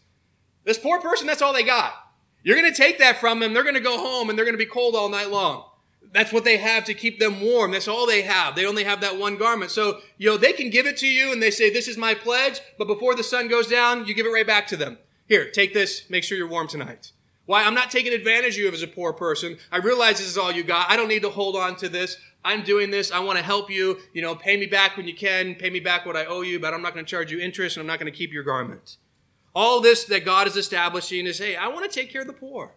This 0.64 0.78
poor 0.78 1.00
person, 1.00 1.28
that's 1.28 1.40
all 1.40 1.52
they 1.52 1.62
got. 1.62 1.94
You're 2.42 2.58
going 2.58 2.72
to 2.72 2.76
take 2.76 2.98
that 2.98 3.18
from 3.18 3.38
them. 3.38 3.54
They're 3.54 3.62
going 3.62 3.74
to 3.74 3.80
go 3.80 3.98
home 3.98 4.28
and 4.28 4.36
they're 4.36 4.44
going 4.44 4.54
to 4.54 4.64
be 4.64 4.66
cold 4.66 4.96
all 4.96 5.08
night 5.08 5.30
long. 5.30 5.66
That's 6.12 6.32
what 6.32 6.44
they 6.44 6.56
have 6.56 6.84
to 6.84 6.94
keep 6.94 7.18
them 7.18 7.40
warm. 7.40 7.72
That's 7.72 7.88
all 7.88 8.06
they 8.06 8.22
have. 8.22 8.54
They 8.54 8.66
only 8.66 8.84
have 8.84 9.00
that 9.02 9.18
one 9.18 9.36
garment. 9.36 9.70
So, 9.70 10.00
you 10.16 10.28
know, 10.28 10.36
they 10.36 10.52
can 10.52 10.70
give 10.70 10.86
it 10.86 10.96
to 10.98 11.06
you 11.06 11.32
and 11.32 11.42
they 11.42 11.50
say, 11.50 11.70
this 11.70 11.88
is 11.88 11.98
my 11.98 12.14
pledge. 12.14 12.60
But 12.78 12.86
before 12.86 13.14
the 13.14 13.22
sun 13.22 13.48
goes 13.48 13.66
down, 13.66 14.06
you 14.06 14.14
give 14.14 14.26
it 14.26 14.30
right 14.30 14.46
back 14.46 14.66
to 14.68 14.76
them. 14.76 14.98
Here, 15.28 15.50
take 15.50 15.74
this. 15.74 16.08
Make 16.08 16.24
sure 16.24 16.38
you're 16.38 16.48
warm 16.48 16.68
tonight. 16.68 17.12
Why? 17.44 17.64
I'm 17.64 17.74
not 17.74 17.90
taking 17.90 18.12
advantage 18.12 18.54
of 18.54 18.58
you 18.58 18.70
as 18.70 18.82
a 18.82 18.86
poor 18.86 19.12
person. 19.12 19.58
I 19.70 19.78
realize 19.78 20.18
this 20.18 20.28
is 20.28 20.38
all 20.38 20.52
you 20.52 20.62
got. 20.62 20.90
I 20.90 20.96
don't 20.96 21.08
need 21.08 21.22
to 21.22 21.30
hold 21.30 21.56
on 21.56 21.76
to 21.76 21.88
this. 21.88 22.16
I'm 22.44 22.62
doing 22.62 22.90
this. 22.90 23.10
I 23.12 23.20
want 23.20 23.38
to 23.38 23.44
help 23.44 23.70
you. 23.70 23.98
You 24.12 24.22
know, 24.22 24.34
pay 24.34 24.56
me 24.56 24.66
back 24.66 24.96
when 24.96 25.06
you 25.06 25.14
can. 25.14 25.54
Pay 25.54 25.70
me 25.70 25.80
back 25.80 26.06
what 26.06 26.16
I 26.16 26.24
owe 26.24 26.42
you, 26.42 26.58
but 26.58 26.72
I'm 26.72 26.82
not 26.82 26.94
going 26.94 27.04
to 27.04 27.10
charge 27.10 27.30
you 27.30 27.38
interest 27.38 27.76
and 27.76 27.82
I'm 27.82 27.86
not 27.86 27.98
going 27.98 28.10
to 28.10 28.16
keep 28.16 28.32
your 28.32 28.42
garment. 28.42 28.96
All 29.54 29.80
this 29.80 30.04
that 30.04 30.24
God 30.24 30.46
is 30.46 30.56
establishing 30.56 31.26
is, 31.26 31.38
hey, 31.38 31.56
I 31.56 31.68
want 31.68 31.90
to 31.90 32.00
take 32.00 32.10
care 32.10 32.20
of 32.22 32.26
the 32.26 32.32
poor. 32.32 32.74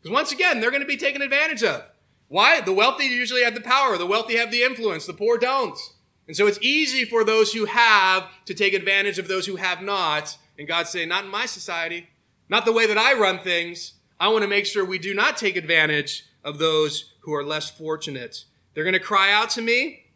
Because 0.00 0.12
once 0.12 0.32
again, 0.32 0.60
they're 0.60 0.70
going 0.70 0.82
to 0.82 0.88
be 0.88 0.96
taken 0.96 1.22
advantage 1.22 1.62
of. 1.62 1.84
Why? 2.28 2.60
The 2.60 2.72
wealthy 2.72 3.04
usually 3.04 3.44
have 3.44 3.54
the 3.54 3.60
power. 3.60 3.96
The 3.96 4.06
wealthy 4.06 4.36
have 4.36 4.50
the 4.50 4.62
influence. 4.62 5.06
The 5.06 5.12
poor 5.12 5.38
don't. 5.38 5.78
And 6.26 6.36
so 6.36 6.46
it's 6.46 6.58
easy 6.60 7.04
for 7.04 7.24
those 7.24 7.52
who 7.52 7.66
have 7.66 8.24
to 8.46 8.54
take 8.54 8.74
advantage 8.74 9.18
of 9.18 9.28
those 9.28 9.46
who 9.46 9.56
have 9.56 9.82
not. 9.82 10.36
And 10.58 10.66
God's 10.66 10.90
saying, 10.90 11.08
not 11.08 11.24
in 11.24 11.30
my 11.30 11.46
society, 11.46 12.08
not 12.48 12.64
the 12.64 12.72
way 12.72 12.86
that 12.86 12.98
I 12.98 13.14
run 13.14 13.38
things. 13.38 13.94
I 14.18 14.28
want 14.28 14.42
to 14.42 14.48
make 14.48 14.66
sure 14.66 14.84
we 14.84 14.98
do 14.98 15.14
not 15.14 15.36
take 15.36 15.56
advantage 15.56 16.24
of 16.42 16.58
those 16.58 17.12
who 17.20 17.34
are 17.34 17.44
less 17.44 17.70
fortunate. 17.70 18.44
They're 18.74 18.84
going 18.84 18.94
to 18.94 19.00
cry 19.00 19.32
out 19.32 19.50
to 19.50 19.62
me, 19.62 20.06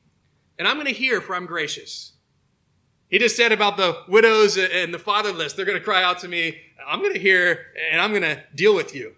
and 0.59 0.67
I'm 0.67 0.77
going 0.77 0.87
to 0.87 0.93
hear, 0.93 1.21
for 1.21 1.35
I'm 1.35 1.47
gracious. 1.47 2.13
He 3.09 3.19
just 3.19 3.37
said 3.37 3.53
about 3.53 3.77
the 3.77 3.99
widows 4.09 4.57
and 4.57 4.95
the 4.95 4.99
fatherless, 4.99 5.53
they're 5.53 5.65
going 5.65 5.79
to 5.79 5.85
cry 5.85 6.03
out 6.03 6.21
to 6.21 6.29
me. 6.29 6.59
I'm 6.87 7.01
going 7.01 7.13
to 7.13 7.19
hear, 7.19 7.67
and 7.91 8.01
I'm 8.01 8.11
going 8.11 8.23
to 8.23 8.43
deal 8.55 8.75
with 8.75 8.95
you. 8.95 9.17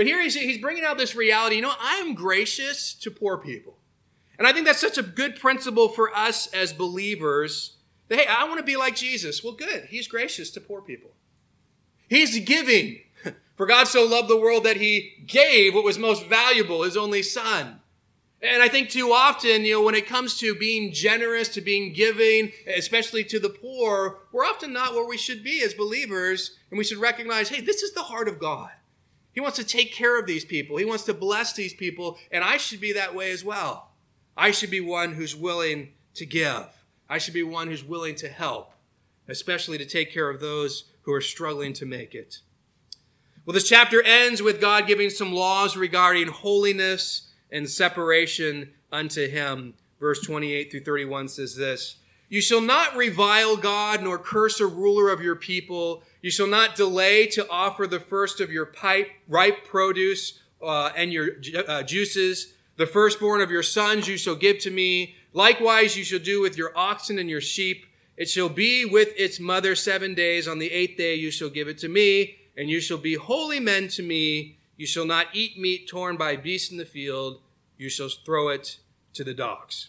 But 0.00 0.06
here 0.06 0.22
he's, 0.22 0.32
he's 0.32 0.56
bringing 0.56 0.82
out 0.82 0.96
this 0.96 1.14
reality. 1.14 1.56
You 1.56 1.60
know, 1.60 1.74
I'm 1.78 2.14
gracious 2.14 2.94
to 2.94 3.10
poor 3.10 3.36
people. 3.36 3.76
And 4.38 4.46
I 4.46 4.52
think 4.54 4.64
that's 4.64 4.80
such 4.80 4.96
a 4.96 5.02
good 5.02 5.38
principle 5.38 5.90
for 5.90 6.10
us 6.16 6.46
as 6.54 6.72
believers 6.72 7.76
that, 8.08 8.18
hey, 8.18 8.24
I 8.26 8.44
want 8.44 8.60
to 8.60 8.64
be 8.64 8.78
like 8.78 8.96
Jesus. 8.96 9.44
Well, 9.44 9.52
good. 9.52 9.88
He's 9.90 10.08
gracious 10.08 10.48
to 10.52 10.60
poor 10.62 10.80
people. 10.80 11.10
He's 12.08 12.38
giving. 12.46 13.00
For 13.58 13.66
God 13.66 13.88
so 13.88 14.06
loved 14.06 14.30
the 14.30 14.40
world 14.40 14.64
that 14.64 14.78
he 14.78 15.22
gave 15.26 15.74
what 15.74 15.84
was 15.84 15.98
most 15.98 16.26
valuable, 16.26 16.84
his 16.84 16.96
only 16.96 17.22
son. 17.22 17.80
And 18.40 18.62
I 18.62 18.68
think 18.68 18.88
too 18.88 19.12
often, 19.12 19.66
you 19.66 19.74
know, 19.74 19.82
when 19.82 19.94
it 19.94 20.06
comes 20.06 20.38
to 20.38 20.54
being 20.54 20.92
generous, 20.94 21.50
to 21.50 21.60
being 21.60 21.92
giving, 21.92 22.52
especially 22.66 23.22
to 23.24 23.38
the 23.38 23.50
poor, 23.50 24.20
we're 24.32 24.46
often 24.46 24.72
not 24.72 24.94
where 24.94 25.06
we 25.06 25.18
should 25.18 25.44
be 25.44 25.62
as 25.62 25.74
believers. 25.74 26.56
And 26.70 26.78
we 26.78 26.84
should 26.84 26.96
recognize, 26.96 27.50
hey, 27.50 27.60
this 27.60 27.82
is 27.82 27.92
the 27.92 28.04
heart 28.04 28.28
of 28.28 28.38
God. 28.38 28.70
He 29.32 29.40
wants 29.40 29.58
to 29.58 29.64
take 29.64 29.92
care 29.92 30.18
of 30.18 30.26
these 30.26 30.44
people. 30.44 30.76
He 30.76 30.84
wants 30.84 31.04
to 31.04 31.14
bless 31.14 31.52
these 31.52 31.74
people, 31.74 32.18
and 32.32 32.42
I 32.42 32.56
should 32.56 32.80
be 32.80 32.92
that 32.94 33.14
way 33.14 33.30
as 33.30 33.44
well. 33.44 33.90
I 34.36 34.50
should 34.50 34.70
be 34.70 34.80
one 34.80 35.12
who's 35.12 35.36
willing 35.36 35.90
to 36.14 36.26
give. 36.26 36.66
I 37.08 37.18
should 37.18 37.34
be 37.34 37.42
one 37.42 37.68
who's 37.68 37.84
willing 37.84 38.14
to 38.16 38.28
help, 38.28 38.72
especially 39.28 39.78
to 39.78 39.86
take 39.86 40.12
care 40.12 40.30
of 40.30 40.40
those 40.40 40.84
who 41.02 41.12
are 41.12 41.20
struggling 41.20 41.72
to 41.74 41.86
make 41.86 42.14
it. 42.14 42.40
Well, 43.44 43.54
this 43.54 43.68
chapter 43.68 44.02
ends 44.02 44.42
with 44.42 44.60
God 44.60 44.86
giving 44.86 45.10
some 45.10 45.32
laws 45.32 45.76
regarding 45.76 46.28
holiness 46.28 47.30
and 47.50 47.68
separation 47.68 48.70
unto 48.92 49.28
him. 49.28 49.74
Verse 49.98 50.20
28 50.22 50.70
through 50.70 50.84
31 50.84 51.28
says 51.28 51.56
this 51.56 51.96
You 52.28 52.40
shall 52.40 52.60
not 52.60 52.96
revile 52.96 53.56
God 53.56 54.02
nor 54.02 54.18
curse 54.18 54.60
a 54.60 54.66
ruler 54.66 55.10
of 55.10 55.20
your 55.20 55.36
people 55.36 56.02
you 56.22 56.30
shall 56.30 56.46
not 56.46 56.76
delay 56.76 57.26
to 57.28 57.48
offer 57.48 57.86
the 57.86 58.00
first 58.00 58.40
of 58.40 58.50
your 58.50 58.66
pipe, 58.66 59.08
ripe 59.28 59.64
produce 59.64 60.40
uh, 60.62 60.90
and 60.96 61.12
your 61.12 61.28
uh, 61.66 61.82
juices. 61.82 62.54
The 62.76 62.86
firstborn 62.86 63.40
of 63.40 63.50
your 63.50 63.62
sons 63.62 64.08
you 64.08 64.16
shall 64.16 64.34
give 64.34 64.58
to 64.60 64.70
me. 64.70 65.14
Likewise, 65.32 65.96
you 65.96 66.04
shall 66.04 66.18
do 66.18 66.40
with 66.40 66.56
your 66.56 66.76
oxen 66.76 67.18
and 67.18 67.30
your 67.30 67.40
sheep. 67.40 67.86
It 68.16 68.28
shall 68.28 68.48
be 68.48 68.84
with 68.84 69.08
its 69.16 69.40
mother 69.40 69.74
seven 69.74 70.14
days. 70.14 70.46
On 70.46 70.58
the 70.58 70.70
eighth 70.70 70.98
day 70.98 71.14
you 71.14 71.30
shall 71.30 71.48
give 71.48 71.68
it 71.68 71.78
to 71.78 71.88
me, 71.88 72.36
and 72.56 72.68
you 72.68 72.80
shall 72.80 72.98
be 72.98 73.14
holy 73.14 73.60
men 73.60 73.88
to 73.88 74.02
me. 74.02 74.58
You 74.76 74.86
shall 74.86 75.06
not 75.06 75.28
eat 75.32 75.58
meat 75.58 75.88
torn 75.88 76.16
by 76.16 76.36
beasts 76.36 76.70
in 76.70 76.76
the 76.76 76.84
field. 76.84 77.40
You 77.78 77.88
shall 77.88 78.08
throw 78.08 78.48
it 78.48 78.78
to 79.14 79.24
the 79.24 79.34
dogs. 79.34 79.88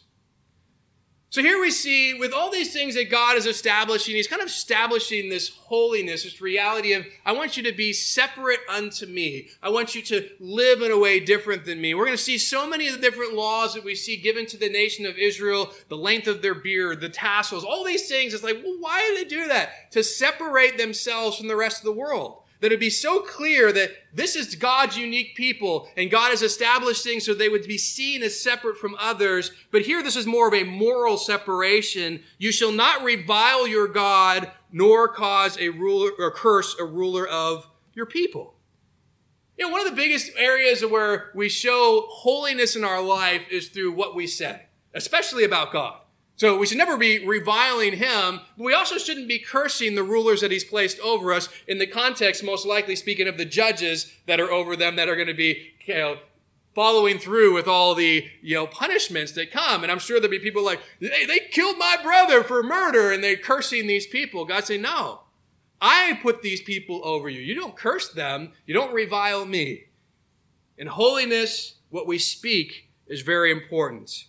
So 1.31 1.41
here 1.41 1.61
we 1.61 1.71
see, 1.71 2.13
with 2.13 2.33
all 2.33 2.51
these 2.51 2.73
things 2.73 2.95
that 2.95 3.09
God 3.09 3.37
is 3.37 3.45
establishing, 3.45 4.15
He's 4.15 4.27
kind 4.27 4.41
of 4.41 4.49
establishing 4.49 5.29
this 5.29 5.47
holiness, 5.47 6.23
this 6.23 6.41
reality 6.41 6.91
of, 6.91 7.05
I 7.25 7.31
want 7.31 7.55
you 7.55 7.63
to 7.63 7.71
be 7.71 7.93
separate 7.93 8.59
unto 8.67 9.05
me. 9.05 9.47
I 9.63 9.69
want 9.69 9.95
you 9.95 10.01
to 10.01 10.27
live 10.41 10.81
in 10.81 10.91
a 10.91 10.99
way 10.99 11.21
different 11.21 11.63
than 11.63 11.79
me. 11.79 11.93
We're 11.93 12.03
going 12.03 12.17
to 12.17 12.21
see 12.21 12.37
so 12.37 12.67
many 12.67 12.89
of 12.89 12.95
the 12.95 12.99
different 12.99 13.33
laws 13.33 13.73
that 13.75 13.85
we 13.85 13.95
see 13.95 14.17
given 14.17 14.45
to 14.47 14.57
the 14.57 14.67
nation 14.67 15.05
of 15.05 15.17
Israel, 15.17 15.71
the 15.87 15.95
length 15.95 16.27
of 16.27 16.41
their 16.41 16.53
beard, 16.53 16.99
the 16.99 17.07
tassels, 17.07 17.63
all 17.63 17.85
these 17.85 18.09
things. 18.09 18.33
It's 18.33 18.43
like, 18.43 18.61
well, 18.61 18.75
why 18.81 19.01
do 19.07 19.15
they 19.15 19.29
do 19.29 19.47
that? 19.47 19.89
To 19.93 20.03
separate 20.03 20.77
themselves 20.77 21.37
from 21.37 21.47
the 21.47 21.55
rest 21.55 21.77
of 21.77 21.85
the 21.85 21.93
world 21.93 22.40
that 22.61 22.67
it'd 22.67 22.79
be 22.79 22.89
so 22.89 23.21
clear 23.21 23.71
that 23.71 23.91
this 24.13 24.35
is 24.35 24.55
God's 24.55 24.97
unique 24.97 25.35
people 25.35 25.89
and 25.97 26.11
God 26.11 26.29
has 26.29 26.43
established 26.43 27.03
things 27.03 27.25
so 27.25 27.33
they 27.33 27.49
would 27.49 27.67
be 27.67 27.77
seen 27.77 28.21
as 28.21 28.39
separate 28.39 28.77
from 28.77 28.95
others. 28.99 29.51
But 29.71 29.81
here 29.81 30.01
this 30.03 30.15
is 30.15 30.27
more 30.27 30.47
of 30.47 30.53
a 30.53 30.63
moral 30.63 31.17
separation. 31.17 32.23
You 32.37 32.51
shall 32.51 32.71
not 32.71 33.03
revile 33.03 33.67
your 33.67 33.87
God 33.87 34.51
nor 34.71 35.07
cause 35.07 35.57
a 35.59 35.69
ruler 35.69 36.11
or 36.17 36.31
curse 36.31 36.75
a 36.79 36.85
ruler 36.85 37.27
of 37.27 37.67
your 37.93 38.05
people. 38.05 38.55
You 39.57 39.67
know, 39.67 39.73
one 39.73 39.81
of 39.81 39.89
the 39.89 39.95
biggest 39.95 40.31
areas 40.37 40.85
where 40.85 41.31
we 41.35 41.49
show 41.49 42.05
holiness 42.09 42.75
in 42.75 42.83
our 42.83 43.01
life 43.01 43.41
is 43.51 43.69
through 43.69 43.91
what 43.91 44.15
we 44.15 44.27
say, 44.27 44.67
especially 44.93 45.43
about 45.43 45.73
God. 45.73 46.00
So 46.41 46.57
we 46.57 46.65
should 46.65 46.79
never 46.79 46.97
be 46.97 47.23
reviling 47.23 47.97
him, 47.97 48.39
but 48.57 48.63
we 48.63 48.73
also 48.73 48.97
shouldn't 48.97 49.27
be 49.27 49.37
cursing 49.37 49.93
the 49.93 50.01
rulers 50.01 50.41
that 50.41 50.49
he's 50.49 50.63
placed 50.63 50.99
over 51.01 51.31
us 51.33 51.49
in 51.67 51.77
the 51.77 51.85
context, 51.85 52.43
most 52.43 52.65
likely 52.65 52.95
speaking 52.95 53.27
of 53.27 53.37
the 53.37 53.45
judges 53.45 54.11
that 54.25 54.39
are 54.39 54.51
over 54.51 54.75
them 54.75 54.95
that 54.95 55.07
are 55.07 55.15
going 55.15 55.27
to 55.27 55.35
be, 55.35 55.73
you 55.85 55.93
know, 55.93 56.17
following 56.73 57.19
through 57.19 57.53
with 57.53 57.67
all 57.67 57.93
the, 57.93 58.27
you 58.41 58.55
know, 58.55 58.65
punishments 58.65 59.33
that 59.33 59.51
come. 59.51 59.83
And 59.83 59.91
I'm 59.91 59.99
sure 59.99 60.19
there'll 60.19 60.31
be 60.31 60.39
people 60.39 60.65
like, 60.65 60.81
they, 60.99 61.27
they 61.27 61.41
killed 61.51 61.77
my 61.77 61.97
brother 62.01 62.41
for 62.41 62.63
murder 62.63 63.11
and 63.11 63.23
they're 63.23 63.37
cursing 63.37 63.85
these 63.85 64.07
people. 64.07 64.43
God 64.43 64.65
say, 64.65 64.79
no, 64.79 65.19
I 65.79 66.17
put 66.23 66.41
these 66.41 66.61
people 66.61 67.01
over 67.03 67.29
you. 67.29 67.39
You 67.39 67.53
don't 67.53 67.77
curse 67.77 68.09
them. 68.09 68.53
You 68.65 68.73
don't 68.73 68.95
revile 68.95 69.45
me. 69.45 69.89
In 70.75 70.87
holiness, 70.87 71.75
what 71.91 72.07
we 72.07 72.17
speak 72.17 72.89
is 73.05 73.21
very 73.21 73.51
important. 73.51 74.25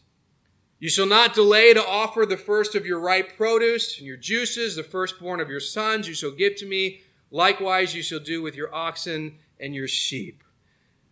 You 0.82 0.88
shall 0.88 1.06
not 1.06 1.32
delay 1.32 1.72
to 1.72 1.86
offer 1.86 2.26
the 2.26 2.36
first 2.36 2.74
of 2.74 2.84
your 2.84 2.98
ripe 2.98 3.36
produce 3.36 3.98
and 3.98 4.04
your 4.04 4.16
juices, 4.16 4.74
the 4.74 4.82
firstborn 4.82 5.38
of 5.38 5.48
your 5.48 5.60
sons, 5.60 6.08
you 6.08 6.14
shall 6.14 6.32
give 6.32 6.56
to 6.56 6.66
me. 6.66 7.02
Likewise, 7.30 7.94
you 7.94 8.02
shall 8.02 8.18
do 8.18 8.42
with 8.42 8.56
your 8.56 8.74
oxen 8.74 9.36
and 9.60 9.76
your 9.76 9.86
sheep. 9.86 10.42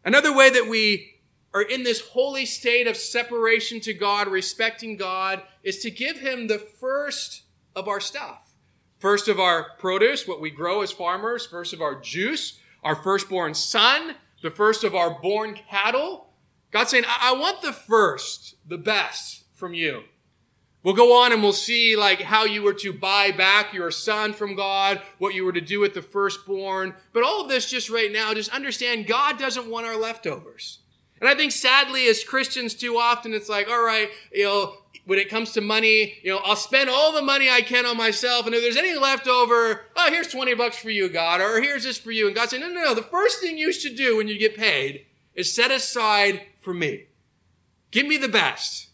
Another 0.05 0.37
way 0.37 0.51
that 0.51 0.67
we 0.67 1.21
are 1.55 1.63
in 1.63 1.85
this 1.85 2.01
holy 2.01 2.47
state 2.47 2.89
of 2.89 2.97
separation 2.97 3.79
to 3.83 3.95
God, 3.95 4.27
respecting 4.27 4.97
God, 4.97 5.41
is 5.63 5.79
to 5.83 5.91
give 5.93 6.19
Him 6.19 6.49
the 6.49 6.59
first 6.59 7.43
of 7.77 7.87
our 7.87 8.01
stuff. 8.01 8.53
First 8.99 9.29
of 9.29 9.39
our 9.39 9.69
produce, 9.79 10.27
what 10.27 10.41
we 10.41 10.51
grow 10.51 10.81
as 10.81 10.91
farmers, 10.91 11.47
first 11.47 11.73
of 11.73 11.81
our 11.81 11.95
juice, 11.95 12.59
our 12.83 12.97
firstborn 12.97 13.55
son, 13.55 14.17
the 14.43 14.51
first 14.51 14.83
of 14.83 14.97
our 14.97 15.21
born 15.21 15.55
cattle. 15.55 16.27
God's 16.73 16.91
saying, 16.91 17.05
I, 17.07 17.31
I 17.31 17.39
want 17.39 17.63
the 17.63 17.73
first, 17.73 18.57
the 18.67 18.77
best 18.77 19.40
from 19.61 19.75
you. 19.75 20.03
We'll 20.83 20.95
go 20.95 21.23
on 21.23 21.33
and 21.33 21.43
we'll 21.43 21.53
see 21.53 21.95
like 21.95 22.23
how 22.23 22.45
you 22.45 22.63
were 22.63 22.75
to 22.75 22.93
buy 22.93 23.31
back 23.31 23.75
your 23.75 23.91
son 23.91 24.33
from 24.33 24.57
God, 24.57 25.03
what 25.19 25.35
you 25.35 25.45
were 25.45 25.53
to 25.53 25.61
do 25.61 25.79
with 25.79 25.93
the 25.93 26.01
firstborn. 26.01 26.95
But 27.13 27.23
all 27.23 27.43
of 27.43 27.51
this 27.51 27.69
just 27.69 27.91
right 27.91 28.11
now, 28.11 28.33
just 28.33 28.55
understand 28.55 29.07
God 29.07 29.39
doesn't 29.39 29.71
want 29.71 29.87
our 29.87 29.97
leftovers. 29.97 30.79
And 31.21 31.29
I 31.29 31.35
think 31.35 31.53
sadly 31.53 32.09
as 32.09 32.25
Christians 32.25 32.75
too 32.75 32.97
often 32.97 33.35
it's 33.35 33.51
like, 33.51 33.69
all 33.69 33.83
right, 33.83 34.09
you 34.33 34.45
know, 34.45 34.77
when 35.05 35.19
it 35.19 35.29
comes 35.29 35.53
to 35.53 35.61
money, 35.61 36.15
you 36.23 36.31
know, 36.31 36.41
I'll 36.45 36.57
spend 36.57 36.89
all 36.89 37.13
the 37.13 37.21
money 37.21 37.51
I 37.51 37.61
can 37.61 37.85
on 37.85 37.99
myself. 37.99 38.47
And 38.47 38.55
if 38.55 38.63
there's 38.63 38.77
any 38.77 38.95
left 38.95 39.29
over, 39.29 39.83
oh, 39.97 40.11
here's 40.11 40.29
20 40.29 40.55
bucks 40.55 40.79
for 40.79 40.89
you, 40.89 41.11
God, 41.11 41.43
or 41.43 41.61
here's 41.61 41.85
this 41.85 41.99
for 41.99 42.11
you. 42.11 42.27
And 42.27 42.35
God 42.35 42.49
said, 42.49 42.61
no, 42.61 42.69
no, 42.69 42.85
no. 42.85 42.95
The 42.95 43.03
first 43.03 43.41
thing 43.41 43.59
you 43.59 43.73
should 43.73 43.97
do 43.97 44.17
when 44.17 44.29
you 44.29 44.39
get 44.39 44.57
paid 44.57 45.05
is 45.35 45.53
set 45.53 45.71
aside 45.71 46.43
for 46.61 46.73
me. 46.73 47.07
Give 47.91 48.07
me 48.07 48.17
the 48.17 48.29
best 48.29 48.90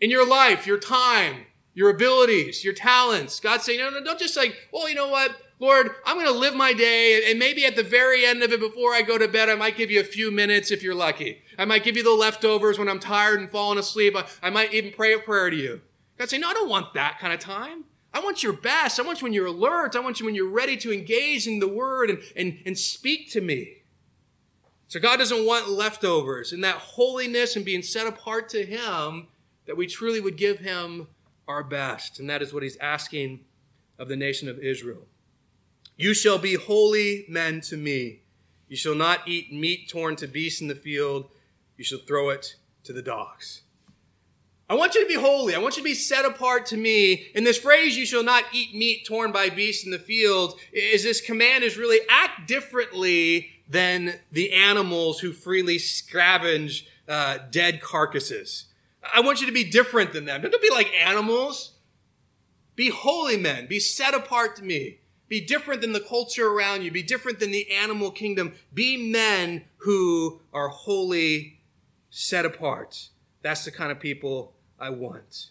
in 0.00 0.10
your 0.10 0.26
life, 0.26 0.66
your 0.66 0.78
time, 0.78 1.46
your 1.74 1.90
abilities, 1.90 2.64
your 2.64 2.74
talents. 2.74 3.40
God's 3.40 3.64
saying, 3.64 3.78
no, 3.78 3.90
no, 3.90 4.02
don't 4.02 4.18
just 4.18 4.36
like, 4.36 4.56
well, 4.72 4.88
you 4.88 4.94
know 4.94 5.08
what? 5.08 5.36
Lord, 5.58 5.90
I'm 6.04 6.16
going 6.16 6.26
to 6.26 6.38
live 6.38 6.54
my 6.54 6.74
day, 6.74 7.30
and 7.30 7.38
maybe 7.38 7.64
at 7.64 7.76
the 7.76 7.82
very 7.82 8.26
end 8.26 8.42
of 8.42 8.52
it, 8.52 8.60
before 8.60 8.92
I 8.92 9.00
go 9.00 9.16
to 9.16 9.26
bed, 9.26 9.48
I 9.48 9.54
might 9.54 9.76
give 9.76 9.90
you 9.90 10.00
a 10.00 10.04
few 10.04 10.30
minutes 10.30 10.70
if 10.70 10.82
you're 10.82 10.94
lucky. 10.94 11.42
I 11.58 11.64
might 11.64 11.82
give 11.82 11.96
you 11.96 12.02
the 12.02 12.10
leftovers 12.10 12.78
when 12.78 12.88
I'm 12.88 13.00
tired 13.00 13.40
and 13.40 13.50
falling 13.50 13.78
asleep. 13.78 14.14
I, 14.14 14.26
I 14.42 14.50
might 14.50 14.74
even 14.74 14.92
pray 14.92 15.14
a 15.14 15.18
prayer 15.18 15.48
to 15.48 15.56
you. 15.56 15.80
God 16.18 16.28
saying, 16.28 16.42
no, 16.42 16.50
I 16.50 16.54
don't 16.54 16.68
want 16.68 16.92
that 16.94 17.18
kind 17.18 17.32
of 17.32 17.40
time. 17.40 17.84
I 18.12 18.20
want 18.20 18.42
your 18.42 18.54
best. 18.54 18.98
I 18.98 19.02
want 19.02 19.20
you 19.20 19.26
when 19.26 19.32
you're 19.32 19.46
alert. 19.46 19.96
I 19.96 20.00
want 20.00 20.20
you 20.20 20.26
when 20.26 20.34
you're 20.34 20.48
ready 20.48 20.76
to 20.78 20.92
engage 20.92 21.46
in 21.46 21.58
the 21.58 21.68
word 21.68 22.10
and, 22.10 22.18
and, 22.34 22.58
and 22.64 22.78
speak 22.78 23.30
to 23.32 23.40
me. 23.40 23.82
So 24.88 25.00
God 25.00 25.18
doesn't 25.18 25.44
want 25.44 25.68
leftovers. 25.68 26.52
And 26.52 26.64
that 26.64 26.76
holiness 26.76 27.56
and 27.56 27.64
being 27.64 27.82
set 27.82 28.06
apart 28.06 28.48
to 28.50 28.64
Him, 28.64 29.28
that 29.66 29.76
we 29.76 29.86
truly 29.86 30.20
would 30.20 30.36
give 30.36 30.58
Him 30.58 31.08
our 31.48 31.62
best. 31.62 32.18
And 32.18 32.28
that 32.30 32.42
is 32.42 32.52
what 32.52 32.62
He's 32.62 32.76
asking 32.78 33.40
of 33.98 34.08
the 34.08 34.16
nation 34.16 34.48
of 34.48 34.58
Israel. 34.58 35.06
You 35.96 36.12
shall 36.14 36.38
be 36.38 36.54
holy 36.54 37.24
men 37.28 37.60
to 37.62 37.76
me. 37.76 38.20
You 38.68 38.76
shall 38.76 38.94
not 38.94 39.26
eat 39.26 39.52
meat 39.52 39.88
torn 39.88 40.16
to 40.16 40.26
beasts 40.26 40.60
in 40.60 40.68
the 40.68 40.74
field. 40.74 41.30
You 41.76 41.84
shall 41.84 42.00
throw 42.00 42.30
it 42.30 42.56
to 42.84 42.92
the 42.92 43.02
dogs. 43.02 43.62
I 44.68 44.74
want 44.74 44.96
you 44.96 45.02
to 45.02 45.08
be 45.08 45.14
holy. 45.14 45.54
I 45.54 45.58
want 45.58 45.76
you 45.76 45.82
to 45.82 45.88
be 45.88 45.94
set 45.94 46.24
apart 46.24 46.66
to 46.66 46.76
me. 46.76 47.28
In 47.34 47.44
this 47.44 47.58
phrase, 47.58 47.96
you 47.96 48.04
shall 48.04 48.24
not 48.24 48.44
eat 48.52 48.74
meat 48.74 49.06
torn 49.06 49.30
by 49.30 49.48
beasts 49.48 49.84
in 49.84 49.92
the 49.92 49.98
field, 49.98 50.58
is 50.72 51.04
this 51.04 51.20
command 51.20 51.62
is 51.62 51.78
really 51.78 52.00
act 52.08 52.48
differently 52.48 53.50
than 53.68 54.18
the 54.32 54.52
animals 54.52 55.20
who 55.20 55.32
freely 55.32 55.76
scavenge 55.76 56.84
uh, 57.08 57.38
dead 57.50 57.80
carcasses. 57.80 58.66
I 59.14 59.20
want 59.20 59.40
you 59.40 59.46
to 59.46 59.52
be 59.52 59.64
different 59.64 60.12
than 60.12 60.24
them. 60.24 60.42
Don't 60.42 60.62
be 60.62 60.70
like 60.70 60.92
animals. 60.94 61.72
Be 62.74 62.90
holy 62.90 63.36
men. 63.36 63.66
Be 63.66 63.80
set 63.80 64.14
apart 64.14 64.56
to 64.56 64.64
me. 64.64 64.98
Be 65.28 65.40
different 65.40 65.80
than 65.80 65.92
the 65.92 66.00
culture 66.00 66.46
around 66.46 66.82
you. 66.82 66.90
Be 66.90 67.02
different 67.02 67.40
than 67.40 67.50
the 67.50 67.70
animal 67.72 68.10
kingdom. 68.10 68.54
Be 68.72 68.96
men 68.96 69.64
who 69.78 70.40
are 70.52 70.68
holy, 70.68 71.60
set 72.10 72.44
apart. 72.44 73.08
That's 73.42 73.64
the 73.64 73.72
kind 73.72 73.90
of 73.90 73.98
people 73.98 74.54
I 74.78 74.90
want. 74.90 75.48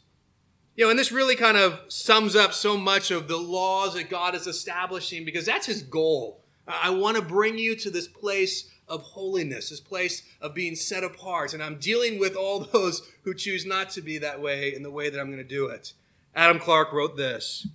You 0.75 0.85
know, 0.85 0.89
and 0.89 0.99
this 0.99 1.11
really 1.11 1.35
kind 1.35 1.57
of 1.57 1.79
sums 1.87 2.35
up 2.35 2.53
so 2.53 2.77
much 2.77 3.11
of 3.11 3.27
the 3.27 3.37
laws 3.37 3.93
that 3.95 4.09
God 4.09 4.35
is 4.35 4.47
establishing 4.47 5.25
because 5.25 5.45
that's 5.45 5.65
his 5.65 5.81
goal. 5.81 6.41
I 6.67 6.89
want 6.89 7.17
to 7.17 7.21
bring 7.21 7.57
you 7.57 7.75
to 7.77 7.89
this 7.89 8.07
place 8.07 8.69
of 8.87 9.01
holiness, 9.01 9.69
this 9.69 9.79
place 9.79 10.23
of 10.41 10.53
being 10.53 10.75
set 10.75 11.03
apart. 11.03 11.53
And 11.53 11.63
I'm 11.63 11.77
dealing 11.77 12.19
with 12.19 12.35
all 12.35 12.59
those 12.73 13.01
who 13.23 13.33
choose 13.33 13.65
not 13.65 13.89
to 13.91 14.01
be 14.01 14.17
that 14.19 14.41
way 14.41 14.73
in 14.73 14.83
the 14.83 14.91
way 14.91 15.09
that 15.09 15.19
I'm 15.19 15.27
going 15.27 15.37
to 15.37 15.43
do 15.43 15.67
it. 15.67 15.93
Adam 16.35 16.59
Clarke 16.59 16.91
wrote 16.91 17.15
this. 17.15 17.67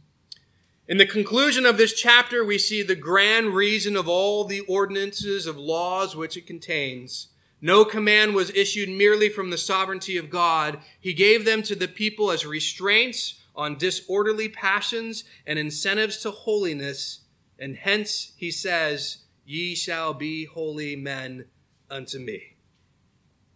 In 0.86 0.98
the 0.98 1.06
conclusion 1.06 1.66
of 1.66 1.76
this 1.78 1.92
chapter, 1.92 2.44
we 2.44 2.58
see 2.58 2.82
the 2.82 2.96
grand 2.96 3.54
reason 3.54 3.96
of 3.96 4.08
all 4.08 4.44
the 4.44 4.61
ordinances 4.61 5.46
of 5.46 5.56
laws 5.56 6.16
which 6.16 6.36
it 6.36 6.48
contains. 6.48 7.28
No 7.61 7.84
command 7.84 8.34
was 8.34 8.50
issued 8.50 8.88
merely 8.88 9.28
from 9.28 9.50
the 9.50 9.58
sovereignty 9.58 10.16
of 10.16 10.30
God. 10.30 10.80
He 10.98 11.12
gave 11.12 11.44
them 11.44 11.62
to 11.62 11.76
the 11.76 11.88
people 11.88 12.30
as 12.30 12.44
restraints 12.44 13.40
on 13.54 13.76
disorderly 13.76 14.48
passions 14.48 15.24
and 15.46 15.58
incentives 15.58 16.16
to 16.22 16.30
holiness. 16.30 17.20
And 17.58 17.76
hence 17.76 18.32
he 18.36 18.50
says, 18.50 19.18
Ye 19.51 19.74
shall 19.74 20.14
be 20.14 20.44
holy 20.44 20.94
men 20.94 21.46
unto 21.90 22.20
me. 22.20 22.55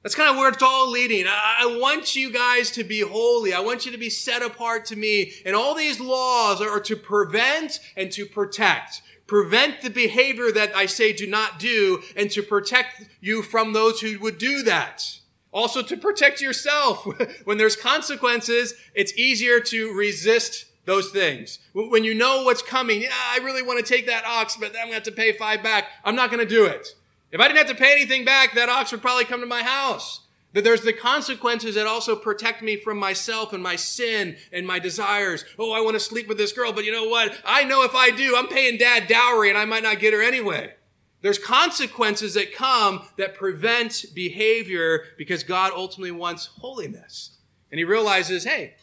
That's 0.03 0.16
kind 0.16 0.28
of 0.28 0.34
where 0.34 0.49
it's 0.49 0.61
all 0.61 0.90
leading. 0.90 1.24
I 1.28 1.78
want 1.80 2.16
you 2.16 2.32
guys 2.32 2.72
to 2.72 2.82
be 2.82 3.03
holy. 3.03 3.55
I 3.55 3.61
want 3.61 3.86
you 3.86 3.92
to 3.92 3.99
be 3.99 4.11
set 4.11 4.42
apart 4.42 4.86
to 4.86 4.97
me. 4.97 5.30
And 5.47 5.55
all 5.55 5.72
these 5.72 6.01
laws 6.01 6.61
are 6.61 6.80
to 6.80 6.97
prevent 6.97 7.78
and 7.97 8.11
to 8.11 8.26
protect 8.26 9.03
prevent 9.28 9.82
the 9.82 9.88
behavior 9.88 10.51
that 10.51 10.74
I 10.74 10.86
say 10.86 11.12
do 11.12 11.28
not 11.28 11.61
do, 11.61 12.03
and 12.16 12.28
to 12.32 12.42
protect 12.42 13.09
you 13.20 13.42
from 13.42 13.72
those 13.72 14.01
who 14.01 14.18
would 14.18 14.36
do 14.36 14.64
that. 14.64 15.20
Also 15.53 15.80
to 15.80 15.97
protect 15.97 16.40
yourself. 16.40 17.07
when 17.45 17.57
there's 17.57 17.76
consequences, 17.76 18.74
it's 18.95 19.16
easier 19.16 19.61
to 19.61 19.95
resist 19.95 20.66
those 20.85 21.11
things. 21.11 21.59
When 21.72 22.05
you 22.05 22.14
know 22.14 22.43
what's 22.43 22.62
coming, 22.62 23.03
yeah, 23.03 23.11
I 23.12 23.39
really 23.39 23.62
want 23.62 23.85
to 23.85 23.93
take 23.95 24.07
that 24.07 24.24
ox, 24.26 24.57
but 24.57 24.68
I'm 24.68 24.74
going 24.74 24.89
to 24.89 24.95
have 24.95 25.03
to 25.05 25.12
pay 25.12 25.32
five 25.32 25.62
back. 25.62 25.87
I'm 26.05 26.16
not 26.16 26.30
going 26.30 26.47
to 26.47 26.49
do 26.49 26.66
it. 26.66 26.89
If 27.30 27.41
I 27.41 27.49
didn't 27.49 27.66
have 27.66 27.76
to 27.76 27.82
pay 27.82 27.93
anything 27.93 28.24
back, 28.24 28.55
that 28.55 28.68
ox 28.68 28.93
would 28.93 29.03
probably 29.03 29.24
come 29.24 29.41
to 29.41 29.47
my 29.47 29.62
house. 29.62 30.20
That 30.53 30.62
there's 30.62 30.82
the 30.82 30.93
consequences 30.93 31.74
that 31.74 31.87
also 31.87 32.14
protect 32.14 32.62
me 32.62 32.76
from 32.76 32.97
myself 32.97 33.53
and 33.53 33.61
my 33.61 33.74
sin 33.74 34.37
and 34.53 34.64
my 34.64 34.78
desires. 34.78 35.45
Oh, 35.59 35.72
I 35.72 35.80
want 35.80 35.95
to 35.95 36.01
sleep 36.01 36.28
with 36.28 36.39
this 36.39 36.53
girl, 36.53 36.72
but 36.72 36.85
you 36.85 36.93
know 36.93 37.09
what? 37.09 37.37
I 37.45 37.64
know 37.64 37.82
if 37.82 37.95
I 37.95 38.11
do, 38.11 38.37
I'm 38.37 38.47
paying 38.47 38.78
dad 38.78 39.09
dowry 39.09 39.49
and 39.49 39.59
I 39.59 39.64
might 39.64 39.82
not 39.82 39.99
get 39.99 40.12
her 40.12 40.22
anyway. 40.22 40.74
There's 41.22 41.39
consequences 41.39 42.35
that 42.35 42.55
come 42.55 43.09
that 43.16 43.35
prevent 43.35 44.05
behavior 44.14 45.05
because 45.18 45.43
God 45.43 45.72
ultimately 45.74 46.12
wants 46.12 46.51
holiness. 46.59 47.39
And 47.72 47.78
he 47.80 47.85
realizes, 47.85 48.45
hey, 48.45 48.74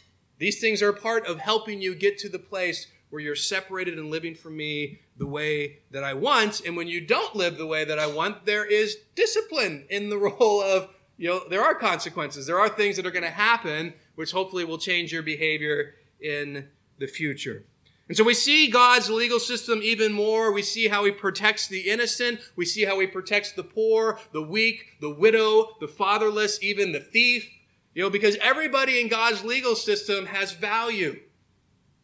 these 0.41 0.59
things 0.59 0.81
are 0.81 0.91
part 0.91 1.27
of 1.27 1.37
helping 1.37 1.83
you 1.83 1.93
get 1.93 2.17
to 2.17 2.27
the 2.27 2.39
place 2.39 2.87
where 3.11 3.21
you're 3.21 3.35
separated 3.35 3.99
and 3.99 4.09
living 4.09 4.33
for 4.33 4.49
me 4.49 4.99
the 5.17 5.27
way 5.27 5.77
that 5.91 6.03
I 6.03 6.15
want. 6.15 6.61
And 6.65 6.75
when 6.75 6.87
you 6.87 6.99
don't 6.99 7.35
live 7.35 7.59
the 7.59 7.67
way 7.67 7.85
that 7.85 7.99
I 7.99 8.07
want, 8.07 8.47
there 8.47 8.65
is 8.65 8.97
discipline 9.13 9.85
in 9.91 10.09
the 10.09 10.17
role 10.39 10.63
of 10.63 10.89
you 11.17 11.29
know, 11.29 11.41
there 11.47 11.61
are 11.61 11.75
consequences. 11.75 12.47
There 12.47 12.59
are 12.59 12.69
things 12.69 12.95
that 12.95 13.05
are 13.05 13.11
going 13.11 13.21
to 13.21 13.29
happen, 13.29 13.93
which 14.15 14.31
hopefully 14.31 14.65
will 14.65 14.79
change 14.79 15.13
your 15.13 15.21
behavior 15.21 15.93
in 16.19 16.67
the 16.97 17.05
future. 17.05 17.63
And 18.07 18.17
so 18.17 18.23
we 18.23 18.33
see 18.33 18.67
God's 18.67 19.11
legal 19.11 19.39
system 19.39 19.81
even 19.83 20.11
more. 20.11 20.51
We 20.51 20.63
see 20.63 20.87
how 20.87 21.05
he 21.05 21.11
protects 21.11 21.67
the 21.67 21.81
innocent. 21.81 22.39
We 22.55 22.65
see 22.65 22.85
how 22.85 22.99
he 22.99 23.05
protects 23.05 23.51
the 23.51 23.63
poor, 23.63 24.19
the 24.33 24.41
weak, 24.41 24.97
the 24.99 25.13
widow, 25.13 25.77
the 25.79 25.87
fatherless, 25.87 26.57
even 26.63 26.91
the 26.91 26.99
thief. 26.99 27.47
You 27.93 28.03
know, 28.03 28.09
because 28.09 28.37
everybody 28.37 29.01
in 29.01 29.09
God's 29.09 29.43
legal 29.43 29.75
system 29.75 30.27
has 30.27 30.53
value. 30.53 31.19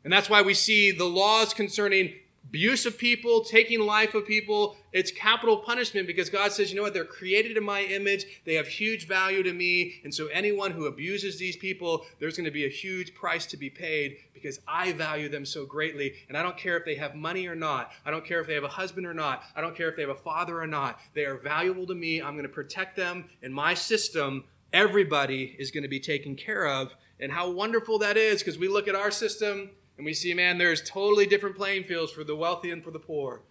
And 0.03 0.11
that's 0.11 0.29
why 0.29 0.41
we 0.41 0.53
see 0.53 0.91
the 0.91 1.05
laws 1.05 1.53
concerning 1.53 2.13
abuse 2.47 2.85
of 2.85 2.97
people, 2.97 3.43
taking 3.43 3.81
life 3.81 4.13
of 4.13 4.25
people, 4.25 4.77
it's 4.93 5.11
capital 5.11 5.57
punishment 5.57 6.07
because 6.07 6.29
God 6.29 6.53
says, 6.53 6.69
you 6.69 6.77
know 6.77 6.81
what, 6.81 6.93
they're 6.93 7.03
created 7.03 7.57
in 7.57 7.63
my 7.63 7.81
image, 7.81 8.25
they 8.45 8.53
have 8.53 8.67
huge 8.67 9.05
value 9.05 9.43
to 9.43 9.51
me, 9.51 9.99
and 10.05 10.13
so 10.13 10.27
anyone 10.27 10.71
who 10.71 10.85
abuses 10.85 11.37
these 11.37 11.57
people, 11.57 12.05
there's 12.19 12.37
going 12.37 12.45
to 12.45 12.51
be 12.51 12.65
a 12.65 12.69
huge 12.69 13.13
price 13.13 13.45
to 13.47 13.57
be 13.57 13.69
paid 13.69 14.17
because 14.33 14.61
I 14.65 14.93
value 14.93 15.27
them 15.27 15.45
so 15.45 15.65
greatly, 15.65 16.13
and 16.29 16.37
I 16.37 16.43
don't 16.43 16.57
care 16.57 16.77
if 16.77 16.85
they 16.85 16.95
have 16.95 17.15
money 17.15 17.47
or 17.47 17.55
not, 17.55 17.91
I 18.05 18.11
don't 18.11 18.23
care 18.23 18.39
if 18.39 18.47
they 18.47 18.53
have 18.53 18.63
a 18.63 18.69
husband 18.69 19.05
or 19.05 19.13
not, 19.13 19.43
I 19.53 19.59
don't 19.59 19.75
care 19.75 19.89
if 19.89 19.97
they 19.97 20.03
have 20.03 20.11
a 20.11 20.15
father 20.15 20.61
or 20.61 20.67
not, 20.67 21.01
they 21.15 21.25
are 21.25 21.37
valuable 21.37 21.85
to 21.85 21.95
me, 21.95 22.21
I'm 22.21 22.35
going 22.35 22.43
to 22.43 22.49
protect 22.49 22.95
them 22.95 23.25
in 23.41 23.51
my 23.51 23.73
system. 23.73 24.45
Everybody 24.73 25.55
is 25.57 25.71
going 25.71 25.83
to 25.83 25.89
be 25.89 25.99
taken 25.99 26.35
care 26.35 26.67
of, 26.67 26.95
and 27.19 27.31
how 27.31 27.49
wonderful 27.49 27.99
that 27.99 28.17
is 28.17 28.41
because 28.41 28.57
we 28.57 28.67
look 28.67 28.87
at 28.87 28.95
our 28.95 29.11
system 29.11 29.71
and 29.97 30.05
we 30.05 30.13
see, 30.13 30.33
man, 30.33 30.57
there's 30.57 30.81
totally 30.81 31.25
different 31.25 31.55
playing 31.55 31.85
fields 31.85 32.11
for 32.11 32.23
the 32.23 32.35
wealthy 32.35 32.71
and 32.71 32.83
for 32.83 32.91
the 32.91 32.99
poor. 32.99 33.41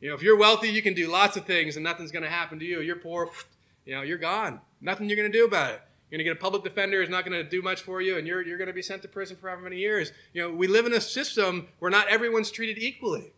You 0.00 0.08
know, 0.08 0.14
if 0.14 0.22
you're 0.22 0.36
wealthy, 0.36 0.68
you 0.68 0.82
can 0.82 0.94
do 0.94 1.08
lots 1.08 1.36
of 1.36 1.44
things 1.44 1.76
and 1.76 1.84
nothing's 1.84 2.10
going 2.10 2.24
to 2.24 2.30
happen 2.30 2.58
to 2.58 2.64
you. 2.64 2.80
You're 2.80 2.96
poor, 2.96 3.30
you 3.84 3.94
know, 3.94 4.02
you're 4.02 4.18
gone. 4.18 4.60
Nothing 4.80 5.08
you're 5.08 5.16
going 5.16 5.30
to 5.30 5.38
do 5.38 5.44
about 5.44 5.74
it. 5.74 5.82
You're 6.10 6.18
going 6.18 6.26
to 6.26 6.34
get 6.34 6.38
a 6.38 6.42
public 6.42 6.64
defender 6.64 7.00
who's 7.00 7.08
not 7.08 7.24
going 7.24 7.42
to 7.42 7.48
do 7.48 7.62
much 7.62 7.80
for 7.80 8.02
you, 8.02 8.18
and 8.18 8.26
you're, 8.26 8.42
you're 8.42 8.58
going 8.58 8.68
to 8.68 8.74
be 8.74 8.82
sent 8.82 9.00
to 9.02 9.08
prison 9.08 9.36
for 9.40 9.48
however 9.48 9.62
many 9.62 9.78
years. 9.78 10.12
You 10.34 10.42
know, 10.42 10.50
we 10.50 10.66
live 10.66 10.84
in 10.84 10.92
a 10.92 11.00
system 11.00 11.68
where 11.78 11.90
not 11.90 12.08
everyone's 12.08 12.50
treated 12.50 12.76
equally. 12.76 13.32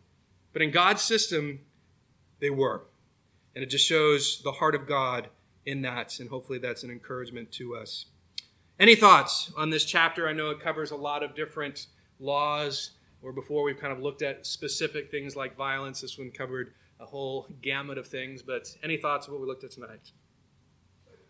But 0.51 0.61
in 0.61 0.71
God's 0.71 1.01
system, 1.01 1.61
they 2.39 2.49
were. 2.49 2.83
And 3.53 3.63
it 3.63 3.67
just 3.67 3.85
shows 3.85 4.41
the 4.43 4.53
heart 4.53 4.75
of 4.75 4.87
God 4.87 5.29
in 5.65 5.81
that, 5.81 6.19
and 6.19 6.29
hopefully 6.29 6.59
that's 6.59 6.83
an 6.83 6.91
encouragement 6.91 7.51
to 7.53 7.75
us. 7.75 8.05
Any 8.79 8.95
thoughts 8.95 9.51
on 9.55 9.69
this 9.69 9.85
chapter? 9.85 10.27
I 10.27 10.33
know 10.33 10.49
it 10.49 10.59
covers 10.59 10.91
a 10.91 10.95
lot 10.95 11.23
of 11.23 11.35
different 11.35 11.87
laws, 12.19 12.91
or 13.21 13.31
before 13.31 13.63
we've 13.63 13.79
kind 13.79 13.93
of 13.93 13.99
looked 13.99 14.21
at 14.21 14.45
specific 14.45 15.09
things 15.09 15.35
like 15.35 15.55
violence. 15.55 16.01
This 16.01 16.17
one 16.17 16.31
covered 16.31 16.73
a 16.99 17.05
whole 17.05 17.47
gamut 17.61 17.97
of 17.97 18.07
things. 18.07 18.41
But 18.41 18.67
any 18.83 18.97
thoughts 18.97 19.27
of 19.27 19.33
what 19.33 19.41
we 19.41 19.47
looked 19.47 19.63
at 19.63 19.71
tonight? 19.71 20.11